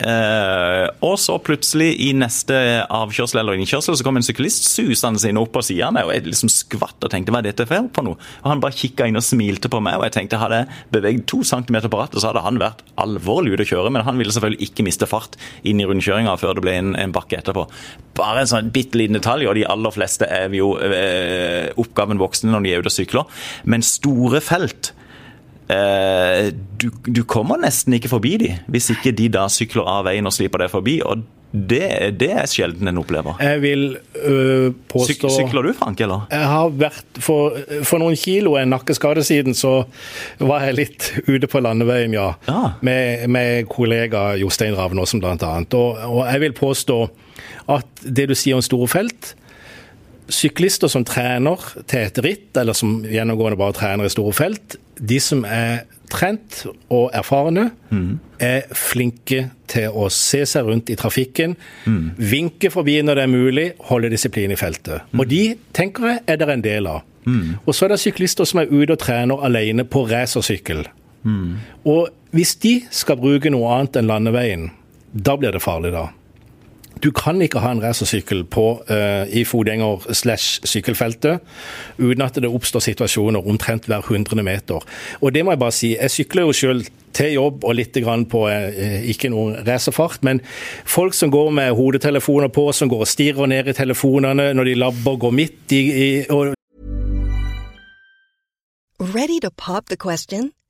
og 1.06 1.16
så 1.22 1.38
plutselig 1.44 1.92
i 2.10 2.10
neste 2.18 2.58
avkjørsel 2.90 3.42
eller 3.42 3.60
innkjørsel 3.60 3.98
så 3.98 4.06
kom 4.06 4.20
en 4.20 4.26
syklist 4.26 4.68
susende 4.74 5.22
inn 5.30 5.40
opp 5.40 5.54
på 5.56 5.64
sida 5.66 5.88
av 5.90 5.96
meg, 5.96 6.08
og 6.10 6.14
jeg 6.16 6.28
liksom 6.28 6.52
skvatt 6.54 7.06
og 7.08 7.14
tenkte 7.14 7.34
hva 7.34 7.42
er 7.44 7.50
dette 7.50 7.68
for 7.70 8.06
noe? 8.06 8.18
Og 8.44 8.52
Han 8.52 8.64
bare 8.64 8.76
kikka 8.76 9.08
inn 9.10 9.20
og 9.20 9.26
smilte 9.26 9.72
på 9.72 9.82
meg, 9.84 10.00
og 10.00 10.08
jeg 10.08 10.18
tenkte 10.18 10.42
hadde 10.42 10.64
jeg 10.64 10.84
beveget 10.94 11.26
to 11.30 11.42
centimeter 11.48 11.92
på 11.92 12.02
rattet, 12.02 12.22
så 12.22 12.32
hadde 12.32 12.44
han 12.46 12.60
vært 12.62 12.84
alvorlig 13.02 13.59
ute 13.60 13.68
å 13.68 13.72
kjøre, 13.74 13.94
men 13.94 14.06
han 14.08 14.20
ville 14.20 14.34
selvfølgelig 14.36 14.70
ikke 14.70 14.86
miste 14.88 15.10
fart 15.10 15.36
inn 15.68 15.82
i 15.82 15.88
rundkjøringa 15.88 16.36
før 16.40 16.58
det 16.58 16.64
ble 16.66 16.76
en, 16.80 16.94
en, 17.00 17.16
bakke 17.16 17.40
etterpå. 17.40 17.66
Bare 18.20 18.44
en 18.44 18.52
sånn 18.52 18.72
bitte 18.76 19.00
liten 19.00 19.20
detalj, 19.20 19.50
og 19.50 19.58
de 19.60 19.68
aller 19.70 19.96
fleste 19.96 20.30
er 20.30 20.54
jo 20.56 20.76
øh, 20.78 21.70
oppgaven 21.82 22.22
voksne 22.22 22.54
når 22.54 22.66
de 22.66 22.74
er 22.74 22.84
ute 22.84 22.94
og 22.94 22.96
sykler. 22.96 23.44
Men 23.70 23.86
store 23.86 24.42
felt 24.44 24.94
øh, 25.74 26.52
du, 26.80 26.90
du, 27.08 27.24
kommer 27.30 27.60
nesten 27.62 27.98
ikke 27.98 28.14
forbi 28.16 28.38
de, 28.42 28.54
hvis 28.72 28.92
ikke 28.96 29.16
de 29.18 29.30
da 29.36 29.50
sykler 29.52 29.90
av 29.90 30.08
veien 30.10 30.30
og 30.30 30.36
slipper 30.36 30.66
deg 30.66 30.74
forbi. 30.74 31.00
og 31.04 31.28
det, 31.52 32.20
det, 32.22 32.30
er 32.30 32.46
sjelden 32.46 32.92
en 32.92 33.00
opplever. 33.02 33.40
Jeg 33.42 33.62
vil 33.64 33.86
øh, 34.22 34.70
påstå 34.92 35.32
Sykler 35.34 35.66
du, 35.66 35.72
Frank, 35.74 36.02
eller? 36.06 36.28
Jeg 36.30 36.46
har 36.52 36.76
vært 36.78 37.22
For, 37.26 37.58
for 37.88 38.02
noen 38.02 38.18
kilo 38.20 38.54
en 38.60 38.70
nakkeskade 38.70 39.24
siden, 39.26 39.58
så 39.58 39.82
var 40.38 40.68
jeg 40.68 40.78
litt 40.78 41.10
ute 41.26 41.50
på 41.50 41.62
landeveien, 41.66 42.14
ja. 42.14 42.32
ja. 42.46 42.62
Med, 42.86 43.26
med, 43.34 43.66
kollega 43.72 44.36
Jostein 44.38 44.78
Ravnåsen, 44.78 45.24
annet. 45.26 45.74
Og, 45.74 45.98
og 45.98 46.22
jeg 46.30 46.46
vil 46.46 46.56
påstå 46.58 47.00
at 47.70 48.06
det 48.06 48.30
du 48.30 48.38
sier 48.38 48.60
om 48.60 48.66
store 48.66 48.90
felt 48.90 49.34
syklister 50.34 50.92
som 50.92 51.06
trener 51.08 51.62
til 51.90 52.06
et 52.08 52.20
ritt, 52.24 52.50
eller 52.58 52.78
som 52.78 53.00
gjennomgående 53.08 53.60
bare 53.60 53.76
trener 53.78 54.08
i 54.08 54.14
store 54.14 54.36
felt, 54.36 54.78
de 55.00 55.20
som 55.24 55.46
er 55.48 55.86
trent 56.10 56.64
og 56.92 57.12
erfarne, 57.16 57.70
mm. 57.94 58.10
er 58.42 58.66
flinke 58.76 59.46
til 59.70 59.94
å 59.94 60.08
se 60.14 60.42
seg 60.50 60.68
rundt 60.68 60.90
i 60.90 60.98
trafikken, 61.00 61.54
mm. 61.86 62.18
vinke 62.18 62.72
forbi 62.74 62.98
når 63.06 63.20
det 63.20 63.26
er 63.26 63.34
mulig, 63.34 63.68
holde 63.92 64.12
disiplin 64.12 64.54
i 64.54 64.60
feltet. 64.60 65.06
Mm. 65.12 65.22
Og 65.22 65.30
de 65.30 65.44
tenker 65.78 66.10
jeg 66.10 66.24
er 66.26 66.42
det 66.42 66.50
en 66.54 66.66
del 66.66 66.90
av. 66.90 67.06
Og 67.30 67.76
så 67.76 67.86
er 67.86 67.94
det 67.94 68.02
syklister 68.02 68.48
som 68.50 68.64
er 68.64 68.72
ute 68.72 68.96
og 68.96 69.02
trener 69.04 69.44
alene 69.46 69.86
på 69.86 70.06
racersykkel. 70.10 70.88
Mm. 71.28 71.60
Og 71.86 72.10
hvis 72.34 72.56
de 72.64 72.80
skal 72.94 73.20
bruke 73.22 73.52
noe 73.54 73.70
annet 73.76 74.00
enn 74.00 74.10
landeveien, 74.10 74.70
da 75.14 75.36
blir 75.38 75.54
det 75.54 75.62
farlig, 75.62 75.92
da. 75.94 76.08
Du 77.04 77.12
kan 77.16 77.40
ikke 77.42 77.62
ha 77.64 77.72
en 77.72 77.82
racersykkel 77.84 78.44
uh, 78.44 79.24
i 79.32 79.46
fotgjenger- 79.48 80.14
slash 80.14 80.60
sykkelfeltet 80.68 81.40
uten 81.98 82.22
at 82.26 82.36
det 82.36 82.50
oppstår 82.50 82.84
situasjoner 82.84 83.48
omtrent 83.48 83.88
hver 83.88 84.02
hundrede 84.02 84.44
meter. 84.44 84.84
Og 85.22 85.34
det 85.34 85.46
må 85.46 85.52
jeg 85.52 85.60
bare 85.60 85.72
si. 85.72 85.96
Jeg 85.96 86.12
sykler 86.12 86.42
jo 86.42 86.54
selv 86.54 86.86
til 87.14 87.34
jobb 87.34 87.64
og 87.64 87.76
litt 87.76 87.96
på 88.30 88.46
uh, 88.48 89.10
ikke 89.10 89.32
noen 89.32 89.56
racerfart, 89.68 90.24
men 90.24 90.42
folk 90.86 91.14
som 91.14 91.32
går 91.32 91.50
med 91.50 91.72
hodetelefoner 91.72 92.48
på, 92.48 92.72
som 92.72 92.90
går 92.90 93.00
og 93.00 93.08
stirrer 93.08 93.48
ned 93.48 93.68
i 93.68 93.74
telefonene 93.74 94.54
når 94.54 94.64
de 94.64 94.76
labber, 94.76 95.16
går 95.18 95.32
midt 95.32 95.72
i, 95.72 95.84
i 96.04 96.26
og 96.30 96.56
Ready 99.00 99.40
to 99.40 99.50
pop 99.56 99.86
the? 99.88 99.96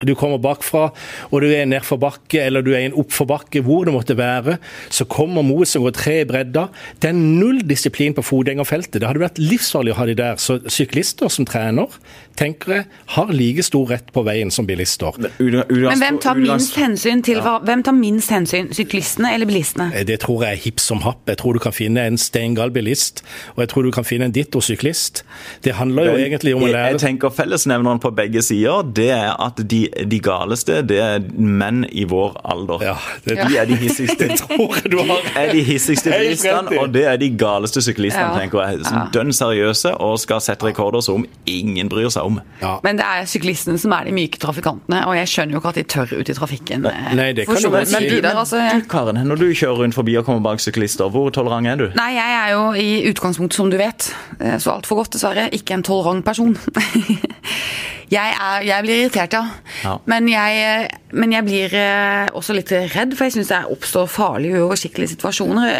Du 0.00 0.14
kommer 0.16 0.38
bakfra, 0.40 0.86
og 1.28 1.42
du 1.44 1.50
er 1.52 1.66
nedfor 1.68 1.98
bakke 2.00 2.40
eller 2.40 2.64
du 2.64 2.70
er 2.72 2.86
i 2.86 2.88
en 2.88 2.94
oppforbakke, 2.96 3.60
hvor 3.66 3.84
det 3.84 3.92
måtte 3.92 4.14
være, 4.16 4.54
så 4.88 5.04
kommer 5.04 5.44
Moe 5.44 5.66
som 5.68 5.84
går 5.84 5.92
tre 5.92 6.14
i 6.22 6.28
bredda. 6.28 6.62
Det 7.02 7.10
er 7.10 7.18
null 7.18 7.60
disiplin 7.68 8.16
på 8.16 8.24
fotgjengerfeltet. 8.24 8.96
Det 9.02 9.08
hadde 9.08 9.20
vært 9.20 9.40
livsfarlig 9.42 9.92
å 9.92 9.98
ha 9.98 10.06
de 10.08 10.14
der. 10.16 10.38
Så 10.40 10.56
syklister 10.72 11.28
som 11.28 11.44
trener, 11.44 11.92
tenker 12.40 12.78
jeg, 12.78 12.86
har 13.12 13.32
like 13.36 13.66
stor 13.66 13.92
rett 13.92 14.08
på 14.14 14.22
veien 14.24 14.48
som 14.48 14.64
bilister. 14.64 15.18
Men, 15.20 15.66
hvem 15.68 16.20
tar 16.24 16.40
minst 16.40 16.80
hensyn 16.80 17.20
til 17.26 17.42
hva? 17.44 17.58
Hvem 17.68 17.84
tar 17.84 17.96
minst 17.98 18.32
hensyn? 18.32 18.72
Syklistene 18.72 19.34
eller 19.36 19.50
bilistene? 19.50 19.90
Eh, 19.92 20.06
det 20.08 20.22
tror 20.24 20.46
jeg 20.46 20.56
er 20.56 20.64
hipp 20.64 20.80
som 20.80 21.04
happ. 21.04 21.26
Jeg 21.28 21.42
tror 21.42 21.60
du 21.60 21.60
kan 21.60 21.76
finne 21.76 22.06
en 22.08 22.16
steingal 22.16 22.72
bilist, 22.72 23.20
og 23.52 23.66
jeg 23.66 23.74
tror 23.74 23.84
du 23.84 23.92
kan 23.92 24.08
finne 24.08 24.30
en 24.30 24.36
ditto-syklist. 24.36 25.26
Det 25.60 25.76
handler 25.76 26.14
jo 26.14 26.16
egentlig 26.24 26.56
om 26.56 26.64
å 26.64 26.72
lære 26.72 26.96
Jeg 26.96 27.04
tenker 27.04 27.36
fellesnevneren 27.36 28.00
på 28.00 28.14
begge 28.16 28.40
sider, 28.48 28.88
det 28.96 29.10
er 29.12 29.36
at 29.36 29.60
de 29.60 29.89
de 30.10 30.20
galeste, 30.22 30.80
det 30.86 30.98
er 31.02 31.24
menn 31.36 31.84
i 31.90 32.04
vår 32.08 32.36
alder. 32.44 32.84
Ja, 32.84 32.96
det, 33.24 33.36
de 33.40 33.58
er 33.60 33.68
de 33.68 33.76
hissigste. 33.80 34.28
de 34.92 35.04
er 35.36 35.52
de 35.52 35.62
hissigste 35.66 36.12
bilistene, 36.14 36.78
og 36.80 36.92
det 36.94 37.04
er 37.10 37.18
de 37.20 37.30
galeste 37.40 37.82
syklistene, 37.84 38.30
ja. 38.32 38.38
tenker 38.40 38.62
jeg. 38.64 38.84
Som 38.88 39.10
dønn 39.14 39.34
seriøse 39.34 39.94
og 40.02 40.18
skal 40.22 40.42
sette 40.44 40.66
rekorder 40.66 41.04
som 41.04 41.26
ingen 41.50 41.90
bryr 41.92 42.10
seg 42.12 42.28
om. 42.28 42.40
Ja. 42.62 42.76
Men 42.86 43.00
det 43.00 43.06
er 43.06 43.28
syklistene 43.30 43.80
som 43.80 43.94
er 43.96 44.08
de 44.08 44.14
myke 44.16 44.40
trafikantene, 44.42 45.02
og 45.08 45.16
jeg 45.18 45.32
skjønner 45.34 45.56
jo 45.56 45.62
ikke 45.62 45.74
at 45.74 45.80
de 45.80 45.86
tør 45.96 46.16
ut 46.18 46.32
i 46.32 46.36
trafikken. 46.36 46.88
Nei, 47.18 47.30
det 47.36 47.48
kan 47.48 47.60
du 47.60 47.70
men. 47.70 47.88
Men, 48.20 48.36
altså, 48.36 48.60
du, 48.74 48.84
Karen, 48.90 49.20
når 49.26 49.40
du 49.40 49.46
kjører 49.52 49.84
rundt 49.84 49.96
forbi 49.96 50.16
og 50.18 50.26
kommer 50.26 50.44
bak 50.44 50.62
syklister, 50.62 51.08
hvor 51.12 51.30
tolerant 51.34 51.68
er 51.68 51.80
du? 51.80 51.86
Nei, 51.98 52.12
jeg 52.16 52.36
er 52.40 52.52
jo 52.54 52.64
i 52.78 52.88
utgangspunktet, 53.10 53.56
som 53.58 53.70
du 53.72 53.78
vet, 53.80 54.10
eh, 54.40 54.58
så 54.62 54.74
altfor 54.76 55.02
godt 55.02 55.14
dessverre, 55.16 55.48
ikke 55.56 55.78
en 55.78 55.86
tolerant 55.86 56.24
person. 56.26 56.56
Jeg, 58.10 58.32
er, 58.34 58.64
jeg, 58.66 58.82
blir 58.82 58.96
irritert, 59.04 59.34
ja. 59.36 59.42
ja. 59.84 59.92
Men, 60.10 60.26
jeg, 60.26 60.88
men, 61.14 61.30
jeg, 61.30 61.46
blir 61.46 61.76
eh, 61.78 62.26
også 62.34 62.56
litt 62.56 62.72
redd, 62.74 63.14
for 63.14 63.28
jeg 63.28 63.36
syns 63.36 63.52
det 63.52 63.60
oppstår 63.70 64.08
farlige 64.10 64.58
uoversiktlige 64.64 65.12
situasjoner. 65.12 65.70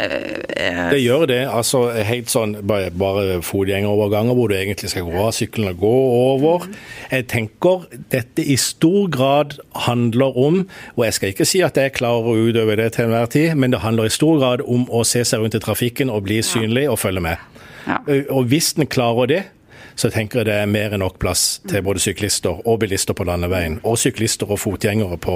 Eh, 0.54 0.78
det 0.94 1.00
gjør 1.02 1.26
det. 1.26 1.40
altså 1.50 1.82
Helt 2.06 2.30
sånn 2.30 2.54
bare, 2.62 2.92
bare 2.94 3.40
fotgjengeroverganger 3.42 4.38
hvor 4.38 4.52
du 4.52 4.54
egentlig 4.60 4.92
skal 4.92 5.08
gå 5.10 5.18
av 5.24 5.34
sykkelen 5.34 5.72
og 5.72 5.82
gå 5.82 5.92
over. 6.20 6.70
Jeg 7.10 7.26
tenker 7.34 7.90
dette 8.14 8.46
i 8.46 8.54
stor 8.62 9.10
grad 9.10 9.58
handler 9.88 10.38
om, 10.38 10.62
og 10.94 11.06
jeg 11.08 11.18
skal 11.18 11.34
ikke 11.34 11.50
si 11.50 11.64
at 11.66 11.82
jeg 11.82 11.98
klarer 11.98 12.30
å 12.30 12.38
utøve 12.46 12.78
det 12.78 12.92
til 12.94 13.08
enhver 13.08 13.30
tid, 13.34 13.56
men 13.58 13.74
det 13.74 13.82
handler 13.82 14.06
i 14.06 14.18
stor 14.20 14.38
grad 14.38 14.62
om 14.70 14.86
å 14.86 15.02
se 15.02 15.26
seg 15.26 15.42
rundt 15.42 15.58
i 15.58 15.66
trafikken 15.66 16.14
og 16.14 16.28
bli 16.30 16.44
synlig 16.46 16.86
og 16.92 17.02
følge 17.02 17.26
med. 17.26 17.48
Ja. 17.88 18.04
Og 18.30 18.46
hvis 18.52 18.76
den 18.78 18.86
klarer 18.86 19.26
det, 19.26 19.46
så 20.00 20.08
jeg 20.08 20.14
tenker 20.14 20.46
det 20.48 20.54
er 20.62 20.68
mer 20.70 20.94
enn 20.96 21.02
nok 21.02 21.18
plass 21.20 21.58
til 21.68 21.82
både 21.84 22.00
syklister 22.00 22.62
og 22.64 22.78
bilister 22.80 23.12
på 23.16 23.26
landeveien. 23.28 23.74
Og 23.84 23.98
syklister 24.00 24.48
og 24.48 24.56
fotgjengere 24.62 25.18
på, 25.20 25.34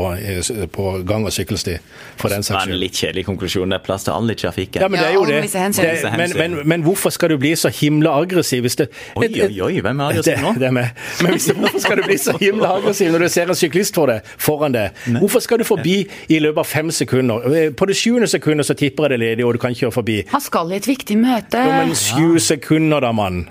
på 0.73 0.85
gang- 1.05 1.27
og 1.29 1.35
sykkelsti, 1.37 1.75
for 2.17 2.33
den 2.33 2.47
saks 2.47 2.65
skyld. 2.65 2.79
Litt 2.81 2.97
kjedelig 2.97 3.27
konklusjon. 3.29 3.75
Det 3.75 3.77
er 3.77 3.83
plass 3.85 4.07
til 4.07 4.15
alle 4.15 4.33
i 4.33 4.39
trafikken. 4.41 4.81
Ja, 4.81 4.89
men 4.89 5.03
det 5.03 5.11
er 5.11 5.19
jo 5.19 5.27
det. 5.29 5.43
det 5.53 6.13
men, 6.17 6.33
men, 6.39 6.57
men, 6.65 6.87
hvorfor 6.87 7.13
skal 7.13 7.35
du 7.35 7.37
bli 7.43 7.53
så 7.61 7.69
himla 7.69 8.15
aggressiv 8.23 8.65
hvis 8.65 8.79
det 8.81 8.87
Oi, 9.21 9.29
oi, 9.29 9.51
oi, 9.67 9.81
hvem 9.85 10.01
er 10.01 10.15
aggressiv 10.15 10.41
nå? 10.41 10.55
Det, 10.55 10.63
det 10.63 10.71
er 10.71 10.77
meg. 10.79 11.03
Men 11.21 11.37
hvis 11.37 11.49
det, 11.51 11.57
hvorfor 11.61 11.85
skal 11.85 12.01
du 12.01 12.07
bli 12.09 12.17
så 12.23 12.37
himla 12.41 12.71
aggressiv 12.79 13.13
når 13.13 13.27
du 13.27 13.29
ser 13.35 13.53
en 13.53 13.59
syklist 13.59 14.01
for 14.01 14.13
deg, 14.15 14.31
foran 14.47 14.77
deg? 14.77 15.03
Hvorfor 15.19 15.45
skal 15.45 15.61
du 15.61 15.67
forbi 15.69 15.99
i 16.33 16.39
løpet 16.41 16.63
av 16.65 16.71
fem 16.71 16.95
sekunder? 17.03 17.51
På 17.77 17.91
det 17.91 17.99
sjuende 18.01 18.31
sekundet 18.33 18.71
så 18.71 18.79
tipper 18.81 19.11
jeg 19.11 19.19
det 19.19 19.21
ledig, 19.27 19.45
og 19.45 19.59
du 19.59 19.61
kan 19.67 19.77
kjøre 19.77 19.93
forbi. 19.99 20.23
Han 20.33 20.45
skal 20.45 20.73
i 20.73 20.81
et 20.81 20.89
viktig 20.89 21.19
møte. 21.21 21.61
Jo, 21.61 21.77
men 21.83 21.95
sju 21.99 22.41
sekunder 22.41 23.05
da, 23.05 23.13
mann. 23.13 23.45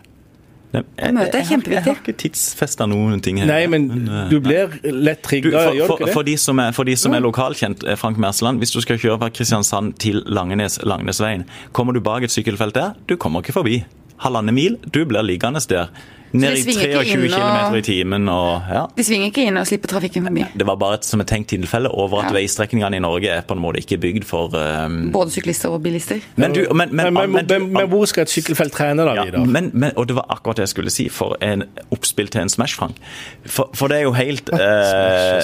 Møtet 0.74 1.36
er 1.38 1.46
kjempeviktig. 1.46 1.76
Jeg 1.76 1.86
har 1.86 2.00
ikke 2.02 2.16
tidsfesta 2.24 2.88
noen 2.90 3.22
ting 3.22 3.38
her. 3.42 3.50
Nei, 3.50 3.66
men 3.70 3.86
eh, 4.08 4.32
du 4.32 4.40
blir 4.42 4.74
lett 4.90 5.22
trigga, 5.26 5.52
gjør 5.76 5.92
du 5.92 5.94
ikke 6.00 6.08
det? 6.08 6.16
For 6.16 6.26
de 6.26 6.34
som 6.42 6.62
er, 6.64 6.74
for 6.74 6.90
de 6.90 6.96
som 6.98 7.14
er 7.14 7.22
lokalkjent, 7.22 7.86
eh, 7.86 8.00
Frank 8.00 8.18
Mersland, 8.22 8.62
hvis 8.64 8.74
du 8.74 8.80
skal 8.82 8.98
kjøre 9.02 9.20
fra 9.22 9.30
Kristiansand 9.34 9.94
til 10.02 10.24
Langenes, 10.26 10.80
Langnesveien, 10.82 11.46
kommer 11.78 11.94
du 11.94 12.02
bak 12.02 12.26
et 12.26 12.34
sykkelfelt 12.34 12.74
der, 12.78 12.98
du 13.06 13.16
kommer 13.22 13.46
ikke 13.46 13.54
forbi. 13.60 13.84
Halvannen 14.26 14.58
mil, 14.58 14.80
du 14.90 15.04
blir 15.06 15.26
liggende 15.26 15.62
der. 15.70 15.94
Ned 16.34 16.58
i 16.58 16.64
23 16.64 17.04
km 17.30 17.76
i 17.78 17.82
timen 17.86 18.30
og 18.32 18.70
ja. 18.74 18.84
De 18.98 19.04
svinger 19.06 19.30
ikke 19.30 19.44
inn 19.46 19.58
og 19.60 19.68
slipper 19.70 19.92
trafikken 19.92 20.26
forbi. 20.26 20.46
Det 20.58 20.66
var 20.66 20.80
bare 20.82 20.98
et, 20.98 21.06
som 21.06 21.22
et 21.22 21.30
tenkt 21.30 21.52
tilfelle 21.54 21.92
over 21.94 22.24
at 22.24 22.32
ja. 22.32 22.40
veistrekningene 22.40 22.98
i 22.98 23.04
Norge 23.04 23.30
er 23.30 23.46
på 23.46 23.54
en 23.54 23.62
måte 23.62 23.84
ikke 23.84 24.00
bygd 24.02 24.26
for 24.26 24.56
um... 24.58 24.98
Både 25.14 25.36
syklister 25.36 25.76
og 25.76 25.84
bilister. 25.86 26.24
Men, 26.42 26.56
du, 26.58 26.66
men, 26.74 26.96
men, 26.96 27.14
men, 27.38 27.86
hvor 27.92 28.08
skal 28.10 28.26
et 28.26 28.34
sykkelfelt 28.34 28.74
trene, 28.74 29.06
da, 29.06 29.28
ja, 29.30 29.44
men, 29.46 29.72
Og 29.96 30.10
det 30.10 30.18
var 30.18 30.26
akkurat 30.34 30.58
det 30.58 30.68
jeg 30.68 30.74
skulle 30.74 30.94
si, 30.94 31.08
for 31.14 31.38
en 31.44 31.68
oppspill 31.94 32.32
til 32.34 32.48
en 32.48 32.50
Smash, 32.50 32.78
Frank. 32.80 32.98
For, 33.46 33.70
for 33.78 33.94
det 33.94 34.02
er 34.02 34.08
jo 34.08 34.18
helt 34.18 34.50
uh... 34.54 34.60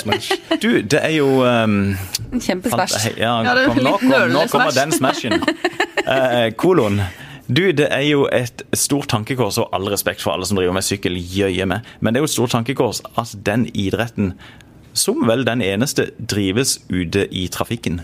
smash, 0.02 0.04
smash. 0.04 0.32
Du, 0.63 0.82
det 0.82 0.99
er 1.06 1.15
jo 1.19 1.30
um... 1.45 1.80
En 2.34 2.41
kjempesmash. 2.41 3.12
Ja, 3.17 3.38
kom, 3.67 3.78
nå, 3.84 3.97
kom, 4.02 4.30
nå 4.34 4.45
kommer 4.52 4.73
den 4.73 4.91
smashen. 4.95 5.38
Uh, 6.02 6.49
kolon. 6.62 7.02
Du, 7.50 7.72
Det 7.72 7.88
er 7.90 8.06
jo 8.06 8.28
et 8.32 8.62
stort 8.78 9.10
tankekors, 9.10 9.58
og 9.58 9.74
all 9.74 9.90
respekt 9.90 10.22
for 10.22 10.36
alle 10.36 10.46
som 10.46 10.60
driver 10.60 10.76
med 10.78 10.86
sykkel, 10.86 11.18
jøye 11.18 11.66
med, 11.66 11.88
men 12.00 12.14
det 12.14 12.20
er 12.20 12.26
jo 12.26 12.30
et 12.30 12.36
stort 12.36 12.54
tankekors 12.54 13.02
at 13.18 13.34
den 13.46 13.66
idretten, 13.74 14.36
som 14.94 15.26
vel 15.26 15.46
den 15.48 15.64
eneste, 15.66 16.12
drives 16.20 16.78
ute 16.94 17.26
i 17.34 17.48
trafikken. 17.48 18.02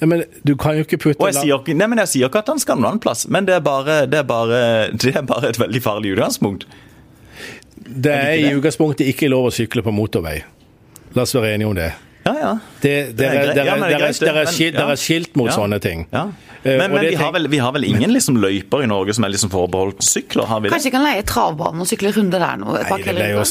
Ja, 0.00 0.06
men 0.08 0.24
du 0.48 0.54
kan 0.56 0.78
jo 0.78 0.86
ikke 0.86 0.96
putte 0.96 1.20
og 1.20 1.28
jeg 1.28 1.42
sier, 1.42 1.74
nei, 1.76 1.88
men 1.92 2.00
jeg 2.00 2.08
sier 2.14 2.30
ikke 2.30 2.40
at 2.40 2.48
han 2.48 2.60
skal 2.62 2.78
noen 2.78 2.94
annen 2.94 3.02
plass, 3.04 3.26
men 3.28 3.44
det 3.44 3.58
er 3.58 3.64
bare, 3.64 4.06
det 4.08 4.22
er 4.22 4.28
bare, 4.28 4.60
det 4.96 5.12
er 5.12 5.26
bare 5.28 5.52
et 5.52 5.60
veldig 5.60 5.82
farlig 5.84 6.14
utgangspunkt. 6.14 6.64
Det 7.84 8.12
er, 8.12 8.30
er 8.30 8.46
i 8.48 8.54
utgangspunktet 8.56 9.12
ikke 9.12 9.28
lov 9.28 9.50
å 9.50 9.52
sykle 9.52 9.84
på 9.84 9.92
motorvei. 9.92 10.38
La 11.16 11.26
oss 11.26 11.36
være 11.36 11.52
enige 11.58 11.68
om 11.68 11.76
det. 11.76 11.90
Ja, 12.30 12.36
ja. 12.40 12.52
Det, 12.80 12.94
det, 13.18 13.26
er, 13.26 13.50
det, 13.54 13.66
er, 14.30 14.44
er, 14.44 14.96
skilt 15.00 15.36
mot 15.36 15.50
sånne 15.52 15.80
ting. 15.82 16.06
Ja. 16.14 16.28
Eh, 16.62 16.76
men, 16.76 16.90
men 16.92 17.00
vi, 17.00 17.14
har 17.14 17.32
vel, 17.32 17.48
vi, 17.48 17.58
har 17.58 17.72
vel, 17.72 17.84
ingen 17.84 18.12
liksom 18.12 18.36
løyper 18.36 18.82
i 18.84 18.88
Norge 18.90 19.14
som 19.16 19.24
er 19.24 19.32
liksom 19.32 19.50
forbeholdt 19.52 20.04
sykler? 20.04 20.44
har 20.44 20.60
vi 20.60 20.68
det? 20.68 20.74
Kanskje 20.74 20.90
vi 20.90 20.92
kan 20.92 21.04
leie 21.06 21.22
travbanen 21.24 21.80
og 21.80 21.88
sykle 21.88 22.12
runde 22.12 22.40
der 22.42 22.58
nå? 22.60 22.74
Nei, 22.74 22.98
det, 23.00 23.14
er 23.16 23.32
jo, 23.32 23.44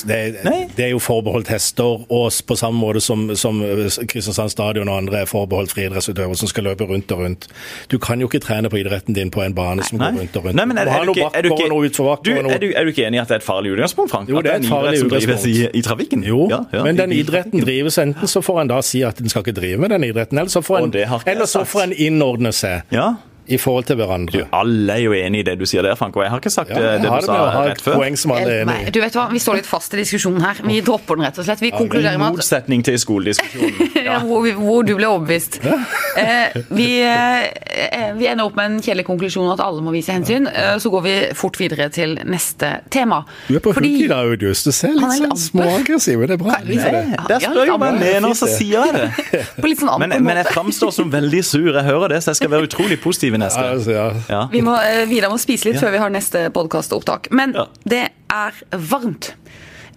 det, 0.77 0.83
er 0.85 0.91
jo 0.93 0.99
forbeholdt 1.01 1.49
hester, 1.49 2.03
og 2.05 2.27
på 2.45 2.57
samme 2.59 2.77
måte 2.77 3.01
som, 3.01 3.25
som 3.33 3.63
Kristiansand 4.09 4.53
stadion 4.53 4.91
og 4.91 4.99
andre 5.01 5.23
er 5.23 5.29
forbeholdt 5.29 5.73
friidrettsutøvere 5.73 6.37
som 6.37 6.51
skal 6.51 6.69
løpe 6.69 6.85
rundt 6.89 7.09
og 7.15 7.23
rundt. 7.23 7.49
Du 7.89 7.97
kan 7.97 8.21
jo 8.21 8.29
ikke 8.29 8.43
trene 8.45 8.69
på 8.69 8.77
idretten 8.83 9.17
din 9.17 9.33
på 9.33 9.41
en 9.41 9.57
bane 9.57 9.85
som 9.89 9.97
Nei. 9.97 10.11
går 10.11 10.21
rundt 10.21 10.37
og 10.37 10.45
rundt. 10.45 10.59
Nei, 10.61 10.67
men 10.69 10.77
er, 10.77 10.93
er, 10.93 11.09
du, 11.09 11.13
ikke, 11.15 11.31
er, 11.33 11.41
du, 11.41 11.49
ikke, 11.49 11.65
du, 11.65 12.31
er, 12.37 12.61
du, 12.61 12.69
er 12.69 12.85
du 12.85 12.93
ikke 12.93 13.07
enig 13.09 13.17
i 13.17 13.23
at 13.23 13.33
det 13.33 13.39
er 13.39 13.41
et 13.41 13.47
farlig 13.47 13.73
utgangspunkt, 13.73 14.13
Frank? 14.13 14.29
Jo, 14.29 14.45
det 14.45 14.53
er 14.53 14.61
et 14.61 14.69
farlig 14.69 15.01
utgangspunkt. 15.07 15.49
I, 15.49 15.65
i 15.73 15.83
trafikken? 15.85 16.27
Jo, 16.29 16.45
ja, 16.51 16.61
ja, 16.77 16.85
men 16.85 16.99
den 16.99 17.17
idretten 17.17 17.65
drives 17.65 17.97
enten 17.97 18.29
så 18.29 18.45
får 18.45 18.63
en 18.67 18.68
da 18.69 18.81
si 18.85 19.01
at 19.07 19.19
en 19.21 19.31
skal 19.31 19.45
ikke 19.45 19.57
drive 19.57 19.81
med 19.81 19.93
den 19.95 20.05
idretten, 20.09 20.39
eller 20.39 20.53
så 20.53 20.61
får 20.65 20.85
en, 20.87 21.47
så 21.49 21.65
får 21.67 21.89
en 21.89 21.97
innordne 22.07 22.53
seg. 22.55 22.85
Ja 22.95 23.15
i 23.49 23.57
forhold 23.57 23.85
til 23.89 23.97
hverandre. 23.99 24.43
Du, 24.43 24.45
alle 24.53 24.93
er 24.93 25.01
jo 25.03 25.13
enig 25.17 25.39
i 25.41 25.45
det 25.47 25.55
du 25.59 25.65
sier 25.69 25.81
der, 25.85 25.95
Frank, 25.99 26.15
og 26.15 26.23
jeg 26.23 26.31
har 26.31 26.41
ikke 26.43 26.51
sagt 26.53 26.69
Ja, 26.69 26.77
eh, 26.77 27.01
det 27.01 27.09
du 27.09 27.25
sa 27.25 27.37
rett 27.63 27.77
et 27.79 27.81
før. 27.85 27.95
poeng 27.99 28.17
som 28.21 28.31
alle 28.35 28.49
er 28.53 28.61
enig 28.63 28.69
Nei, 28.69 28.79
i. 28.87 28.91
du 28.93 28.99
vet 29.01 29.15
hva, 29.17 29.25
Vi 29.33 29.39
står 29.41 29.59
litt 29.59 29.69
fast 29.69 29.93
i 29.93 29.97
diskusjonen 30.01 30.41
her. 30.45 30.61
Vi 30.65 30.79
dropper 30.85 31.17
den, 31.17 31.25
rett 31.25 31.39
og 31.41 31.45
slett. 31.47 31.61
Vi 31.63 31.71
konkluderer 31.73 32.13
I 32.13 32.21
med 32.21 32.27
at 32.27 32.37
motsetning 32.39 32.83
til 32.85 32.99
skolediskusjonen. 33.01 33.89
ja. 34.09 34.19
hvor, 34.25 34.45
hvor 34.59 34.83
du 34.85 34.93
ble 34.99 35.09
overbevist. 35.09 35.59
Eh, 35.63 36.59
vi, 36.69 36.89
eh, 37.01 38.11
vi 38.19 38.27
ender 38.29 38.45
opp 38.45 38.55
med 38.59 38.65
en 38.71 38.79
kjedelig 38.83 39.05
konklusjon 39.09 39.49
at 39.53 39.63
alle 39.65 39.81
må 39.85 39.93
vise 39.95 40.13
hensyn. 40.13 40.47
Eh, 40.51 40.75
så 40.81 40.91
går 40.93 41.05
vi 41.05 41.15
fort 41.37 41.57
videre 41.59 41.89
til 41.93 42.17
neste 42.29 42.71
tema. 42.93 43.23
Du 43.47 43.55
er 43.57 43.63
på 43.65 43.73
Fordi- 43.73 43.89
hugget 43.95 44.05
i 44.05 44.11
dag, 44.13 44.33
August. 44.35 44.65
Du 44.69 44.71
ser 44.75 44.93
er 44.93 44.99
litt 45.01 45.23
sånn 45.23 45.37
småaggressiv. 45.49 46.25
Det 46.27 46.37
er 46.37 46.43
bra. 46.43 46.59
Kan 46.59 46.67
det. 46.67 47.25
Der 47.27 47.39
står 47.39 47.59
jeg 47.65 47.67
jeg 47.67 47.79
litt 47.79 47.99
mener, 47.99 48.29
og 48.29 48.35
så 48.37 48.47
sier 48.51 48.85
jeg 48.85 48.93
det. 48.93 49.43
På 49.59 49.67
litt 49.69 49.79
sånn 49.81 49.99
Men, 49.99 50.13
men 50.23 50.37
jeg 50.43 50.45
framstår 50.53 50.93
som 50.93 51.11
veldig 51.11 51.43
sur, 51.45 51.71
jeg 51.73 51.85
hører 51.87 52.13
det, 52.13 52.21
så 52.23 52.33
jeg 52.33 52.41
skal 52.43 52.51
være 52.53 52.67
utrolig 52.69 52.99
positiv 53.01 53.38
i 53.39 53.43
neste. 53.45 53.63
Altså, 53.73 53.95
ja. 53.95 54.05
Ja. 54.29 54.41
Vi 54.51 54.61
må, 54.65 54.75
eh, 54.83 55.05
Vidar 55.09 55.31
må 55.33 55.39
spise 55.41 55.69
litt 55.71 55.79
før 55.81 55.95
vi 55.95 56.03
har 56.03 56.11
neste 56.13 56.45
podkastopptak. 56.55 57.31
Men 57.31 57.55
Ja. 57.57 57.65
det 57.87 58.03
er 58.29 58.61
varmt. 58.75 59.33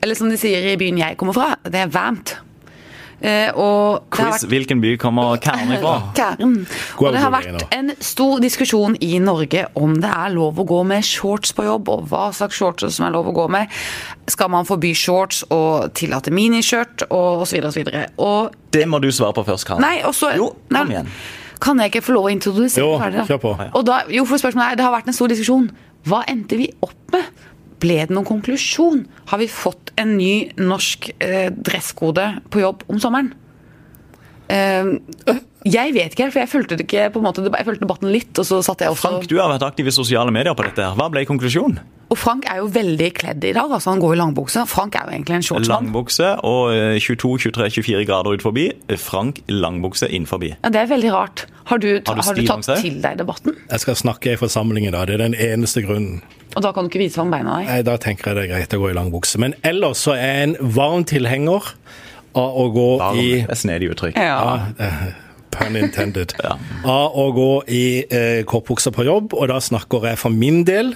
Eller 0.03 0.15
som 0.19 0.31
de 0.31 0.39
sier 0.41 0.73
i 0.73 0.77
byen 0.81 0.99
jeg 0.99 1.17
kommer 1.21 1.35
fra, 1.37 1.53
det 1.63 1.85
er 1.85 1.93
varmt. 1.93 2.37
Eh, 3.23 3.53
og 3.55 4.03
det 4.11 4.19
har 4.19 4.33
vært 4.33 4.49
hvilken 4.51 4.81
by 4.83 4.97
kommer 4.99 5.37
Karen 5.39 5.71
ifra? 5.77 5.93
Kæren. 6.17 6.55
Og 6.99 7.13
det 7.15 7.21
har 7.23 7.31
vært 7.31 7.69
en 7.71 7.93
stor 8.03 8.41
diskusjon 8.43 8.97
i 9.01 9.13
Norge 9.23 9.69
om 9.79 9.95
det 10.03 10.11
er 10.11 10.33
lov 10.35 10.59
å 10.59 10.65
gå 10.67 10.81
med 10.91 11.07
shorts 11.07 11.53
på 11.55 11.63
jobb, 11.69 11.89
og 11.93 12.09
hva 12.11 12.25
slags 12.35 12.59
shorts 12.59 12.89
som 12.97 13.07
er 13.07 13.15
lov 13.15 13.31
å 13.31 13.35
gå 13.37 13.45
med. 13.55 13.71
Skal 14.27 14.51
man 14.51 14.67
forby 14.67 14.91
shorts 14.99 15.45
og 15.55 15.93
tillate 15.95 16.35
miniskjørt 16.35 17.07
og 17.13 17.45
osv. 17.47 17.63
osv. 17.71 17.93
Og 18.19 18.51
Det 18.75 18.89
må 18.91 18.99
du 19.01 19.13
svare 19.15 19.37
på 19.39 19.47
først, 19.47 19.69
Karen. 19.71 19.87
Nei, 19.87 20.01
også... 20.03 20.35
Jo, 20.35 20.49
kom 20.67 20.89
nei, 20.89 20.97
igjen. 20.97 21.13
Kan 21.63 21.79
jeg 21.79 21.93
ikke 21.93 22.03
få 22.09 22.17
lov 22.17 22.27
å 22.27 22.33
introdusere 22.33 22.83
Jo, 22.83 22.99
ferdig, 23.01 23.23
da? 23.23 23.27
kjør 23.31 23.41
på. 23.45 23.53
Og 23.79 23.87
da, 23.87 24.01
jo, 24.11 24.25
for 24.27 24.43
spørsmålet 24.43 24.73
er, 24.75 24.81
Det 24.81 24.87
har 24.87 24.95
vært 24.97 25.11
en 25.13 25.17
stor 25.17 25.31
diskusjon. 25.31 25.71
Hva 26.09 26.25
endte 26.31 26.59
vi 26.59 26.67
opp 26.83 27.15
med? 27.15 27.45
Ble 27.83 28.01
det 28.07 28.15
noen 28.15 28.27
konklusjon? 28.27 29.05
Har 29.31 29.39
vi 29.43 29.49
fått 29.51 29.93
en 29.99 30.17
ny 30.19 30.51
norsk 30.59 31.13
eh, 31.23 31.51
dresskode 31.55 32.27
på 32.51 32.63
jobb 32.63 32.85
om 32.91 32.99
sommeren? 33.03 33.33
Eh, 34.53 34.91
jeg 35.63 35.95
vet 35.95 36.15
ikke 36.15 36.29
for 36.35 36.43
jeg 36.43 36.51
fulgte, 36.51 36.79
ikke, 36.83 37.09
på 37.15 37.21
en 37.23 37.27
måte, 37.29 37.45
jeg 37.47 37.67
fulgte 37.69 37.85
debatten 37.87 38.11
litt. 38.13 38.35
Og 38.39 38.47
så 38.47 38.59
satt 38.67 38.83
jeg 38.83 38.91
også 38.93 39.09
Frank, 39.09 39.27
du 39.31 39.37
har 39.39 39.51
vært 39.55 39.67
aktiv 39.67 39.87
i 39.91 39.95
sosiale 39.95 40.35
medier 40.35 40.57
på 40.59 40.67
dette. 40.67 40.83
her. 40.83 40.99
Hva 40.99 41.07
ble 41.13 41.23
konklusjonen? 41.29 41.79
Og 42.13 42.19
Frank 42.21 42.45
er 42.51 42.59
jo 42.61 42.67
veldig 42.69 43.09
kledd 43.17 43.45
i 43.49 43.55
dag. 43.57 43.71
altså 43.73 43.95
Han 43.95 44.01
går 44.03 44.13
i 44.13 44.19
langbukse. 44.21 44.67
Frank 44.69 44.99
er 44.99 45.07
jo 45.09 45.15
egentlig 45.15 45.37
en 45.39 45.47
shortsmann. 45.47 45.87
Langbukse 45.87 46.29
og 46.45 46.75
eh, 46.75 46.99
22-23-24 47.01 48.05
grader 48.05 48.37
ut 48.37 48.45
forbi. 48.45 48.67
Frank 49.01 49.41
langbukse 49.49 50.11
inn 50.13 50.27
forbi. 50.29 50.53
Ja, 50.59 50.69
Det 50.69 50.83
er 50.83 50.91
veldig 50.93 51.13
rart. 51.15 51.47
Har 51.71 51.81
du, 51.81 51.89
Har 52.07 52.19
du 52.19 52.23
har 52.27 52.35
du 52.37 52.45
tatt 52.47 52.69
til 52.83 53.01
deg 53.01 53.17
debatten? 53.23 53.57
Jeg 53.71 53.81
skal 53.81 53.97
snakke 53.97 54.35
i 54.35 54.37
forsamling 54.37 54.87
i 54.87 54.93
dag. 54.93 55.07
Det 55.09 55.15
er 55.17 55.25
den 55.25 55.39
eneste 55.39 55.81
grunnen. 55.87 56.21
Og 56.53 56.61
da 56.67 56.75
kan 56.77 56.85
du 56.85 56.93
ikke 56.93 57.01
vise 57.07 57.17
fram 57.17 57.33
beina 57.33 57.63
deg? 57.63 57.71
Nei, 57.71 57.81
Da 57.89 57.97
tenker 57.97 58.33
jeg 58.33 58.37
det 58.37 58.45
er 58.45 58.53
greit 58.59 58.77
å 58.77 58.81
gå 58.83 58.91
i 58.93 58.97
langbukse. 58.99 59.41
Men 59.41 59.57
ellers 59.65 60.05
så 60.05 60.13
er 60.13 60.27
jeg 60.27 60.49
en 60.51 60.57
varm 60.77 61.07
tilhenger 61.09 61.73
av 62.37 62.59
å 62.61 62.67
gå 62.75 62.89
Varm. 63.01 63.17
i 63.17 63.31
Det 63.41 63.55
er 63.57 63.61
snedig 63.63 63.93
uttrykk. 63.95 64.21
Ja. 64.21 64.59
ja 64.77 64.91
Pun 65.53 65.77
intended. 65.77 66.33
Av 66.43 67.17
å 67.17 67.27
gå 67.37 67.49
i 67.69 68.05
eh, 68.09 68.43
kortbukser 68.49 68.93
på 68.93 69.05
jobb, 69.05 69.35
og 69.37 69.49
da 69.53 69.59
snakker 69.61 70.09
jeg 70.09 70.21
for 70.21 70.33
min 70.33 70.63
del, 70.69 70.95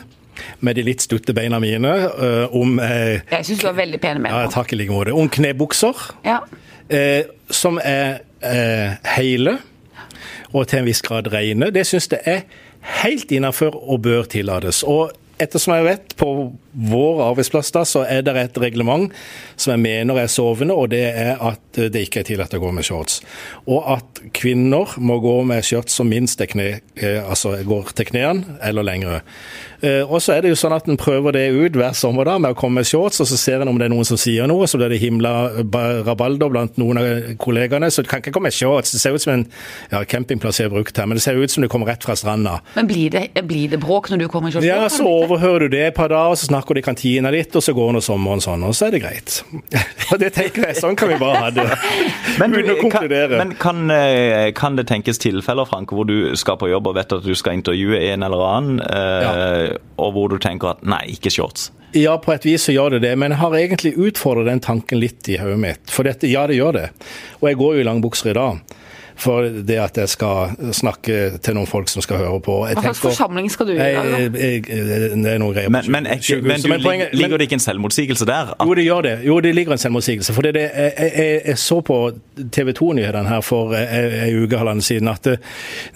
med 0.60 0.76
de 0.78 0.84
litt 0.86 1.04
stutte 1.04 1.34
beina 1.36 1.60
mine, 1.62 1.92
eh, 2.06 2.56
om 2.56 2.78
eh, 2.82 3.22
Jeg 3.32 3.48
syns 3.50 3.62
du 3.64 3.68
har 3.70 3.76
veldig 3.78 4.00
pene 4.02 4.32
ja. 4.32 4.44
Takk 4.52 4.72
i 4.72 4.80
like 4.80 4.92
måte. 4.94 5.14
Om 5.16 5.30
knebukser. 5.32 6.06
Ja. 6.26 6.40
eh, 6.88 7.24
som 7.50 7.80
er 7.82 8.22
hele 9.16 9.56
og 10.52 10.68
til 10.68 10.82
en 10.82 10.86
viss 10.86 11.02
grad 11.02 11.26
rene. 11.32 11.72
Det 11.74 11.86
syns 11.88 12.08
jeg 12.12 12.20
er 12.30 12.42
helt 13.02 13.32
innafor 13.34 13.74
og 13.74 14.04
bør 14.04 14.28
tillates. 14.30 14.84
Og 14.86 15.10
ettersom 15.42 15.74
jeg 15.76 15.84
vet, 15.84 16.14
på 16.16 16.28
vår 16.72 17.20
arbeidsplass 17.26 17.72
da, 17.74 17.82
så 17.88 18.04
er 18.08 18.22
det 18.24 18.36
et 18.40 18.60
reglement 18.60 19.12
som 19.60 19.74
jeg 19.74 19.82
mener 19.84 20.20
er 20.22 20.30
sovende, 20.32 20.76
og 20.76 20.90
det 20.94 21.02
er 21.10 21.36
at 21.44 21.80
det 21.92 22.06
ikke 22.06 22.22
er 22.22 22.28
tillatt 22.30 22.56
å 22.56 22.62
gå 22.62 22.70
med 22.72 22.86
shorts. 22.88 23.18
Og 23.68 23.84
at 23.96 24.22
kvinner 24.36 24.96
må 24.96 25.18
gå 25.24 25.36
med 25.48 25.66
skjørt 25.66 25.92
som 25.92 26.08
minst 26.12 26.40
er 26.40 26.50
kne, 26.52 26.68
altså 27.26 27.56
går 27.68 27.92
til 27.96 28.12
knærne 28.12 28.56
eller 28.64 28.86
lengre. 28.86 29.20
Eh, 29.86 30.02
og 30.04 30.22
så 30.22 30.34
er 30.36 30.44
det 30.44 30.52
jo 30.52 30.58
sånn 30.58 30.74
at 30.76 30.88
en 30.90 30.98
prøver 31.00 31.36
det 31.36 31.44
ut 31.54 31.76
hver 31.78 31.94
sommer 31.96 32.26
da, 32.28 32.36
med 32.42 32.54
å 32.54 32.58
komme 32.58 32.80
med 32.80 32.88
shorts, 32.88 33.20
og 33.22 33.28
så 33.30 33.38
ser 33.40 33.62
en 33.62 33.70
om 33.70 33.78
det 33.78 33.88
er 33.88 33.94
noen 33.94 34.08
som 34.08 34.18
sier 34.20 34.48
noe, 34.50 34.66
så 34.68 34.80
blir 34.80 34.92
det 34.92 35.00
himla 35.02 35.34
rabalder 36.06 36.52
blant 36.52 36.80
noen 36.80 37.00
av 37.00 37.32
kollegaene. 37.42 37.90
Så 37.92 38.04
du 38.04 38.10
kan 38.10 38.22
ikke 38.22 38.34
komme 38.34 38.50
med 38.50 38.56
shorts. 38.56 38.94
Det 38.94 39.02
ser 39.02 39.16
ut 39.16 39.22
som 39.22 39.34
en 39.36 39.46
ja, 39.92 40.02
campingplass 40.08 40.60
jeg 40.60 40.70
har 40.70 40.74
brukt 40.74 40.98
her, 40.98 41.08
men 41.08 41.20
det 41.20 41.24
ser 41.26 41.38
ut 41.38 41.52
som 41.52 41.64
du 41.64 41.70
kommer 41.72 41.90
rett 41.92 42.04
fra 42.06 42.16
stranda. 42.18 42.58
Men 42.76 42.90
blir 42.90 43.12
det, 43.14 43.28
blir 43.46 43.70
det 43.72 43.80
bråk 43.82 44.10
når 44.12 44.24
du 44.24 44.28
kommer 44.32 44.50
i 44.50 44.56
shorts? 44.56 44.66
Ja, 44.66 44.86
så 44.92 45.06
overhører 45.06 45.66
du 45.66 45.76
det 45.76 45.84
et 45.90 45.98
par 45.98 46.10
dager, 46.12 46.38
så 46.38 46.50
snakker 46.50 46.76
de 46.76 46.84
i 46.84 46.86
kantina 46.86 47.32
litt, 47.34 47.54
og 47.56 47.64
så 47.64 47.76
går 47.76 47.96
nå 47.96 48.02
sommeren 48.04 48.42
sånn, 48.44 48.66
og 48.66 48.74
så 48.76 48.88
er 48.88 48.96
det 48.96 49.02
greit. 49.04 49.40
Og 50.12 50.20
det 50.22 50.28
tenker 50.36 50.68
jeg, 50.68 50.76
sånn 50.78 50.94
kan 50.98 51.10
vi 51.10 51.16
bare 51.18 51.40
ha 51.40 51.48
det. 51.50 51.64
Men, 52.40 52.52
du, 52.52 52.68
kan, 52.92 53.06
men 53.08 53.54
kan, 53.58 53.78
eh, 53.90 54.50
kan 54.54 54.76
det 54.76 54.84
tenkes 54.90 55.18
tilfeller, 55.22 55.64
Frank, 55.68 55.90
hvor 55.96 56.04
du 56.04 56.34
skal 56.36 56.58
på 56.60 56.68
jobb 56.68 56.90
og 56.90 56.96
vet 56.98 57.14
at 57.16 57.24
du 57.24 57.32
skal 57.38 57.56
intervjue 57.56 57.98
en 58.10 58.26
eller 58.26 58.42
annen, 58.44 58.82
eh, 58.84 59.75
og 59.96 60.12
hvor 60.16 60.32
du 60.32 60.38
tenker 60.42 60.74
at 60.74 60.84
nei, 60.86 61.02
ikke 61.16 61.32
shorts? 61.32 61.70
Ja, 61.96 62.16
på 62.20 62.34
et 62.34 62.44
vis 62.44 62.66
så 62.66 62.74
gjør 62.74 62.96
det 62.96 63.04
det, 63.06 63.14
men 63.16 63.32
jeg 63.32 63.40
har 63.40 63.54
egentlig 63.56 63.94
utfordret 64.08 64.50
den 64.50 64.60
tanken 64.64 65.00
litt 65.00 65.28
i 65.32 65.38
hodet 65.40 65.60
mitt. 65.62 65.92
For 65.92 66.04
dette, 66.04 66.28
ja, 66.28 66.44
det 66.48 66.58
gjør 66.58 66.76
det. 66.76 66.88
Og 67.40 67.48
jeg 67.48 67.60
går 67.62 67.76
jo 67.76 67.84
i 67.84 67.86
langbukser 67.86 68.32
i 68.32 68.36
dag. 68.36 68.76
For 69.16 69.46
det 69.48 69.78
at 69.80 69.96
jeg 69.96 70.08
skal 70.12 70.50
snakke 70.76 71.38
til 71.40 71.54
noen 71.56 71.66
folk 71.66 71.88
som 71.88 72.02
skal 72.04 72.18
høre 72.20 72.40
på. 72.44 72.56
Jeg 72.68 72.76
Hva 72.76 72.82
slags 72.90 73.00
forsamling 73.00 73.46
skal 73.50 73.66
du 73.66 73.72
i? 73.72 73.76
da? 73.78 73.86
Jeg, 73.88 74.32
jeg, 74.36 74.66
jeg, 74.68 74.90
det 75.24 75.30
er 75.32 75.38
noen 75.40 75.54
greier 75.56 75.70
Men, 75.72 75.88
men, 75.90 76.06
ikke- 76.12 76.42
men, 76.44 76.60
du, 76.60 76.68
men 76.68 76.82
poenget- 76.84 77.12
men- 77.12 77.20
ligger 77.22 77.38
det 77.40 77.46
ikke 77.48 77.56
en 77.56 77.64
selvmotsigelse 77.64 78.26
der? 78.28 78.52
At 78.60 78.66
Jo, 78.68 78.74
det 78.74 78.84
gjør 78.84 79.00
det. 79.08 79.14
Jo, 79.24 79.40
det 79.40 79.54
ligger 79.54 79.72
en 79.72 79.78
selvmotsigelse. 79.78 80.32
For 80.36 80.42
det, 80.42 80.54
det, 80.54 80.66
jeg, 80.76 80.92
jeg, 81.16 81.40
jeg 81.46 81.58
så 81.58 81.80
på 81.80 81.98
TV 82.52 82.74
2-nyhetene 82.76 83.28
her 83.28 83.40
for 83.40 83.72
ei 83.74 84.34
uke 84.36 84.58
halvannen 84.60 84.82
siden 84.84 85.08
at 85.08 85.26
eh, 85.32 85.36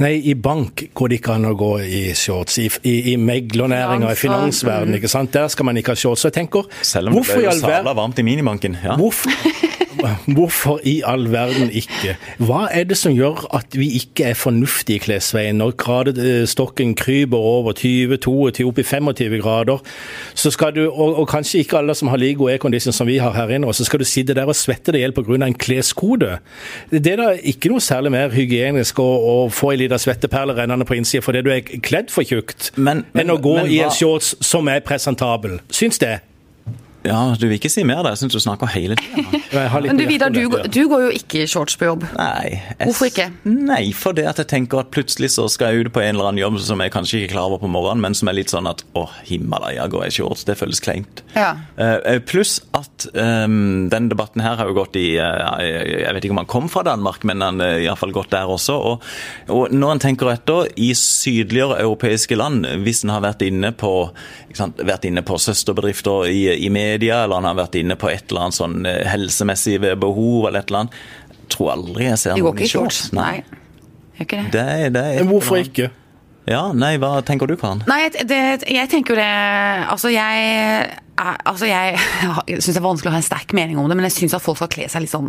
nei, 0.01 0.15
i 0.25 0.35
bank 0.35 0.87
går 0.95 1.09
det 1.13 1.21
ikke 1.21 1.37
an 1.37 1.45
å 1.51 1.55
gå 1.61 1.71
i 1.85 2.03
shorts. 2.17 2.57
I, 2.59 2.71
i, 2.89 2.97
i 3.13 3.17
meglernæringa, 3.21 4.11
i 4.11 4.17
Finans 4.17 4.63
finansverdenen, 4.63 4.97
ikke 4.97 5.09
sant. 5.13 5.33
Der 5.37 5.49
skal 5.53 5.69
man 5.69 5.77
ikke 5.77 5.93
ha 5.93 6.01
shorts. 6.01 6.25
Så 6.25 6.31
jeg 6.33 6.39
tenker, 6.41 6.65
selv 6.83 7.09
om 7.13 7.21
det 7.21 7.27
ble 7.29 7.45
jo 7.45 7.53
sala 7.61 7.93
varmt 7.97 8.19
i 8.19 8.25
minibanken. 8.27 8.79
Ja. 8.85 8.97
Hvorfor, 8.97 9.31
hvorfor 10.35 10.81
i 10.87 11.01
all 11.07 11.27
verden 11.33 11.71
ikke? 11.75 12.17
Hva 12.39 12.67
er 12.75 12.85
det 12.91 12.97
som 13.01 13.15
gjør 13.17 13.43
at 13.57 13.75
vi 13.79 13.89
ikke 13.99 14.31
er 14.31 14.35
fornuftige 14.39 15.01
i 15.01 15.03
klesveien? 15.05 15.59
Når 15.61 15.75
gradestokken 15.81 16.95
kryper 16.99 17.37
over 17.39 17.73
20-22, 17.79 18.65
opp 18.69 18.79
i 18.79 18.87
25 18.87 19.41
grader, 19.43 19.83
så 20.35 20.53
skal 20.55 20.75
du, 20.77 20.83
og, 20.91 21.19
og 21.23 21.29
kanskje 21.33 21.63
ikke 21.65 21.79
alle 21.81 21.95
som 21.99 22.09
har 22.13 22.21
like 22.23 22.39
god 22.41 22.53
aircondition 22.55 22.95
som 22.97 23.09
vi 23.11 23.19
har 23.23 23.35
her 23.37 23.55
inne, 23.57 23.67
og 23.71 23.75
så 23.75 23.85
skal 23.89 24.03
du 24.03 24.07
sitte 24.09 24.35
der 24.37 24.49
og 24.51 24.57
svette 24.59 24.93
deg 24.95 25.01
i 25.03 25.05
hjel 25.07 25.17
pga. 25.17 25.39
en 25.47 25.55
kleskode. 25.55 26.39
Det 26.91 27.07
er 27.15 27.21
da 27.25 27.31
ikke 27.43 27.73
noe 27.73 27.81
særlig 27.85 28.13
mer 28.15 28.31
hygienisk 28.35 28.99
å, 29.03 29.09
å 29.09 29.37
få 29.53 29.73
ei 29.75 29.83
lita 29.85 29.99
svetteperle 30.01 30.55
rennende 30.59 30.87
på 30.89 30.97
innsida 30.99 31.25
fordi 31.25 31.43
du 31.47 31.51
er 31.55 31.61
kledd 31.83 32.11
for 32.15 32.23
tjukt, 32.27 32.71
Men- 32.77 33.05
men- 33.13 33.25
enn 33.27 33.35
å 33.35 33.41
gå 33.43 33.57
men 33.63 33.71
i 33.71 33.81
en 33.83 33.89
hva- 33.91 33.97
shorts 33.99 34.35
som 34.45 34.69
er 34.69 34.81
presentabel. 34.81 35.59
Syns 35.71 35.99
det. 35.99 36.21
Ja, 37.05 37.35
du 37.39 37.47
vil 37.49 37.57
ikke 37.59 37.71
si 37.73 37.83
mer 37.87 38.03
der. 38.05 38.13
Jeg 38.15 38.21
syns 38.25 38.35
du 38.37 38.41
snakker 38.43 38.69
hele 38.75 38.97
tida. 39.01 39.41
Jeg 39.51 39.83
Men 39.87 39.97
du 39.99 40.05
Vidar, 40.07 40.31
du, 40.35 40.43
går- 40.53 40.67
du 40.73 40.81
går 40.91 41.05
jo 41.07 41.11
ikke 41.17 41.43
i 41.45 41.47
shorts 41.51 41.77
på 41.81 41.87
jobb. 41.89 42.05
Nei. 42.19 42.61
jeg- 42.79 42.87
Hvorfor 42.89 43.07
ikke? 43.09 43.27
Nei, 43.45 43.93
for 43.97 44.13
det 44.17 44.27
at 44.31 44.37
jeg 44.43 44.49
tenker 44.53 44.81
at 44.83 44.91
plutselig 44.95 45.31
så 45.35 45.47
skal 45.51 45.73
jeg 45.75 45.87
ut 45.87 45.93
på 45.95 46.03
en 46.03 46.15
eller 46.15 46.29
annen 46.31 46.43
jobb 46.43 46.59
som 46.61 46.81
jeg 46.85 46.93
kanskje 46.93 47.21
ikke 47.21 47.31
er 47.31 47.35
klar 47.35 47.49
over 47.51 47.59
på 47.65 47.71
morgenen, 47.73 48.01
men 48.05 48.15
som 48.15 48.29
er 48.29 48.37
litt 48.37 48.51
sånn 48.53 48.69
at 48.71 48.85
å, 48.95 49.07
Himalaya 49.29 49.87
går 49.91 50.07
i 50.07 50.11
shorts. 50.11 50.45
Det 50.45 50.57
føles 50.61 50.81
kleint. 50.85 51.23
Ja. 51.37 51.55
Uh, 51.79 52.19
pluss 52.27 52.59
at 52.77 53.07
um, 53.15 53.89
denne 53.93 54.11
debatten 54.13 54.43
her 54.45 54.57
har 54.61 54.69
jo 54.71 54.77
gått 54.77 54.97
i 55.01 55.07
uh, 55.19 55.59
Jeg 55.63 56.13
vet 56.15 56.25
ikke 56.27 56.37
om 56.37 56.43
han 56.43 56.51
kom 56.51 56.69
fra 56.69 56.83
Danmark, 56.87 57.25
men 57.25 57.41
han 57.45 57.61
har 57.63 57.79
iallfall 57.81 58.13
gått 58.13 58.31
der 58.35 58.51
også. 58.51 58.77
Og, 58.77 59.09
og 59.49 59.73
når 59.73 59.97
en 59.97 60.05
tenker 60.07 60.31
etter, 60.35 60.69
i 60.77 60.93
sydligere 60.97 61.81
europeiske 61.81 62.37
land, 62.39 62.67
hvis 62.85 63.05
en 63.05 63.11
har 63.15 63.25
vært 63.25 63.43
inne 63.47 63.73
på, 63.77 63.93
ikke 64.51 64.61
sant, 64.61 64.81
vært 64.87 65.05
inne 65.09 65.23
på 65.27 65.39
søsterbedrifter 65.41 66.29
i, 66.31 66.41
i 66.67 66.69
media, 66.91 67.23
eller 67.25 67.41
han 67.41 67.49
har 67.51 67.57
vært 67.63 67.81
inne 67.81 67.97
på 68.01 68.11
et 68.11 68.27
eller 68.29 68.49
annet 68.49 68.59
sånn 68.59 68.77
eh, 68.91 69.01
helsemessig 69.09 69.79
behov 69.81 70.51
eller 70.51 70.65
et 70.65 70.71
eller 70.73 70.85
annet, 70.85 71.01
Jeg 71.41 71.57
tror 71.57 71.73
aldri 71.73 72.07
jeg 72.07 72.21
ser 72.23 72.39
noen 72.39 72.61
i 72.63 72.71
shorts? 72.71 73.01
Nei. 73.17 73.41
Gjør 74.19 74.27
ikke 74.27 74.43
det? 74.43 74.51
Det, 74.55 74.93
det 74.95 75.03
er 75.09 75.23
Men 75.23 75.33
hvorfor 75.33 75.63
ikke? 75.65 75.89
Ja, 76.51 76.65
nei, 76.75 76.97
hva 76.99 77.21
tenker 77.27 77.47
du, 77.47 77.55
Karen? 77.61 77.85
Nei, 77.87 78.09
det, 78.11 78.27
det- 78.31 78.67
jeg 78.71 78.91
tenker 78.91 79.15
jo 79.15 79.21
det 79.21 79.31
Altså, 79.91 80.11
jeg 80.11 80.91
Altså, 81.21 81.67
jeg, 81.69 81.99
jeg 82.49 82.63
syns 82.65 82.77
det 82.79 82.81
er 82.81 82.85
vanskelig 82.87 83.11
å 83.11 83.13
ha 83.13 83.19
en 83.21 83.27
sterk 83.27 83.53
mening 83.53 83.77
om 83.77 83.91
det, 83.91 83.97
men 83.99 84.07
jeg 84.09 84.15
syns 84.17 84.33
at 84.39 84.41
folk 84.41 84.57
skal 84.57 84.71
kle 84.73 84.87
seg 84.89 85.03
litt 85.05 85.13
sånn 85.13 85.27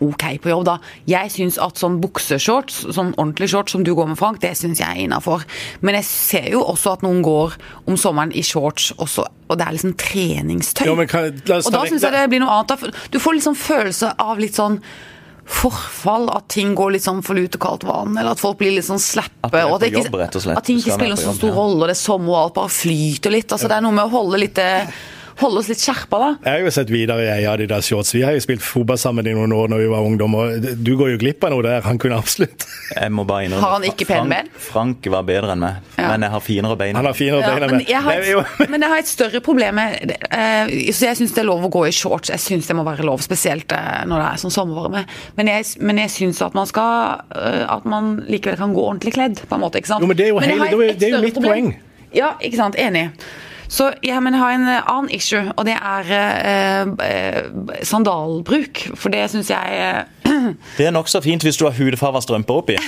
ok 0.00 0.24
på 0.40 0.48
jobb, 0.48 0.62
da. 0.70 0.76
Jeg 1.10 1.32
syns 1.34 1.58
at 1.60 1.76
sånn 1.76 1.98
bukseshorts, 2.00 2.78
sånn 2.96 3.10
ordentlig 3.20 3.50
shorts 3.52 3.74
som 3.76 3.84
du 3.84 3.92
går 3.96 4.08
med, 4.08 4.16
Frank, 4.16 4.40
det 4.40 4.54
syns 4.56 4.80
jeg 4.80 4.88
er 4.88 5.02
innafor. 5.04 5.44
Men 5.84 5.98
jeg 6.00 6.08
ser 6.08 6.48
jo 6.54 6.62
også 6.64 6.94
at 6.96 7.04
noen 7.04 7.20
går 7.26 7.58
om 7.84 7.98
sommeren 8.00 8.32
i 8.32 8.40
shorts, 8.46 8.94
også, 8.96 9.26
og 9.50 9.60
det 9.60 9.66
er 9.68 9.76
liksom 9.76 9.96
treningstøy. 10.00 10.86
Jo, 10.88 10.96
men 11.02 11.12
kan, 11.12 11.28
la 11.44 11.60
oss 11.60 11.68
og 11.68 11.76
da 11.76 11.84
syns 11.92 12.08
jeg 12.08 12.16
det 12.16 12.24
blir 12.32 12.40
noe 12.40 12.62
annet. 12.62 12.72
da. 12.88 12.94
Du 13.12 13.20
får 13.20 13.36
liksom 13.36 13.58
følelse 13.68 14.14
av 14.24 14.40
litt 14.40 14.56
sånn 14.56 14.80
forfall, 15.46 16.28
at 16.34 16.48
ting 16.52 16.74
går 16.76 16.94
litt 16.96 17.04
sånn 17.04 17.22
for 17.24 17.36
lut 17.38 17.56
og 17.58 17.62
kaldt 17.64 17.86
vann, 17.88 18.16
eller 18.16 18.32
at 18.34 18.40
folk 18.40 18.58
blir 18.60 18.74
litt 18.76 18.86
sånn 18.86 19.02
slappe. 19.02 19.50
At 19.50 19.52
du 19.52 19.74
og 19.74 19.80
på 19.80 19.90
ikke, 19.90 20.04
jobb, 20.06 20.16
rett 20.22 20.38
og 20.38 20.44
slett. 20.46 20.60
At 20.60 20.68
ting 20.68 20.80
ikke 20.80 20.96
spiller 20.96 21.16
være 21.18 21.26
så 21.26 21.36
stor 21.36 21.58
rolle, 21.58 21.90
det 21.90 21.96
er 21.96 22.00
sommer 22.00 22.32
og 22.34 22.40
alt 22.40 22.56
bare 22.60 22.72
flyter 22.72 23.34
litt. 23.34 23.52
Altså, 23.52 23.70
det 23.70 23.76
er 23.76 23.84
noe 23.84 23.96
med 23.96 24.06
å 24.06 24.12
holde, 24.14 24.40
litt, 24.40 24.58
eh, 24.62 24.94
holde 25.40 25.58
oss 25.60 25.68
litt 25.68 25.80
skjerpa, 25.82 26.18
da. 26.20 26.28
Jeg 26.44 26.52
har 26.52 26.64
jo 26.66 26.70
sett 26.74 26.90
videre 26.92 27.24
i 27.24 27.30
ei 27.32 27.44
Adidas 27.50 27.86
shorts. 27.90 28.12
Vi 28.14 28.22
har 28.22 28.32
jo 28.36 28.40
spilt 28.44 28.62
fotball 28.62 28.98
sammen 29.00 29.26
i 29.26 29.32
noen 29.34 29.52
år 29.56 29.68
når 29.72 29.82
vi 29.82 29.88
var 29.90 30.06
ungdom, 30.06 30.34
og 30.38 30.66
du 30.84 30.92
går 30.96 31.14
jo 31.14 31.18
glipp 31.24 31.44
av 31.44 31.50
noe 31.54 31.64
der. 31.66 31.80
Han 31.86 31.98
kunne 31.98 32.18
absolutt 32.20 32.66
Jeg 32.94 33.10
må 33.12 33.24
bare 33.26 33.46
innrømme 33.48 33.62
Har 33.64 33.72
han 33.78 33.86
ikke 33.88 34.06
pene 34.06 34.22
Frank, 34.24 34.30
ben? 34.30 34.64
Frank 34.68 35.08
var 35.14 35.22
bedre 35.28 35.52
enn 35.56 35.62
meg, 35.64 35.80
Ja. 35.98 36.08
men 36.12 36.22
jeg 36.26 36.30
har 36.36 36.40
finere 36.44 36.76
bein. 36.78 36.94
Han 36.96 37.08
har 37.08 37.16
finere 37.18 37.40
Ja, 37.40 37.50
bein 37.50 37.62
enn 37.62 37.70
men, 37.70 38.44
meg. 38.58 38.70
men 38.70 38.80
jeg 38.86 38.90
har 38.94 38.98
et 39.02 39.10
større 39.10 39.40
problem 39.44 39.74
med 39.80 40.14
eh, 40.30 40.74
Så 40.92 41.08
jeg 41.08 41.16
syns 41.20 41.34
det 41.34 41.42
er 41.44 41.48
lov 41.50 41.64
å 41.66 41.70
gå 41.72 41.86
i 41.88 41.92
shorts. 41.94 42.30
Jeg 42.30 42.40
syns 42.44 42.66
det 42.70 42.76
må 42.78 42.84
være 42.86 43.04
lov, 43.06 43.22
spesielt 43.24 43.72
eh, 43.72 44.04
når 44.06 44.22
det 44.22 44.28
er 44.32 44.42
sånn 44.44 44.54
sommervarme. 44.54 45.04
Men 45.36 45.50
jeg, 45.50 45.66
men 45.80 45.98
jeg 46.04 46.10
syns 46.14 46.42
at 46.46 46.54
man 46.54 46.66
skal 46.70 47.24
eh, 47.34 47.64
At 47.74 47.84
man 47.88 48.20
likevel 48.28 48.56
kan 48.60 48.74
gå 48.76 48.84
ordentlig 48.88 49.14
kledd, 49.16 49.42
på 49.48 49.54
en 49.58 49.64
måte. 49.66 49.80
ikke 49.82 49.90
sant? 49.94 50.02
Jo, 50.04 50.06
men 50.12 50.16
det 50.16 50.26
er 50.28 50.32
jo 50.34 50.38
hele- 50.44 50.92
det 50.94 51.08
er 51.08 51.16
jo- 51.18 51.22
mitt 51.24 51.34
problem. 51.34 51.72
poeng. 51.72 51.74
Ja, 52.14 52.34
ikke 52.40 52.56
sant. 52.60 52.76
Enig. 52.78 53.08
Så 53.74 53.88
ja, 54.06 54.20
men 54.22 54.36
jeg 54.36 54.42
har 54.42 54.54
en 54.54 54.68
eh, 54.70 54.90
annen 54.90 55.10
issue, 55.14 55.42
og 55.56 55.66
det 55.66 55.74
er 55.74 56.10
eh, 56.14 56.92
eh, 57.08 57.80
sandalbruk. 57.82 58.84
For 58.94 59.10
det 59.10 59.24
syns 59.32 59.50
jeg 59.50 59.80
eh, 59.80 60.28
Det 60.78 60.86
er 60.86 60.94
nokså 60.94 61.22
fint 61.24 61.42
hvis 61.42 61.58
du 61.58 61.66
har 61.66 61.74
hudfarga 61.74 62.22
strømper 62.22 62.60
oppi. 62.62 62.78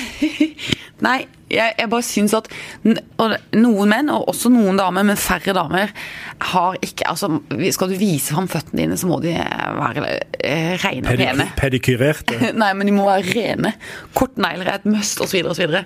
Nei, 1.06 1.18
jeg, 1.50 1.74
jeg 1.78 1.90
bare 1.90 2.06
syns 2.06 2.34
at 2.38 2.48
noen 2.86 3.90
menn, 3.90 4.12
og 4.14 4.30
også 4.32 4.50
noen 4.52 4.78
damer, 4.78 5.06
men 5.06 5.18
færre 5.20 5.54
damer, 5.56 5.92
har 6.40 6.76
ikke 6.82 7.06
Altså, 7.08 7.28
skal 7.72 7.88
du 7.88 7.94
vise 7.98 8.32
fram 8.34 8.48
føttene 8.48 8.82
dine, 8.82 8.96
så 8.98 9.06
må 9.08 9.20
de 9.22 9.32
være 9.36 10.02
eh, 10.44 10.74
rene 10.82 11.08
og. 11.08 11.16
Pediky- 11.16 11.54
Pedikyrerte. 11.60 12.52
Nei, 12.60 12.72
men 12.74 12.86
de 12.88 12.92
må 12.96 13.04
være 13.06 13.24
rene. 13.36 13.72
Kortnegler 14.16 14.68
er 14.70 14.80
et 14.80 14.86
must, 14.90 15.20
osv. 15.22 15.42
osv. 15.50 15.76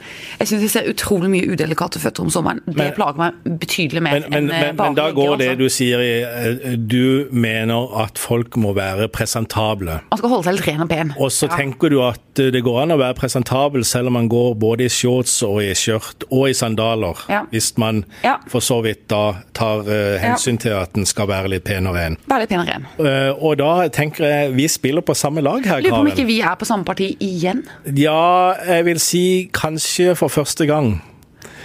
Jeg 0.41 0.49
syns 0.49 0.63
jeg 0.65 0.71
ser 0.73 0.89
utrolig 0.91 1.31
mye 1.33 1.51
udelikate 1.53 2.01
føtter 2.03 2.25
om 2.25 2.31
sommeren. 2.33 2.63
Det 2.67 2.77
Men- 2.77 2.95
plager 2.97 3.19
meg 3.21 3.59
betydelig 3.61 4.03
mer 4.03 4.17
enn 4.21 4.31
men, 4.31 4.51
eh, 4.51 4.65
men, 4.71 4.77
men 4.81 4.95
da 4.99 5.09
går 5.17 5.37
det 5.41 5.49
altså. 5.53 5.59
du 5.61 5.69
sier 5.77 6.03
i 6.05 6.11
eh, 6.25 6.77
Du 6.91 7.29
mener 7.33 7.95
at 8.05 8.19
folk 8.19 8.57
må 8.61 8.73
være 8.77 9.09
presentable. 9.13 10.01
Man 10.11 10.19
skal 10.23 10.33
holde 10.35 10.49
seg 10.49 10.59
litt 10.59 10.69
ren 10.71 10.85
og 10.87 10.91
pen. 10.91 11.15
Og 11.19 11.31
så 11.35 11.49
Ja. 11.51 11.57
tenker 11.61 11.91
du 11.93 12.01
at 12.07 12.39
eh, 12.43 12.51
det 12.55 12.65
går 12.67 12.83
an 12.83 12.97
å 12.97 12.99
være 13.01 13.15
presentabel 13.21 13.85
selv 13.85 14.11
om 14.11 14.19
man 14.19 14.29
går 14.33 14.55
både 14.61 14.87
i 14.89 14.93
shorts 14.93 15.39
og 15.47 15.61
i 15.63 15.71
skjørt 15.79 16.27
og 16.31 16.49
i 16.51 16.57
sandaler. 16.57 17.17
Ja. 17.29 17.45
Hvis 17.53 17.73
man 17.79 18.05
Ja. 18.25 18.39
for 18.49 18.61
så 18.65 18.81
vidt 18.83 19.07
da 19.09 19.43
tar 19.55 19.81
uh, 19.87 20.19
hensyn 20.23 20.40
til 20.41 20.75
at 20.77 20.95
den 20.97 21.07
skal 21.09 21.29
være 21.31 21.51
litt 21.53 21.65
pen 21.69 21.89
og 21.91 21.97
ren. 21.99 22.17
Være 22.31 22.45
litt 22.45 22.53
pen 22.53 22.63
og 22.63 22.71
ren. 22.71 22.89
Eh, 23.05 23.31
og 23.37 23.59
da 23.61 23.89
tenker 23.95 24.27
jeg 24.27 24.55
vi 24.57 24.67
spiller 24.73 25.05
på 25.05 25.17
samme 25.19 25.45
lag 25.45 25.67
her, 25.67 25.85
Lurer 25.85 25.99
på 25.99 26.03
om 26.07 26.11
ikke 26.11 26.27
vi 26.29 26.41
er 26.41 26.57
på 26.61 26.69
samme 26.69 26.89
parti 26.89 27.13
igjen. 27.21 27.63
Ja, 27.97 28.55
jeg 28.67 28.89
vil 28.89 29.01
si 29.03 29.25
kanskje 29.55 30.17
for 30.19 30.33
første 30.33 30.67
gang. 30.71 30.97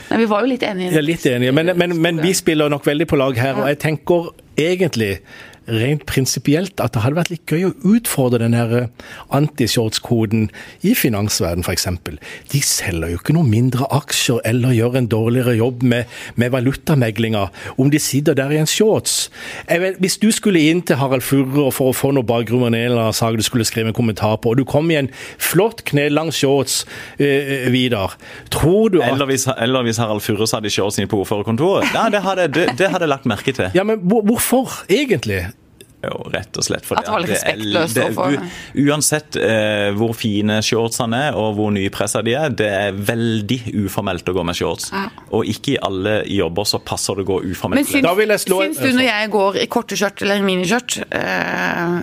Nei, 0.09 0.19
Vi 0.21 0.29
var 0.29 0.45
jo 0.45 0.51
litt 0.53 0.63
enige. 0.63 0.93
Er 0.93 1.05
litt 1.05 1.25
enige, 1.25 1.51
men, 1.55 1.71
men, 1.79 1.97
men 2.01 2.21
vi 2.21 2.33
spiller 2.37 2.69
nok 2.69 2.85
veldig 2.85 3.07
på 3.09 3.17
lag 3.19 3.37
her. 3.41 3.57
Og 3.63 3.69
jeg 3.71 3.81
tenker 3.81 4.29
egentlig 4.59 5.17
rent 5.67 6.05
prinsipielt 6.09 6.81
at 6.83 6.93
det 6.95 7.03
hadde 7.03 7.17
vært 7.17 7.31
litt 7.33 7.49
gøy 7.49 7.67
å 7.69 7.73
utfordre 7.95 8.41
den 8.43 8.55
her 8.57 8.73
eh, 8.77 8.87
antishortskoden 9.35 10.49
i 10.85 10.93
finansverden 10.97 11.65
f.eks. 11.65 11.87
De 12.51 12.61
selger 12.65 13.13
jo 13.13 13.19
ikke 13.19 13.35
noe 13.37 13.47
mindre 13.47 13.87
aksjer 13.93 14.41
eller 14.47 14.75
gjør 14.75 14.99
en 14.99 15.09
dårligere 15.11 15.55
jobb 15.57 15.85
med, 15.85 16.11
med 16.35 16.53
valutameglinga 16.55 17.47
om 17.81 17.91
de 17.93 18.01
sitter 18.01 18.37
der 18.37 18.53
i 18.53 18.59
en 18.61 18.69
shorts. 18.69 19.29
Vet, 19.69 19.99
hvis 20.03 20.19
du 20.21 20.29
skulle 20.35 20.61
inn 20.69 20.83
til 20.85 20.99
Harald 21.01 21.25
Furre 21.25 21.71
for 21.75 21.91
å 21.91 21.95
få 21.95 22.11
noe 22.15 22.27
bakgrunn 22.27 22.73
en 22.73 22.77
eller 22.77 23.07
annen 23.07 23.17
sak 23.17 23.37
du 23.39 23.45
skulle 23.45 23.67
skrive 23.67 23.91
en 23.91 23.97
kommentar 23.97 24.37
på, 24.41 24.53
og 24.53 24.59
du 24.61 24.65
kom 24.67 24.89
i 24.93 24.99
en 24.99 25.09
flott 25.41 25.83
knelang 25.89 26.31
shorts, 26.35 26.83
øh, 27.19 27.67
Vidar, 27.73 28.15
tror 28.53 28.91
du 28.93 28.99
at 29.01 29.11
Eller 29.13 29.29
hvis, 29.29 29.47
eller 29.57 29.85
hvis 29.87 29.99
Harald 30.01 30.23
Furre 30.25 30.45
i 30.45 30.69
shortsen 30.69 31.09
på 31.09 31.19
ordførerkontoret. 31.23 31.89
Ja, 31.93 32.07
det 32.11 32.21
hadde, 32.23 32.47
det, 32.53 32.65
det 32.79 32.89
hadde 32.91 33.05
jeg 33.05 33.11
lagt 33.11 33.25
merke 33.29 33.53
til. 33.55 33.69
Ja, 33.75 33.83
men 33.83 33.99
hvor, 34.03 34.21
hvorfor 34.25 34.85
egentlig? 34.89 35.45
Jo, 36.05 36.17
rett 36.33 36.57
og 36.57 36.63
slett 36.67 36.85
fordi 36.85 36.99
At 37.01 37.05
det 37.05 37.13
var 37.15 37.23
litt 37.23 37.31
respektløst 37.33 37.95
det 37.95 38.03
er 38.03 38.11
overfor- 38.11 38.85
Uansett 38.85 39.35
eh, 39.41 39.91
hvor 39.97 40.13
fine 40.15 40.57
shortsene 40.65 41.21
er 41.29 41.35
og 41.39 41.55
hvor 41.57 41.71
nypressa 41.75 42.21
de 42.25 42.33
er, 42.37 42.49
det 42.49 42.67
er 42.71 42.91
veldig 42.93 43.59
uformelt 43.85 44.29
å 44.29 44.35
gå 44.37 44.43
med 44.45 44.55
shorts. 44.59 44.91
Ja. 44.93 45.07
Og 45.31 45.45
ikke 45.49 45.75
i 45.75 45.79
alle 45.81 46.17
jobber 46.29 46.63
så 46.69 46.79
passer 46.83 47.15
det 47.15 47.25
å 47.25 47.29
gå 47.33 47.39
uformelt. 47.51 47.79
Men 47.81 47.85
syns, 47.89 48.03
Da 48.05 48.13
vil 48.15 48.29
jeg 48.35 48.39
slå- 48.45 48.61
syns 48.63 48.77
du 48.83 48.91
når 48.93 49.07
jeg 49.09 49.31
går 49.31 49.57
i 49.63 49.65
korte 49.67 49.95
skjørt 49.99 50.21
eller 50.21 50.41
miniskjørt 50.45 50.99
eh, 51.11 51.99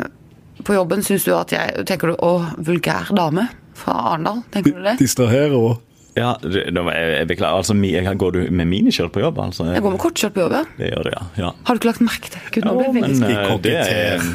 på 0.62 0.74
jobben, 0.76 1.02
syns 1.02 1.24
du 1.24 1.32
at 1.36 1.50
jeg 1.54 1.86
Tenker 1.86 2.12
du 2.12 2.16
'å, 2.16 2.32
vulgær 2.58 3.08
dame' 3.16 3.48
fra 3.74 3.92
Arendal? 4.12 4.42
Tenker 4.52 4.74
du 4.76 4.82
det? 4.82 4.98
Distraherer 4.98 5.54
og 5.56 5.80
Ja, 6.16 6.34
jeg, 6.44 7.26
beklager. 7.28 7.56
Altså, 7.56 8.14
Går 8.18 8.30
du 8.30 8.40
med 8.50 8.66
miniskjørt 8.68 9.12
på 9.12 9.20
jobb? 9.20 9.38
Altså, 9.38 9.64
Jeg 9.72 9.82
går 9.82 9.90
med 9.90 9.98
kortskjørt 9.98 10.34
på 10.34 10.40
jobb, 10.40 10.52
ja. 10.52 10.64
Det 10.78 10.90
gjør 10.90 11.02
det, 11.08 11.12
ja. 11.16 11.22
ja. 11.44 11.50
Har 11.64 11.74
du 11.74 11.80
ikke 11.80 11.88
lagt 11.88 12.02
merke 12.04 12.32
til 12.32 12.40
Gud, 12.52 12.66
nå 12.66 12.74
ble 12.76 12.84
jeg 12.84 12.96
veldig 12.98 13.30
Ikke 13.30 13.52
eh, 13.52 13.62
det 13.64 13.76
er. 13.80 14.26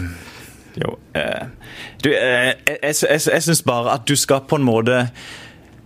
Jo 0.77 0.95
eh, 1.17 1.73
Du, 2.03 2.09
eh, 2.09 2.53
jeg, 2.67 2.77
jeg, 2.83 2.95
jeg, 3.09 3.21
jeg 3.33 3.45
syns 3.45 3.61
bare 3.65 3.93
at 3.97 4.07
du 4.09 4.15
skal 4.17 4.41
på 4.49 4.57
en 4.57 4.65
måte 4.65 5.03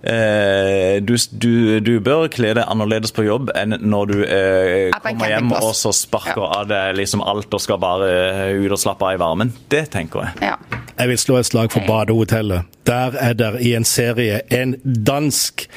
du, 0.03 1.13
du, 1.37 1.79
du 1.85 1.91
bør 2.01 2.25
kle 2.33 2.55
deg 2.57 2.65
annerledes 2.65 3.11
på 3.13 3.25
jobb 3.27 3.51
enn 3.53 3.75
når 3.85 4.09
du 4.09 4.15
eh, 4.25 4.87
Er 4.89 4.95
kommer 5.03 5.29
hjem 5.29 5.51
og 5.59 5.75
så 5.77 5.91
sparker 5.93 6.41
Ja. 6.41 6.47
av 6.61 6.69
deg 6.71 6.95
liksom 6.97 7.21
alt 7.21 7.53
og 7.53 7.61
skal 7.61 7.77
bare 7.81 8.07
eh, 8.09 8.55
ut 8.65 8.71
og 8.73 8.81
slappe 8.81 9.05
av 9.05 9.13
i 9.13 9.21
varmen. 9.21 9.51
Det 9.69 9.83
tenker 9.93 10.25
jeg. 10.25 10.49
Ja. 10.51 10.55
Jeg 10.97 11.11
vil 11.13 11.21
slå 11.21 11.37
et 11.41 11.49
slag 11.51 11.71
for 11.73 11.85
Badehotellet. 11.85 12.65
Der 12.89 13.13
er 13.21 13.33
det 13.37 13.51
i 13.61 13.75
en 13.77 13.85
serie 13.85 14.41
en 14.53 14.75
dansk 14.85 15.67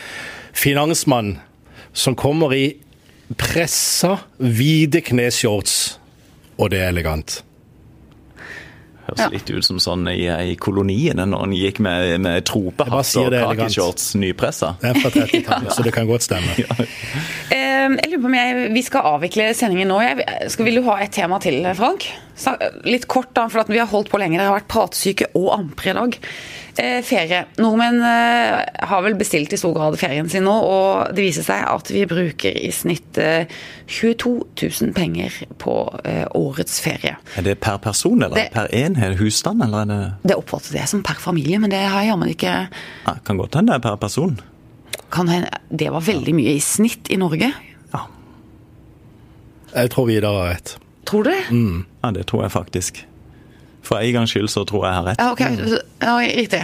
finansmann 0.56 1.36
som 1.92 2.16
kommer 2.16 2.52
i 2.56 2.64
pressa, 3.40 4.18
hvite 4.38 5.00
kneshorts, 5.06 5.98
og 6.60 6.70
det 6.74 6.80
er 6.84 6.90
elegant. 6.92 7.42
Høres 9.04 9.20
Ja. 9.20 9.28
litt 9.32 9.50
ut 9.52 9.64
som 9.66 9.76
sånn 9.82 10.06
i, 10.08 10.24
i 10.52 10.54
koloniene 10.56 11.26
når 11.28 11.42
han 11.44 11.52
gikk 11.52 11.78
med, 11.84 12.20
med 12.24 12.44
tropehatt 12.48 13.10
og 13.20 13.30
det 13.30 13.38
er 13.40 13.44
elegant. 13.44 13.58
kakeshorts 13.68 14.14
nypressa. 14.16 14.74
Det 14.80 14.90
er 14.94 15.00
fra 15.02 15.10
30-tallet, 15.18 15.72
så 15.76 15.84
det 15.84 15.92
kan 15.92 16.08
godt 16.08 16.22
stemme. 16.26 16.56
Eh, 17.54 17.90
jeg 18.00 18.08
lurer 18.10 18.22
på 18.22 18.28
om 18.30 18.34
jeg, 18.34 18.68
Vi 18.72 18.82
skal 18.86 19.04
avvikle 19.14 19.50
sendingen 19.54 19.90
nå. 19.92 19.98
Jeg, 20.02 20.24
skal, 20.50 20.64
vil 20.64 20.78
du 20.80 20.86
ha 20.88 20.94
et 21.04 21.12
tema 21.12 21.36
til, 21.42 21.60
Frank? 21.76 22.06
Litt 22.88 23.04
kort, 23.12 23.28
da, 23.36 23.44
for 23.52 23.60
at 23.62 23.68
vi 23.70 23.78
har 23.78 23.86
holdt 23.90 24.08
på 24.10 24.18
lenge. 24.18 24.38
Dere 24.40 24.48
har 24.50 24.56
vært 24.56 24.70
pratsyke 24.72 25.28
og 25.36 25.50
ampre 25.58 25.92
i 25.92 25.96
dag. 25.98 26.16
Eh, 26.80 26.96
ferie. 27.06 27.42
Nordmenn 27.62 28.00
eh, 28.02 28.64
har 28.88 29.04
vel 29.04 29.14
bestilt 29.20 29.52
i 29.54 29.58
stor 29.60 29.74
grad 29.76 29.98
ferien 30.00 30.26
sin 30.32 30.42
nå, 30.48 30.54
og 30.66 31.12
det 31.14 31.26
viser 31.28 31.46
seg 31.46 31.60
at 31.70 31.92
vi 31.94 32.02
bruker 32.10 32.56
i 32.64 32.72
snitt 32.74 33.20
eh, 33.22 33.44
22 33.86 34.32
000 34.64 34.96
penger 34.96 35.36
på 35.62 35.76
eh, 36.08 36.24
årets 36.34 36.80
ferie. 36.82 37.14
Er 37.38 37.46
det 37.46 37.58
per 37.62 37.78
person 37.84 38.18
eller 38.24 38.34
Det- 38.40 38.48
per 38.56 38.72
enhet? 38.74 38.93
Husstand, 39.18 39.62
eller 39.64 39.82
er 39.82 39.90
det 39.90 39.98
Det 40.30 40.36
oppfattes 40.38 40.72
jeg 40.76 40.88
som 40.88 41.02
per 41.02 41.14
familie, 41.18 41.58
men 41.58 41.70
det 41.70 41.80
har 41.82 42.00
jeg 42.02 42.12
jammen 42.12 42.28
ikke 42.30 42.52
ja, 42.68 43.14
Kan 43.26 43.36
godt 43.40 43.54
hende 43.58 43.72
det 43.72 43.80
er 43.80 43.86
per 43.90 43.96
person. 43.96 44.36
kan 45.10 45.28
hende. 45.28 45.48
Det 45.70 45.90
var 45.92 46.00
veldig 46.02 46.34
mye 46.34 46.54
i 46.56 46.60
snitt 46.60 47.10
i 47.10 47.16
Norge. 47.16 47.52
Ja. 47.94 48.00
Jeg 49.74 49.90
tror 49.94 50.06
Vidar 50.06 50.32
har 50.38 50.48
rett. 50.54 50.76
Tror 51.06 51.24
du 51.26 51.30
det? 51.30 51.42
ja, 52.02 52.10
det 52.10 52.26
tror 52.30 52.42
jeg 52.46 52.50
faktisk. 52.54 53.02
For 53.84 53.98
en 54.00 54.12
gangs 54.16 54.30
skyld 54.32 54.48
så 54.48 54.64
tror 54.64 54.86
jeg 54.86 54.94
jeg 54.94 55.02
har 55.02 55.06
rett. 55.10 55.20
Ja, 55.20 55.32
ok. 55.32 55.80
Ja, 56.02 56.16
riktig. 56.18 56.62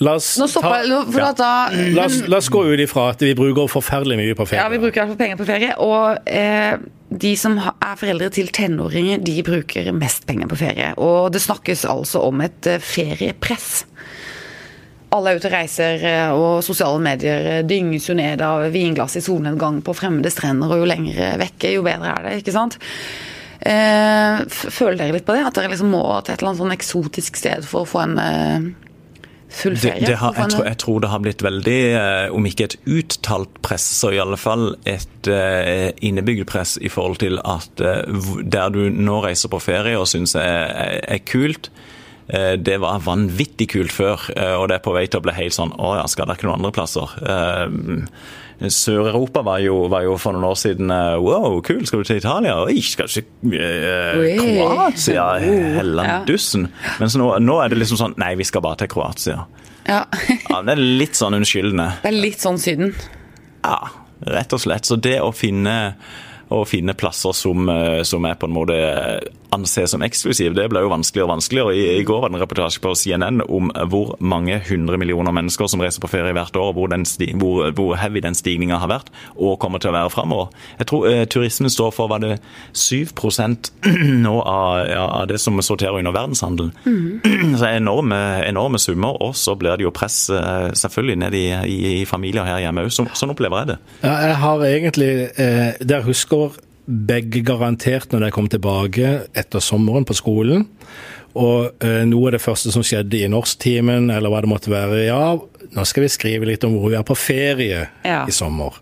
La 0.00 0.12
oss, 0.14 0.28
ta, 0.36 0.44
jeg, 0.78 0.98
for 1.10 1.18
Ja. 1.20 1.32
da 1.34 1.50
la, 1.94 2.04
oss, 2.06 2.20
la 2.30 2.36
oss 2.38 2.48
gå 2.54 2.60
ut 2.68 2.78
ifra 2.80 3.08
at 3.10 3.22
vi 3.22 3.32
bruker 3.34 3.66
forferdelig 3.70 4.16
mye 4.20 4.34
på 4.38 4.46
ferie. 4.46 4.60
Ja, 4.62 4.68
vi 4.70 4.78
bruker 4.78 4.94
i 4.94 5.04
hvert 5.04 5.08
fall 5.14 5.18
penger 5.18 5.38
på 5.40 5.46
ferie. 5.48 5.72
Og 5.82 6.18
eh, 6.30 6.76
de 7.08 7.30
som 7.40 7.56
er 7.58 7.96
foreldre 7.96 8.28
til 8.34 8.50
tenåringer, 8.52 9.22
de 9.24 9.40
bruker 9.46 9.92
mest 9.96 10.26
penger 10.28 10.50
på 10.50 10.58
ferie. 10.60 10.90
Og 11.00 11.30
det 11.32 11.40
snakkes 11.44 11.86
altså 11.88 12.22
om 12.28 12.42
et 12.44 12.68
eh, 12.68 12.82
feriepress. 12.84 13.86
Alle 15.16 15.32
er 15.32 15.40
ute 15.40 15.48
og 15.48 15.54
reiser, 15.54 16.04
eh, 16.04 16.34
og 16.36 16.60
sosiale 16.66 17.00
medier 17.00 17.48
eh, 17.54 17.62
dynges 17.64 18.10
jo 18.10 18.18
ned 18.18 18.44
av 18.44 18.66
vinglass 18.74 19.16
i 19.16 19.24
solnedgang 19.24 19.80
på 19.84 19.96
fremmede 19.96 20.32
strender, 20.34 20.68
og 20.68 20.82
jo 20.82 20.90
lenger 20.90 21.40
vekke, 21.40 21.72
jo 21.78 21.86
bedre 21.86 22.12
er 22.12 22.28
det, 22.28 22.36
ikke 22.42 22.56
sant? 22.56 22.78
Føler 23.58 24.94
dere 25.00 25.16
litt 25.16 25.24
på 25.26 25.34
det? 25.34 25.42
At 25.48 25.56
dere 25.58 25.72
liksom 25.72 25.90
må 25.90 26.04
til 26.22 26.32
et 26.32 26.38
eller 26.38 26.52
annet 26.52 26.60
sånn 26.60 26.76
eksotisk 26.76 27.40
sted 27.40 27.66
for 27.66 27.82
å 27.82 27.88
få 27.90 28.04
en 28.04 28.68
eh, 29.48 29.54
full 29.60 29.76
Det, 29.80 29.94
det 30.06 30.16
har, 30.20 30.34
jeg, 30.36 30.52
tror, 30.54 30.64
jeg 30.68 30.78
tror 30.82 31.00
det 31.02 31.10
har 31.12 31.22
blitt 31.24 31.44
veldig, 31.44 31.78
eh, 31.98 32.34
om 32.34 32.48
ikke 32.48 32.68
et 32.68 32.76
uttalt 32.86 33.60
press, 33.64 33.86
så 33.98 34.12
i 34.14 34.20
alle 34.22 34.38
fall 34.40 34.70
et 34.88 35.30
uh, 35.32 35.88
innebygd 36.04 36.46
press 36.50 36.76
i 36.80 36.90
forhold 36.92 37.20
til 37.22 37.40
at 37.44 37.82
uh, 37.82 38.40
der 38.44 38.72
du 38.74 38.88
nå 38.92 39.20
reiser 39.24 39.52
på 39.52 39.60
ferie 39.62 39.98
og 39.98 40.08
syns 40.10 40.36
er, 40.38 40.68
er, 40.68 40.98
er 41.16 41.24
kult, 41.26 41.72
det 42.28 42.74
var 42.82 42.98
vanvittig 43.00 43.70
kult 43.72 43.88
før, 43.88 44.26
og 44.60 44.66
det 44.68 44.74
er 44.76 44.82
på 44.84 44.92
vei 44.92 45.06
til 45.08 45.22
å 45.22 45.24
bli 45.24 45.32
helt 45.32 45.54
sånn 45.56 45.70
Å 45.80 45.94
ja, 45.96 46.02
skal 46.12 46.28
det 46.28 46.34
ikke 46.36 46.44
noen 46.50 46.58
andre 46.58 46.74
plasser? 46.76 47.14
Eh, 48.58 48.70
Sør-Europa 48.74 49.44
var, 49.46 49.62
var, 49.92 50.04
jo 50.06 50.16
for 50.20 50.36
noen 50.36 50.48
år 50.50 50.58
siden 50.58 50.92
Wow, 51.22 51.60
kul, 51.66 51.84
skal 51.86 52.02
du 52.02 52.10
til 52.10 52.20
Italia? 52.22 52.56
Oi, 52.64 52.80
skal 52.82 53.10
du 53.10 53.20
ikke 53.22 53.62
eh, 53.62 54.42
Kroatia? 54.42 55.28
Hellandussen. 55.78 56.68
Mens 56.98 57.18
nå, 57.18 57.30
nå 57.44 57.60
er 57.62 57.72
det 57.72 57.82
liksom 57.82 58.00
sånn 58.00 58.18
Nei, 58.20 58.34
vi 58.40 58.46
skal 58.48 58.64
bare 58.64 58.82
til 58.82 58.92
Kroatia. 58.92 59.42
Ja. 59.88 60.02
ja, 60.50 60.62
Det 60.62 60.74
er 60.74 60.82
litt 60.82 61.16
sånn 61.16 61.38
unnskyldende. 61.38 61.92
Det 62.02 62.10
er 62.10 62.18
litt 62.18 62.42
sånn 62.44 62.58
Syden? 62.60 62.92
Ja, 63.64 63.78
rett 64.28 64.52
og 64.52 64.60
slett. 64.60 64.88
Så 64.88 64.98
det 65.00 65.18
å 65.24 65.30
finne 65.32 65.78
å 66.48 66.62
finne 66.64 66.94
plasser 66.96 67.34
som, 67.36 67.68
eh, 67.68 68.02
som 68.02 68.24
er 68.24 68.38
på 68.40 68.48
en 68.48 68.54
måte 68.56 68.76
anses 69.50 69.90
som 69.90 70.02
eksklusiv. 70.02 70.54
det 70.54 70.68
ble 70.70 70.82
jo 70.84 70.90
vanskeligere 70.92 71.28
og 71.28 71.34
vanskeligere. 71.36 71.74
I, 71.74 71.84
I, 71.98 72.04
går 72.06 72.20
var 72.22 72.32
det 72.32 72.38
en 72.38 72.42
reportasje 72.42 72.82
på 72.84 72.94
CNN 72.94 73.42
om 73.48 73.70
hvor 73.90 74.14
mange 74.20 74.60
hundre 74.68 74.98
millioner 75.00 75.34
mennesker 75.34 75.70
som 75.70 75.82
reiser 75.82 76.02
på 76.04 76.10
ferie 76.12 76.34
hvert 76.36 76.56
år, 76.56 76.72
hvor, 76.76 76.90
den 76.92 77.06
hvor, 77.40 77.70
hvor 77.76 77.94
heavy 78.00 78.22
den 78.24 78.36
stigninga 78.36 78.80
har 78.82 78.92
vært 78.92 79.12
og 79.36 79.58
kommer 79.62 79.82
til 79.82 79.92
å 79.92 79.96
være 79.96 80.12
framover. 80.12 80.52
Jeg 80.80 80.90
tror 80.90 81.08
eh, 81.10 81.24
turismen 81.30 81.72
står 81.72 81.94
for 81.96 82.10
var 82.12 82.22
det 82.24 82.38
7 82.76 83.08
nå 84.24 84.34
av, 84.42 84.84
ja, 84.88 85.04
av, 85.06 85.26
det 85.30 85.40
som 85.40 85.58
sorterer 85.62 85.98
under 85.98 86.14
verdenshandelen. 86.14 86.72
Mm. 86.84 87.56
Så 87.58 87.70
enorme, 87.70 88.20
enorme 88.46 88.78
summer. 88.78 89.16
Og 89.22 89.36
så 89.36 89.54
blir 89.58 89.76
det 89.78 89.86
jo 89.86 89.94
press 89.94 90.28
eh, 90.30 90.70
selvfølgelig 90.76 91.18
ned 91.24 91.36
i, 91.38 91.46
i, 91.64 91.78
i 92.02 92.06
familier 92.08 92.46
her 92.48 92.62
hjemme 92.62 92.86
òg. 92.86 92.92
Sånn 92.94 93.32
opplever 93.32 93.62
jeg 93.64 93.72
det. 93.72 93.78
Ja, 94.02 94.14
jeg 94.28 94.38
har 94.42 94.64
egentlig 94.68 95.12
eh, 95.40 95.78
Der 95.88 96.04
husker 96.06 96.56
begge 96.88 97.42
garantert 97.44 98.12
når 98.12 98.26
de 98.26 98.32
kom 98.34 98.48
tilbake 98.50 99.12
etter 99.36 99.62
sommeren 99.64 100.06
på 100.08 100.16
skolen. 100.16 100.66
Og 101.38 101.84
eh, 101.84 102.02
noe 102.08 102.30
av 102.30 102.38
det 102.38 102.42
første 102.42 102.72
som 102.74 102.84
skjedde 102.86 103.20
i 103.20 103.30
norsktimen, 103.30 104.08
eller 104.10 104.32
hva 104.32 104.42
det 104.42 104.50
måtte 104.50 104.72
være, 104.72 105.04
ja, 105.06 105.36
nå 105.74 105.84
skal 105.86 106.06
vi 106.06 106.12
skrive 106.12 106.48
litt 106.48 106.64
om 106.66 106.78
hvor 106.78 106.92
vi 106.92 106.98
er 106.98 107.06
på 107.06 107.16
ferie 107.18 107.88
ja. 108.02 108.22
i 108.24 108.34
sommer. 108.34 108.80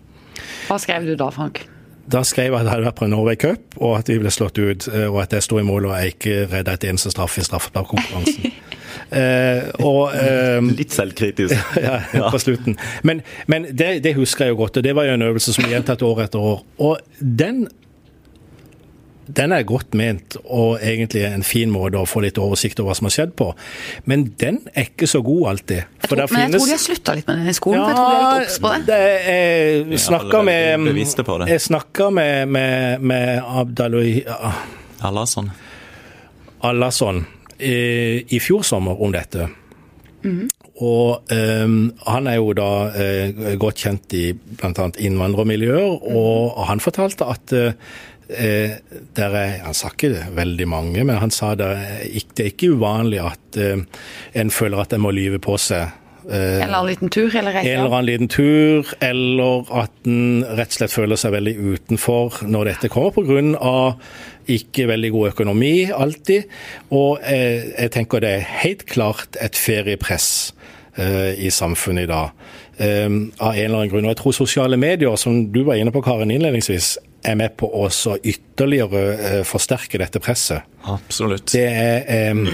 Hva 0.69 0.79
skrev 0.83 1.09
du 1.09 1.17
da, 1.19 1.31
Frank? 1.35 1.65
Da 2.07 2.23
skrev 2.23 2.53
jeg 2.53 2.61
at 2.61 2.69
jeg 2.69 2.71
hadde 2.71 2.87
vært 2.87 2.99
på 3.01 3.09
Norway 3.11 3.39
Cup, 3.41 3.79
og 3.83 3.97
at 3.99 4.11
vi 4.11 4.21
ble 4.23 4.31
slått 4.31 4.61
ut, 4.63 4.87
eh, 4.93 5.09
og 5.11 5.25
at 5.25 5.35
jeg 5.35 5.43
sto 5.43 5.59
i 5.59 5.67
mål 5.67 5.89
og 5.89 5.97
jeg 5.97 6.15
ikke 6.15 6.37
redda 6.53 6.77
et 6.77 6.87
eneste 6.93 7.11
straff 7.11 7.35
i 7.41 7.47
straffekonkurransen. 7.47 8.53
eh, 9.21 9.67
og, 9.83 10.15
eh, 10.15 10.61
Litt 10.79 10.95
selvkritisk. 10.95 11.57
ja, 11.87 11.99
ja, 12.15 12.29
på 12.31 12.41
slutten. 12.43 12.79
Men, 13.03 13.25
men 13.51 13.67
det, 13.73 14.05
det, 14.07 14.15
husker 14.21 14.47
jeg 14.47 14.55
jo 14.55 14.61
godt, 14.63 14.79
og 14.79 14.87
det 14.87 14.95
var 14.95 15.11
jo 15.11 15.19
en 15.19 15.27
øvelse 15.27 15.57
som 15.57 15.67
gjentatt 15.67 16.07
år 16.07 16.29
etter 16.29 16.47
år. 16.55 16.63
Og 16.79 17.03
den 17.19 17.67
den 19.27 19.53
er 19.53 19.65
godt 19.67 19.95
ment 19.99 20.37
og 20.45 20.79
egentlig 20.79 21.25
en 21.27 21.45
fin 21.47 21.71
måte 21.73 21.99
å 21.99 22.07
få 22.09 22.23
litt 22.25 22.39
oversikt 22.39 22.81
over 22.81 22.93
hva 22.93 22.99
som 22.99 23.09
har 23.09 23.15
skjedd 23.17 23.35
på. 23.39 23.49
Men 24.11 24.27
den 24.41 24.61
er 24.73 24.89
ikke 24.91 25.09
så 25.11 25.23
god 25.27 25.49
alltid. 25.53 25.83
Jeg 25.83 26.11
tror, 26.11 26.23
men 26.23 26.29
finnes... 26.31 26.41
jeg 26.41 26.53
tror 26.55 26.67
de 26.67 26.77
har 26.77 26.83
slutta 26.85 27.17
litt 27.19 27.31
med 27.31 27.41
den 27.41 27.51
i 27.51 27.57
skolen. 27.59 27.81
Ja, 27.81 27.87
for 27.87 27.93
jeg 27.93 27.99
tror 27.99 28.11
de 28.11 28.17
er 28.17 28.41
litt 28.41 28.51
obs 28.51 28.59
på 28.63 28.73
det. 28.73 28.81
det 28.91 29.97
jeg 29.97 30.03
snakka 30.07 30.43
med, 30.47 31.51
jeg 31.51 31.65
snakka 31.67 32.11
med, 32.21 32.57
med, 32.57 33.07
med 33.13 33.55
Abdaloui 33.63 34.13
Alasson. 35.07 35.51
Alasson 36.67 37.25
i, 37.59 37.79
i 38.29 38.43
fjor 38.43 38.63
sommer 38.67 39.03
om 39.03 39.15
dette. 39.15 39.49
Mm. 40.27 40.47
Og 40.77 41.33
um, 41.33 41.77
han 42.05 42.27
er 42.29 42.37
jo 42.37 42.51
da 42.57 42.71
uh, 42.93 43.55
godt 43.61 43.87
kjent 43.87 44.13
i 44.17 44.27
bl.a. 44.37 44.91
innvandrermiljøer, 45.01 46.03
og 46.13 46.59
han 46.69 46.83
fortalte 46.85 47.29
at 47.33 47.55
uh, 47.57 47.95
Eh, 48.29 48.73
er, 49.23 49.37
han 49.63 49.77
sa 49.77 49.93
ikke 49.93 50.11
veldig 50.35 50.67
mange, 50.69 51.05
men 51.05 51.21
han 51.23 51.31
sa 51.31 51.55
det, 51.59 51.71
det 52.35 52.43
er 52.43 52.51
ikke 52.51 52.73
uvanlig 52.75 53.21
at 53.23 53.61
eh, 53.61 53.85
en 54.41 54.51
føler 54.51 54.83
at 54.83 54.97
en 54.97 55.05
må 55.05 55.15
lyve 55.15 55.39
på 55.43 55.55
seg. 55.63 55.95
Eh, 56.27 56.63
eller 56.65 56.81
en 56.81 56.89
liten 56.89 57.11
tur, 57.11 57.31
eller 57.31 57.55
reise. 57.55 57.71
Eller 57.71 57.93
annen 57.93 58.09
liten 58.09 58.31
tur, 58.33 58.89
eller 59.05 59.69
at 59.83 60.11
en 60.11 60.43
rett 60.59 60.73
og 60.75 60.79
slett 60.81 60.95
føler 60.95 61.21
seg 61.21 61.37
veldig 61.37 61.55
utenfor 61.55 62.41
når 62.51 62.73
dette 62.73 62.91
kommer, 62.91 63.15
pga. 63.15 63.77
ikke 64.51 64.89
veldig 64.91 65.13
god 65.15 65.29
økonomi 65.35 65.75
alltid. 65.95 66.51
Og 66.91 67.23
eh, 67.23 67.71
jeg 67.77 67.95
tenker 67.95 68.25
det 68.25 68.33
er 68.41 68.53
helt 68.65 68.87
klart 68.91 69.39
et 69.43 69.59
feriepress 69.59 70.29
eh, 70.99 71.39
i 71.39 71.51
samfunnet 71.51 72.09
i 72.09 72.11
dag. 72.11 72.47
Um, 72.77 73.31
av 73.41 73.55
en 73.55 73.63
eller 73.63 73.79
annen 73.79 73.89
grunn. 73.89 74.05
Og 74.05 74.13
jeg 74.13 74.19
tror 74.21 74.35
sosiale 74.37 74.77
medier, 74.77 75.15
som 75.17 75.47
du 75.49 75.63
var 75.65 75.79
inne 75.81 75.95
på 75.95 76.03
Karin 76.05 76.29
innledningsvis, 76.35 76.99
er 77.27 77.37
med 77.39 77.57
på 77.59 77.69
å 77.69 77.89
ytterligere 77.91 79.03
eh, 79.15 79.43
forsterke 79.47 79.99
dette 80.01 80.21
presset. 80.23 80.65
Absolutt. 80.87 81.49
Det 81.51 81.65
er, 81.67 82.31
um, 82.31 82.45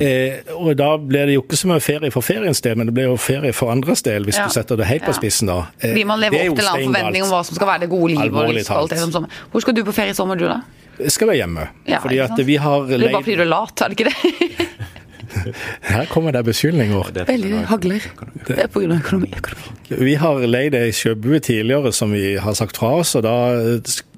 eh, 0.00 0.52
og 0.56 0.72
Da 0.80 0.94
blir 0.96 1.28
det 1.28 1.36
jo 1.36 1.42
ikke 1.44 1.58
så 1.60 1.68
mye 1.68 1.82
ferie 1.84 2.12
for 2.14 2.24
feriens 2.24 2.62
del, 2.64 2.78
men 2.80 2.88
det 2.88 2.96
blir 2.96 3.10
jo 3.10 3.18
ferie 3.20 3.52
for 3.56 3.72
andres 3.72 4.04
del, 4.06 4.24
hvis 4.28 4.40
ja. 4.40 4.46
du 4.48 4.56
setter 4.56 4.80
det 4.80 4.88
helt 4.88 5.04
på 5.04 5.14
spissen. 5.18 5.50
da. 5.52 5.66
Eh, 5.80 5.92
Blir 5.96 6.08
man 6.08 6.22
leve 6.22 6.40
opp 6.40 6.56
til 6.56 6.64
en 6.64 6.72
annen 6.72 6.88
forventning 6.88 7.26
om 7.26 7.34
hva 7.34 7.42
som 7.46 7.58
skal 7.58 7.72
være 7.74 7.84
det 7.84 7.90
gode 7.92 8.14
livet 8.14 8.40
og 8.40 8.54
livskvalitet 8.56 9.40
Hvor 9.52 9.66
skal 9.66 9.76
du 9.76 9.84
på 9.84 9.96
ferie 9.96 10.16
i 10.16 10.18
sommer, 10.18 10.40
du 10.40 10.48
da? 10.48 10.62
Jeg 11.00 11.14
skal 11.16 11.30
være 11.30 11.40
hjemme. 11.40 11.66
Ja, 11.88 12.00
fordi 12.02 12.18
at 12.20 12.40
vi 12.44 12.56
har 12.60 12.88
Det 12.88 13.00
er 13.00 13.12
bare 13.12 13.24
fordi 13.24 13.36
du 13.40 13.44
er 13.46 13.52
lat, 13.52 13.84
er 13.84 13.92
det 13.92 14.00
ikke 14.00 14.10
det? 14.10 14.68
Her 15.90 16.06
kommer 16.10 16.34
det 16.34 16.42
beskyldninger. 16.48 17.10
Veldig 17.28 17.64
hagler. 17.70 18.06
Det 18.46 18.56
er 18.56 18.70
pga. 18.70 18.86
økonomi. 18.98 19.30
økonomi. 19.36 19.98
Vi 20.00 20.14
har 20.20 20.46
leid 20.46 20.76
ei 20.78 20.92
sjøbue 20.94 21.40
tidligere 21.44 21.92
som 21.94 22.14
vi 22.14 22.36
har 22.40 22.56
sagt 22.58 22.80
fra 22.80 22.92
oss. 23.00 23.14
og 23.18 23.24
da, 23.26 23.34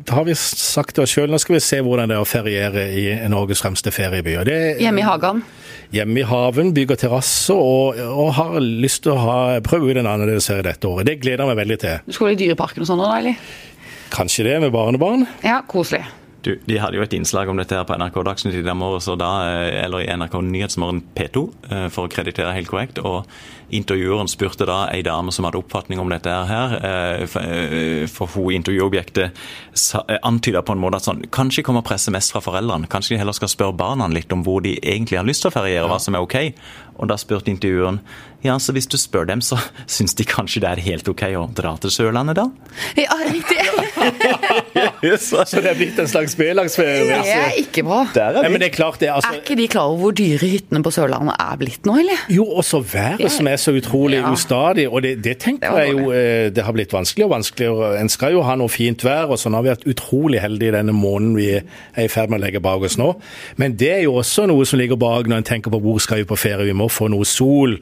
da 0.09 0.19
har 0.19 0.27
vi 0.29 0.37
sagt 0.39 0.97
til 0.97 1.05
oss 1.05 1.15
sjøl 1.15 1.33
nå 1.33 1.41
skal 1.43 1.57
vi 1.57 1.65
se 1.65 1.81
hvordan 1.85 2.13
det 2.13 2.19
er 2.19 2.25
å 2.25 2.29
feriere 2.29 2.87
i 2.97 3.07
Norges 3.33 3.63
fremste 3.65 3.93
ferieby. 3.95 4.39
Hjemme 4.81 5.03
i 5.03 5.07
hagen? 5.07 5.43
Hjemme 5.93 6.23
i 6.23 6.25
haven, 6.29 6.73
bygger 6.73 7.03
terrasse 7.05 7.53
og, 7.53 7.99
og, 8.01 8.31
har 8.39 8.57
lyst 8.63 9.05
til 9.05 9.13
å 9.13 9.21
ha, 9.21 9.37
prøve 9.65 9.91
ut 9.91 10.01
en 10.01 10.09
annerledes 10.09 10.49
serie 10.49 10.65
dette 10.65 10.89
året. 10.89 11.09
Det 11.09 11.19
gleder 11.21 11.45
jeg 11.45 11.53
meg 11.53 11.61
veldig 11.61 11.79
til. 11.83 12.01
Du 12.07 12.17
skal 12.17 12.33
i 12.33 12.41
Dyreparken 12.41 12.85
og 12.85 12.89
sånn 12.89 13.03
da, 13.03 13.13
eller? 13.19 13.53
Kanskje 14.13 14.49
det, 14.49 14.59
med 14.65 14.73
barnebarn. 14.73 15.27
Ja, 15.45 15.61
koselig. 15.69 16.05
Du, 16.43 16.57
de 16.67 16.79
hadde 16.83 16.99
jo 16.99 17.05
et 17.05 17.13
innslag 17.15 17.51
om 17.51 17.59
dette 17.61 17.77
her 17.77 17.87
på 17.87 17.95
NRK 17.95 18.17
Dagsnytt 18.27 18.57
i 18.59 18.75
morges, 18.75 19.07
eh, 19.07 19.85
eller 19.85 20.03
i 20.03 20.09
NRK 20.11 20.41
Nyhetsmorgen 20.43 21.03
P2, 21.15 21.43
eh, 21.71 21.89
for 21.95 22.09
å 22.09 22.11
kreditere 22.11 22.55
helt 22.57 22.71
korrekt. 22.71 22.99
og 22.99 23.27
Intervjueren 23.73 24.29
spurte 24.29 24.67
da 24.69 24.83
ei 24.93 25.01
dame 25.03 25.33
som 25.33 25.47
hadde 25.47 25.57
oppfatning 25.57 26.01
om 26.03 26.11
dette 26.11 26.29
her, 26.29 26.75
eh, 26.85 27.27
for 28.07 28.27
hun 28.35 28.53
intervjuobjektet 28.53 29.33
antyda 30.23 30.61
på 30.63 30.73
en 30.73 30.83
måte 30.83 30.97
at 30.97 31.07
sånn, 31.07 31.23
kanskje 31.31 31.63
kommer 31.65 31.81
presset 31.81 32.13
mest 32.13 32.33
fra 32.33 32.41
foreldrene. 32.41 32.89
Kanskje 32.89 33.15
de 33.15 33.23
heller 33.23 33.33
skal 33.33 33.49
spørre 33.49 33.77
barna 33.77 34.09
litt 34.13 34.31
om 34.33 34.45
hvor 34.45 34.61
de 34.61 34.79
egentlig 34.83 35.17
har 35.17 35.25
lyst 35.25 35.43
til 35.43 35.51
å 35.51 35.55
feriere, 35.55 35.89
hva 35.89 35.99
som 35.99 36.15
er 36.15 36.21
OK. 36.21 36.53
Og 36.99 37.09
da 37.09 37.17
spurte 37.17 37.49
intervjueren 37.49 38.01
ja, 38.43 38.57
så 38.59 38.75
hvis 38.75 38.89
du 38.91 38.99
spør 38.99 39.25
dem, 39.31 39.41
så 39.41 39.57
syns 39.87 40.17
de 40.19 40.27
kanskje 40.27 40.61
det 40.65 40.69
er 40.69 40.83
helt 40.83 41.09
OK 41.09 41.23
å 41.39 41.47
dra 41.55 41.77
til 41.81 41.95
Sørlandet 41.95 42.37
da? 42.41 42.49
Ja, 42.99 43.15
riktig. 43.31 43.63
så 45.29 45.61
det 45.61 45.71
er 45.71 45.77
blitt 45.79 45.99
en 46.01 46.09
slags 46.09 46.35
B-lagsferie? 46.39 47.05
Det 47.09 47.35
er 47.35 47.57
ikke 47.61 47.85
bra. 47.87 48.03
Er, 48.15 48.39
ja, 48.39 48.49
det 48.49 48.67
er, 48.67 48.73
klart 48.75 49.01
det, 49.01 49.11
altså... 49.13 49.33
er 49.33 49.41
ikke 49.43 49.57
de 49.59 49.67
klar 49.73 49.91
over 49.91 50.01
hvor 50.07 50.15
dyre 50.17 50.49
hyttene 50.55 50.83
på 50.85 50.93
Sørlandet 50.95 51.37
er 51.37 51.59
blitt 51.61 51.89
nå, 51.89 51.97
eller? 52.03 52.25
Jo, 52.33 52.47
og 52.47 52.65
så 52.67 52.81
været 52.81 53.31
som 53.33 53.49
er 53.51 53.61
så 53.61 53.75
utrolig 53.77 54.21
ja. 54.21 54.31
ustadig. 54.33 54.89
Og 54.89 55.03
det, 55.05 55.17
det 55.25 55.37
tenker 55.45 55.75
det 55.77 55.85
jeg 55.85 55.97
jo 55.97 56.13
eh, 56.17 56.49
Det 56.55 56.65
har 56.65 56.77
blitt 56.77 56.95
vanskeligere 56.95 57.29
og 57.29 57.35
vanskeligere. 57.37 57.91
En 58.01 58.13
skal 58.13 58.37
jo 58.37 58.45
ha 58.47 58.57
noe 58.59 58.73
fint 58.73 59.05
vær, 59.05 59.33
og 59.33 59.41
sånn 59.41 59.57
har 59.59 59.67
vi 59.67 59.73
vært 59.73 59.87
utrolig 59.93 60.43
heldige 60.43 60.77
denne 60.77 60.97
måneden 60.97 61.37
vi 61.39 61.51
er 61.59 62.07
i 62.07 62.11
ferd 62.13 62.33
med 62.33 62.41
å 62.41 62.45
legge 62.47 62.63
bak 62.65 62.87
oss 62.89 62.99
nå. 63.01 63.13
Men 63.61 63.77
det 63.81 63.93
er 63.99 64.03
jo 64.07 64.17
også 64.23 64.47
noe 64.51 64.67
som 64.69 64.81
ligger 64.81 65.01
bak 65.01 65.29
når 65.31 65.43
en 65.43 65.51
tenker 65.53 65.75
på 65.75 65.83
hvor 65.83 66.01
skal 66.03 66.23
vi 66.23 66.29
på 66.29 66.39
ferie. 66.41 66.69
Vi 66.69 66.77
må 66.77 66.89
få 66.93 67.11
noe 67.13 67.29
sol 67.29 67.79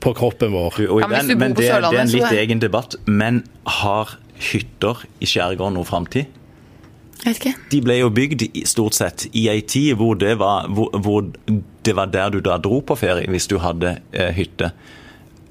på 0.00 0.14
kroppen 0.16 0.54
vår. 0.54 0.80
Du, 0.80 0.88
ja, 1.02 1.10
men, 1.10 1.34
men 1.36 1.54
det, 1.54 1.68
det, 1.68 1.70
er 1.76 2.02
en 2.04 2.12
litt 2.14 2.42
egen 2.44 2.62
debatt. 2.62 2.96
Men 3.06 3.44
har 3.80 4.16
hytter 4.40 5.04
i 5.20 5.28
skjærgården 5.28 5.76
noe 5.78 5.88
framtid? 5.88 6.30
De 7.70 7.80
ble 7.84 7.98
jo 7.98 8.08
bygd 8.16 8.46
stort 8.68 8.96
sett 8.96 9.26
i 9.36 9.44
ei 9.52 9.60
tid 9.60 9.98
hvor 10.00 10.16
det 10.16 10.38
var, 10.40 10.70
hvor, 10.72 10.88
hvor 10.96 11.26
det 11.84 11.94
var 11.96 12.08
der 12.12 12.32
du 12.32 12.40
da 12.44 12.56
dro 12.56 12.80
på 12.80 12.96
ferie 12.96 13.28
hvis 13.28 13.48
du 13.50 13.58
hadde 13.60 13.98
eh, 14.12 14.32
hytte. 14.36 14.70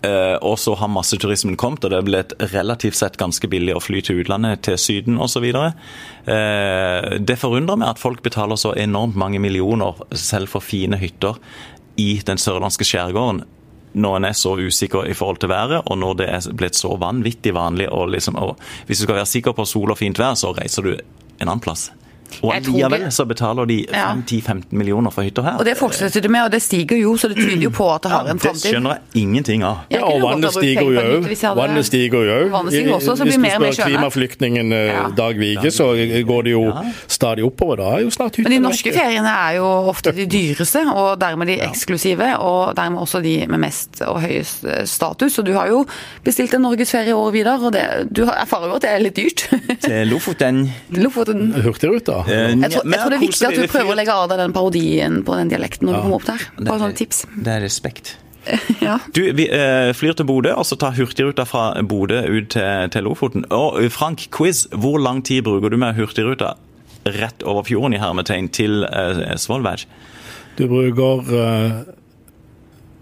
Eh, 0.02 0.36
og 0.42 0.56
så 0.62 0.74
har 0.80 0.90
masseturismen 0.90 1.58
kommet, 1.60 1.84
og 1.84 1.92
det 1.92 2.00
ble 2.08 2.22
et 2.24 2.34
relativt 2.54 2.98
sett 2.98 3.20
ganske 3.20 3.50
billig 3.52 3.76
å 3.76 3.84
fly 3.84 4.02
til 4.06 4.22
utlandet, 4.24 4.64
til 4.66 4.80
Syden 4.80 5.20
osv. 5.22 5.46
Eh, 5.46 7.10
det 7.20 7.38
forundrer 7.42 7.82
meg 7.82 7.92
at 7.92 8.02
folk 8.02 8.24
betaler 8.26 8.58
så 8.60 8.74
enormt 8.80 9.20
mange 9.20 9.42
millioner 9.44 10.00
selv 10.16 10.50
for 10.56 10.66
fine 10.66 10.98
hytter 10.98 11.38
i 12.00 12.14
den 12.26 12.40
sørlandske 12.40 12.88
skjærgården 12.88 13.44
når 13.94 14.18
en 14.18 14.28
er 14.30 14.38
så 14.38 14.56
usikker 14.60 15.08
i 15.10 15.16
forhold 15.18 15.40
til 15.42 15.50
været, 15.50 15.82
og 15.86 15.98
når 15.98 16.20
det 16.20 16.28
er 16.30 16.50
blitt 16.58 16.78
så 16.78 16.96
vanvittig 17.00 17.54
vanlig 17.56 17.90
og 17.90 18.10
liksom, 18.14 18.36
og 18.36 18.58
Hvis 18.86 19.00
du 19.00 19.04
skal 19.04 19.16
være 19.16 19.26
sikker 19.26 19.52
på 19.52 19.66
sol 19.66 19.92
og 19.92 19.98
fint 19.98 20.20
vær, 20.20 20.34
så 20.34 20.52
reiser 20.54 20.82
du 20.82 20.94
en 20.94 21.48
annen 21.48 21.60
plass. 21.60 21.92
Og 22.44 22.54
allikevel 22.56 23.08
så 23.12 23.26
betaler 23.30 23.70
de 23.70 23.80
5-10-15 23.92 24.64
millioner 24.80 25.14
for 25.14 25.28
hytter 25.28 25.46
her. 25.46 25.58
Og 25.60 25.66
det 25.68 25.76
fortsetter 25.80 26.24
de 26.24 26.32
med, 26.32 26.48
og 26.48 26.52
det 26.54 26.62
stiger 26.64 27.00
jo, 27.00 27.16
så 27.18 27.30
det 27.32 27.38
tyder 27.40 27.66
jo 27.68 27.72
på 27.76 27.88
at 27.94 28.06
det 28.06 28.12
har 28.14 28.30
en 28.32 28.40
det 28.40 28.54
skjønner 28.60 28.98
jeg 28.98 29.24
ingenting 29.24 29.64
av. 29.68 29.84
Ja, 29.94 30.04
og 30.08 30.22
vannet 30.24 30.54
stiger 30.56 30.88
jo 30.88 31.04
òg. 31.04 31.28
Vannet 31.58 31.88
stiger 31.88 32.26
jo 32.26 32.38
òg. 32.38 32.56
Også, 33.00 33.16
så 33.16 33.28
blir 33.28 33.38
Hvis 33.40 33.56
du 33.56 33.66
spør 33.74 33.90
klimaflyktningen 33.90 34.74
eh. 34.76 35.00
Dag 35.18 35.40
Vige, 35.40 35.72
så 35.74 35.92
går 36.28 36.48
det 36.48 36.54
jo 36.56 36.64
stadig 37.08 37.46
oppover. 37.46 37.82
Da 37.82 37.92
er 37.98 38.06
jo 38.06 38.14
snart 38.14 38.40
hytta 38.40 38.50
Men 38.50 38.56
de 38.58 38.62
norske 38.64 38.94
feriene 38.96 39.34
er 39.34 39.58
jo 39.60 39.68
ofte 39.92 40.14
de 40.16 40.26
dyreste, 40.30 40.84
og 40.94 41.20
dermed 41.22 41.52
de 41.52 41.60
eksklusive, 41.66 42.32
og 42.46 42.76
dermed 42.78 43.04
også 43.04 43.22
de 43.26 43.36
med 43.50 43.64
mest 43.66 44.02
og 44.08 44.22
høyest 44.24 44.66
eh, 44.68 44.84
status. 44.90 45.40
Og 45.42 45.48
du 45.48 45.54
har 45.58 45.70
jo 45.72 45.84
bestilt 46.26 46.56
en 46.58 46.66
norgesferie 46.68 47.14
i 47.14 47.18
år, 47.18 47.32
Vidar, 47.36 47.64
og 47.64 47.74
det, 47.76 47.86
du 48.10 48.24
erfarer 48.28 48.72
jo 48.72 48.80
at 48.80 48.86
det 48.86 48.94
er 48.94 49.04
litt 49.04 49.20
dyrt. 49.20 49.46
Til 49.84 50.10
Lofoten 50.10 50.64
Lofoten. 51.00 51.54
Hurtigruta. 51.64 52.19
Eh, 52.28 52.56
Jeg 52.56 52.72
tror, 52.74 52.84
jeg 52.84 53.00
tror 53.00 53.14
det 53.14 53.20
er 53.20 53.26
viktig 53.26 53.48
at 53.50 53.60
du 53.60 53.68
prøver 53.72 53.94
å 53.94 54.00
legge 54.00 54.16
av 54.16 54.32
deg 54.32 54.42
den 54.42 54.56
parodien 54.56 55.22
på 55.28 55.38
den 55.40 55.52
dialekten 55.52 55.88
når 55.90 55.96
du 55.96 56.02
kommer 56.08 56.20
opp 56.20 56.28
der. 56.28 56.48
Bare 56.60 56.82
sånne 56.82 57.00
tips. 57.00 57.24
Det 57.36 57.56
er 57.58 57.64
respekt. 57.66 58.16
Ja. 58.82 58.96
Du, 59.14 59.22
vi 59.36 59.46
eh, 59.52 59.92
flyr 59.94 60.16
til 60.18 60.26
Bodø, 60.26 60.54
og 60.58 60.66
så 60.66 60.78
tar 60.80 60.96
Hurtigruta 60.98 61.44
fra 61.46 61.74
Bodø 61.86 62.22
ut 62.26 62.48
til, 62.56 62.90
til 62.94 63.06
Lofoten. 63.06 63.46
Og 63.54 63.82
eh, 63.84 63.92
Frank, 63.94 64.24
quiz. 64.34 64.64
Hvor 64.72 64.98
lang 65.02 65.22
tid 65.28 65.44
bruker 65.46 65.70
du 65.70 65.78
med 65.78 66.00
Hurtigruta 66.00 66.56
rett 67.06 67.44
over 67.48 67.68
fjorden 67.68 67.96
i 67.96 68.02
hermetegn 68.02 68.50
til 68.56 68.84
eh, 68.88 69.36
Svolvær? 69.40 69.86
Du 70.58 70.66
bruker 70.72 71.34
eh, 71.44 71.76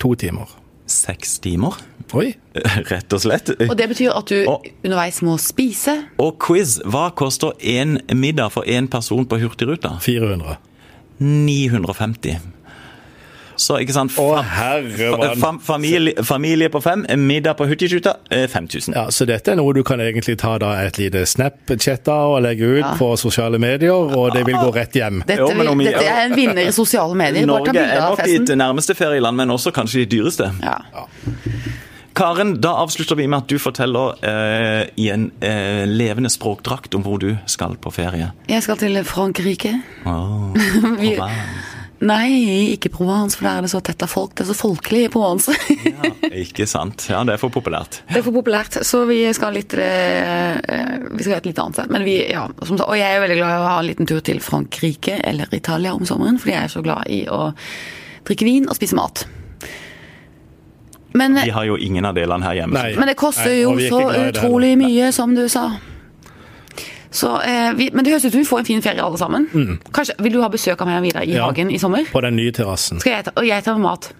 to 0.01 0.13
timer. 0.19 0.56
Seks 0.87 1.37
timer, 1.43 1.75
Oi. 2.15 2.29
rett 2.91 3.11
og 3.13 3.19
slett. 3.19 3.49
Og 3.67 3.73
det 3.77 3.89
betyr 3.91 4.13
at 4.15 4.29
du 4.31 4.37
Og- 4.47 4.67
underveis 4.85 5.19
må 5.27 5.33
spise. 5.37 5.97
Og 6.23 6.37
quiz. 6.39 6.77
Hva 6.87 7.09
koster 7.11 7.51
én 7.59 7.97
middag 8.15 8.53
for 8.55 8.63
én 8.63 8.87
person 8.87 9.25
på 9.27 9.39
Hurtigruta? 9.41 9.97
400. 10.01 10.55
950. 11.19 12.37
Så 13.57 13.79
ikke 13.81 13.93
sant 13.95 14.11
Å, 14.21 14.25
herre 14.45 15.11
mann. 15.17 15.37
fam- 15.41 15.59
familie, 15.65 16.13
familie 16.23 16.69
på 16.69 16.81
fem, 16.85 17.05
middag 17.17 17.57
på 17.57 17.65
Hurtigruta 17.67 18.13
eh, 18.29 18.45
5000. 18.47 18.93
Ja, 18.95 19.07
Så 19.09 19.25
dette 19.25 19.51
er 19.51 19.55
noe 19.57 19.73
du 19.73 19.81
kan 19.83 19.99
egentlig 19.99 20.37
ta 20.37 20.57
da 20.61 20.75
et 20.85 20.97
lite 21.01 21.25
Snap-chat 21.25 22.07
av 22.13 22.35
og 22.37 22.41
legge 22.45 22.61
ut 22.77 22.83
Ja. 22.85 22.93
på 22.99 23.11
sosiale 23.17 23.57
medier, 23.59 23.91
og 23.93 24.31
det 24.33 24.45
vil 24.45 24.55
gå 24.55 24.69
rett 24.75 24.93
hjem. 24.93 25.23
Dette, 25.25 25.39
Jo, 25.41 25.47
men 25.49 25.57
vil- 25.65 25.69
om 25.73 25.77
dette 25.79 26.05
er 26.05 26.25
en 26.27 26.35
vinner 26.37 26.67
i 26.67 26.71
sosiale 26.71 27.15
medier. 27.15 27.45
Norge 27.49 27.75
er 27.75 27.99
nok 28.01 28.23
ditt 28.23 28.53
nærmeste 28.57 28.95
ferieland, 28.95 29.35
men 29.37 29.49
også 29.49 29.71
kanskje 29.73 30.05
de 30.05 30.17
dyreste. 30.17 30.51
Ja. 30.61 30.77
Karen, 32.17 32.55
da 32.61 32.71
avslutter 32.81 33.15
vi 33.15 33.27
med 33.29 33.43
at 33.43 33.47
du 33.51 33.59
forteller 33.61 34.15
eh, 34.25 34.87
i 34.97 35.09
en 35.13 35.27
eh, 35.45 35.83
levende 35.85 36.29
språkdrakt 36.33 36.95
om 36.97 37.03
hvor 37.05 37.19
du 37.21 37.35
skal 37.45 37.75
på 37.77 37.91
ferie. 37.93 38.31
Jeg 38.49 38.63
skal 38.65 38.77
til 38.81 38.97
Frankrike. 39.05 39.75
Oh, 40.05 40.49
Vi-. 41.01 41.19
Nei, 42.05 42.75
ikke 42.75 42.91
Provence, 42.93 43.37
for 43.37 43.47
der 43.47 43.57
er 43.57 43.65
det 43.65 43.71
så 43.71 43.79
tett 43.81 44.03
av 44.05 44.11
folk. 44.11 44.35
Det 44.37 44.43
er 44.45 44.49
så 44.51 44.55
folkelig 44.59 45.07
i 45.07 45.09
Provence. 45.13 45.53
ja, 45.87 46.11
ikke 46.43 46.67
sant. 46.69 47.07
Ja, 47.09 47.23
det 47.25 47.33
er 47.33 47.41
for 47.41 47.53
populært. 47.53 48.01
Det 48.11 48.19
er 48.21 48.25
for 48.25 48.35
populært, 48.35 48.77
så 48.85 49.01
vi 49.09 49.23
skal 49.33 49.57
litt 49.57 49.73
eh, 49.81 50.59
Vi 51.09 51.25
skal 51.25 51.39
et 51.39 51.49
litt 51.49 51.61
annet 51.61 51.79
sted. 51.79 51.93
Men 51.93 52.05
vi, 52.05 52.19
ja, 52.29 52.45
som, 52.61 52.77
sagt, 52.77 52.85
og 52.85 52.99
jeg 52.99 53.17
er 53.17 53.23
veldig 53.23 53.39
glad 53.39 53.55
i 53.55 53.63
å 53.63 53.65
ha 53.71 53.79
en 53.81 53.89
liten 53.89 54.09
tur 54.09 54.21
til 54.25 54.43
Frankrike 54.43 55.17
eller 55.25 55.49
Italia 55.57 55.95
om 55.97 56.05
sommeren, 56.05 56.37
fordi 56.41 56.53
jeg 56.53 56.69
er 56.69 56.75
så 56.75 56.85
glad 56.85 57.09
i 57.09 57.23
å 57.33 57.49
drikke 58.27 58.45
vin 58.45 58.69
og 58.69 58.77
spise 58.77 58.97
mat. 58.97 59.25
Men, 61.17 61.39
Vi 61.41 61.49
har 61.49 61.65
jo 61.65 61.77
ingen 61.81 62.05
av 62.05 62.13
delene 62.13 62.45
her 62.45 62.61
hjemme. 62.61 62.77
Nei. 62.77 62.97
men 62.99 63.09
det 63.09 63.17
koster 63.17 63.49
Nei, 63.49 63.61
jo 63.63 63.73
så 63.89 64.01
utrolig 64.27 64.75
mye, 64.77 65.09
som 65.15 65.33
du 65.33 65.47
sa. 65.49 65.71
Så, 67.17 67.31
eh, 67.41 67.71
vi, 67.77 67.89
men 67.93 68.05
det 68.05 68.11
høres 68.13 68.25
ut 68.27 68.31
som 68.35 68.41
vi 68.43 68.45
får 68.45 68.59
en 68.61 68.65
fin 68.67 68.81
ferie 68.85 69.01
alle 69.01 69.17
sammen. 69.17 69.47
Kanskje, 69.95 70.13
Vil 70.21 70.33
du 70.37 70.41
ha 70.43 70.49
besøk 70.53 70.81
av 70.83 70.87
meg 70.89 70.99
og 70.99 71.03
Vidar 71.07 71.23
i 71.25 71.31
Mm. 71.31 71.35
Ja. 71.39 71.45
hagen 71.49 71.71
i 71.73 71.77
sommer? 71.81 72.05
På 72.11 72.21
den 72.21 72.35
nye 72.37 72.51
terrassen. 72.53 72.99
Skal 73.01 73.13
jeg 73.17 73.25
ta, 73.25 73.31
og 73.35 73.47
jeg 73.47 73.63
tar 73.65 73.73
med 73.79 73.81
mat. 73.87 74.11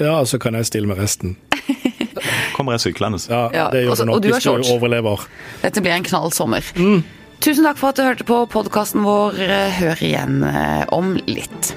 Ja, 0.00 0.18
så 0.24 0.38
kan 0.42 0.54
jeg 0.54 0.66
stille 0.66 0.86
med 0.90 0.98
resten. 0.98 1.36
Kommer 2.56 2.72
jeg 2.76 2.80
syklende. 2.80 3.18
Ja, 3.30 3.48
Ja, 3.52 3.70
det 3.70 3.84
gjør 3.84 3.90
også- 3.94 4.04
du 4.04 4.10
og 4.10 4.14
nok 4.16 4.22
du 4.22 4.28
har 4.28 4.34
hvis 4.34 4.44
du 4.44 4.50
shorts. 4.50 4.70
overlever. 4.70 5.26
Dette 5.62 5.80
blir 5.80 5.92
en 5.92 6.04
knall 6.04 6.30
sommer. 6.32 6.60
Mm. 6.76 7.02
Tusen 7.40 7.64
takk 7.64 7.76
for 7.78 7.88
at 7.88 7.96
du 7.96 8.02
hørte 8.02 8.24
på 8.24 8.46
podkasten 8.48 9.02
vår. 9.04 9.32
Hør 9.78 9.96
igjen 10.02 10.42
eh, 10.44 10.84
om 10.92 11.14
litt. 11.26 11.74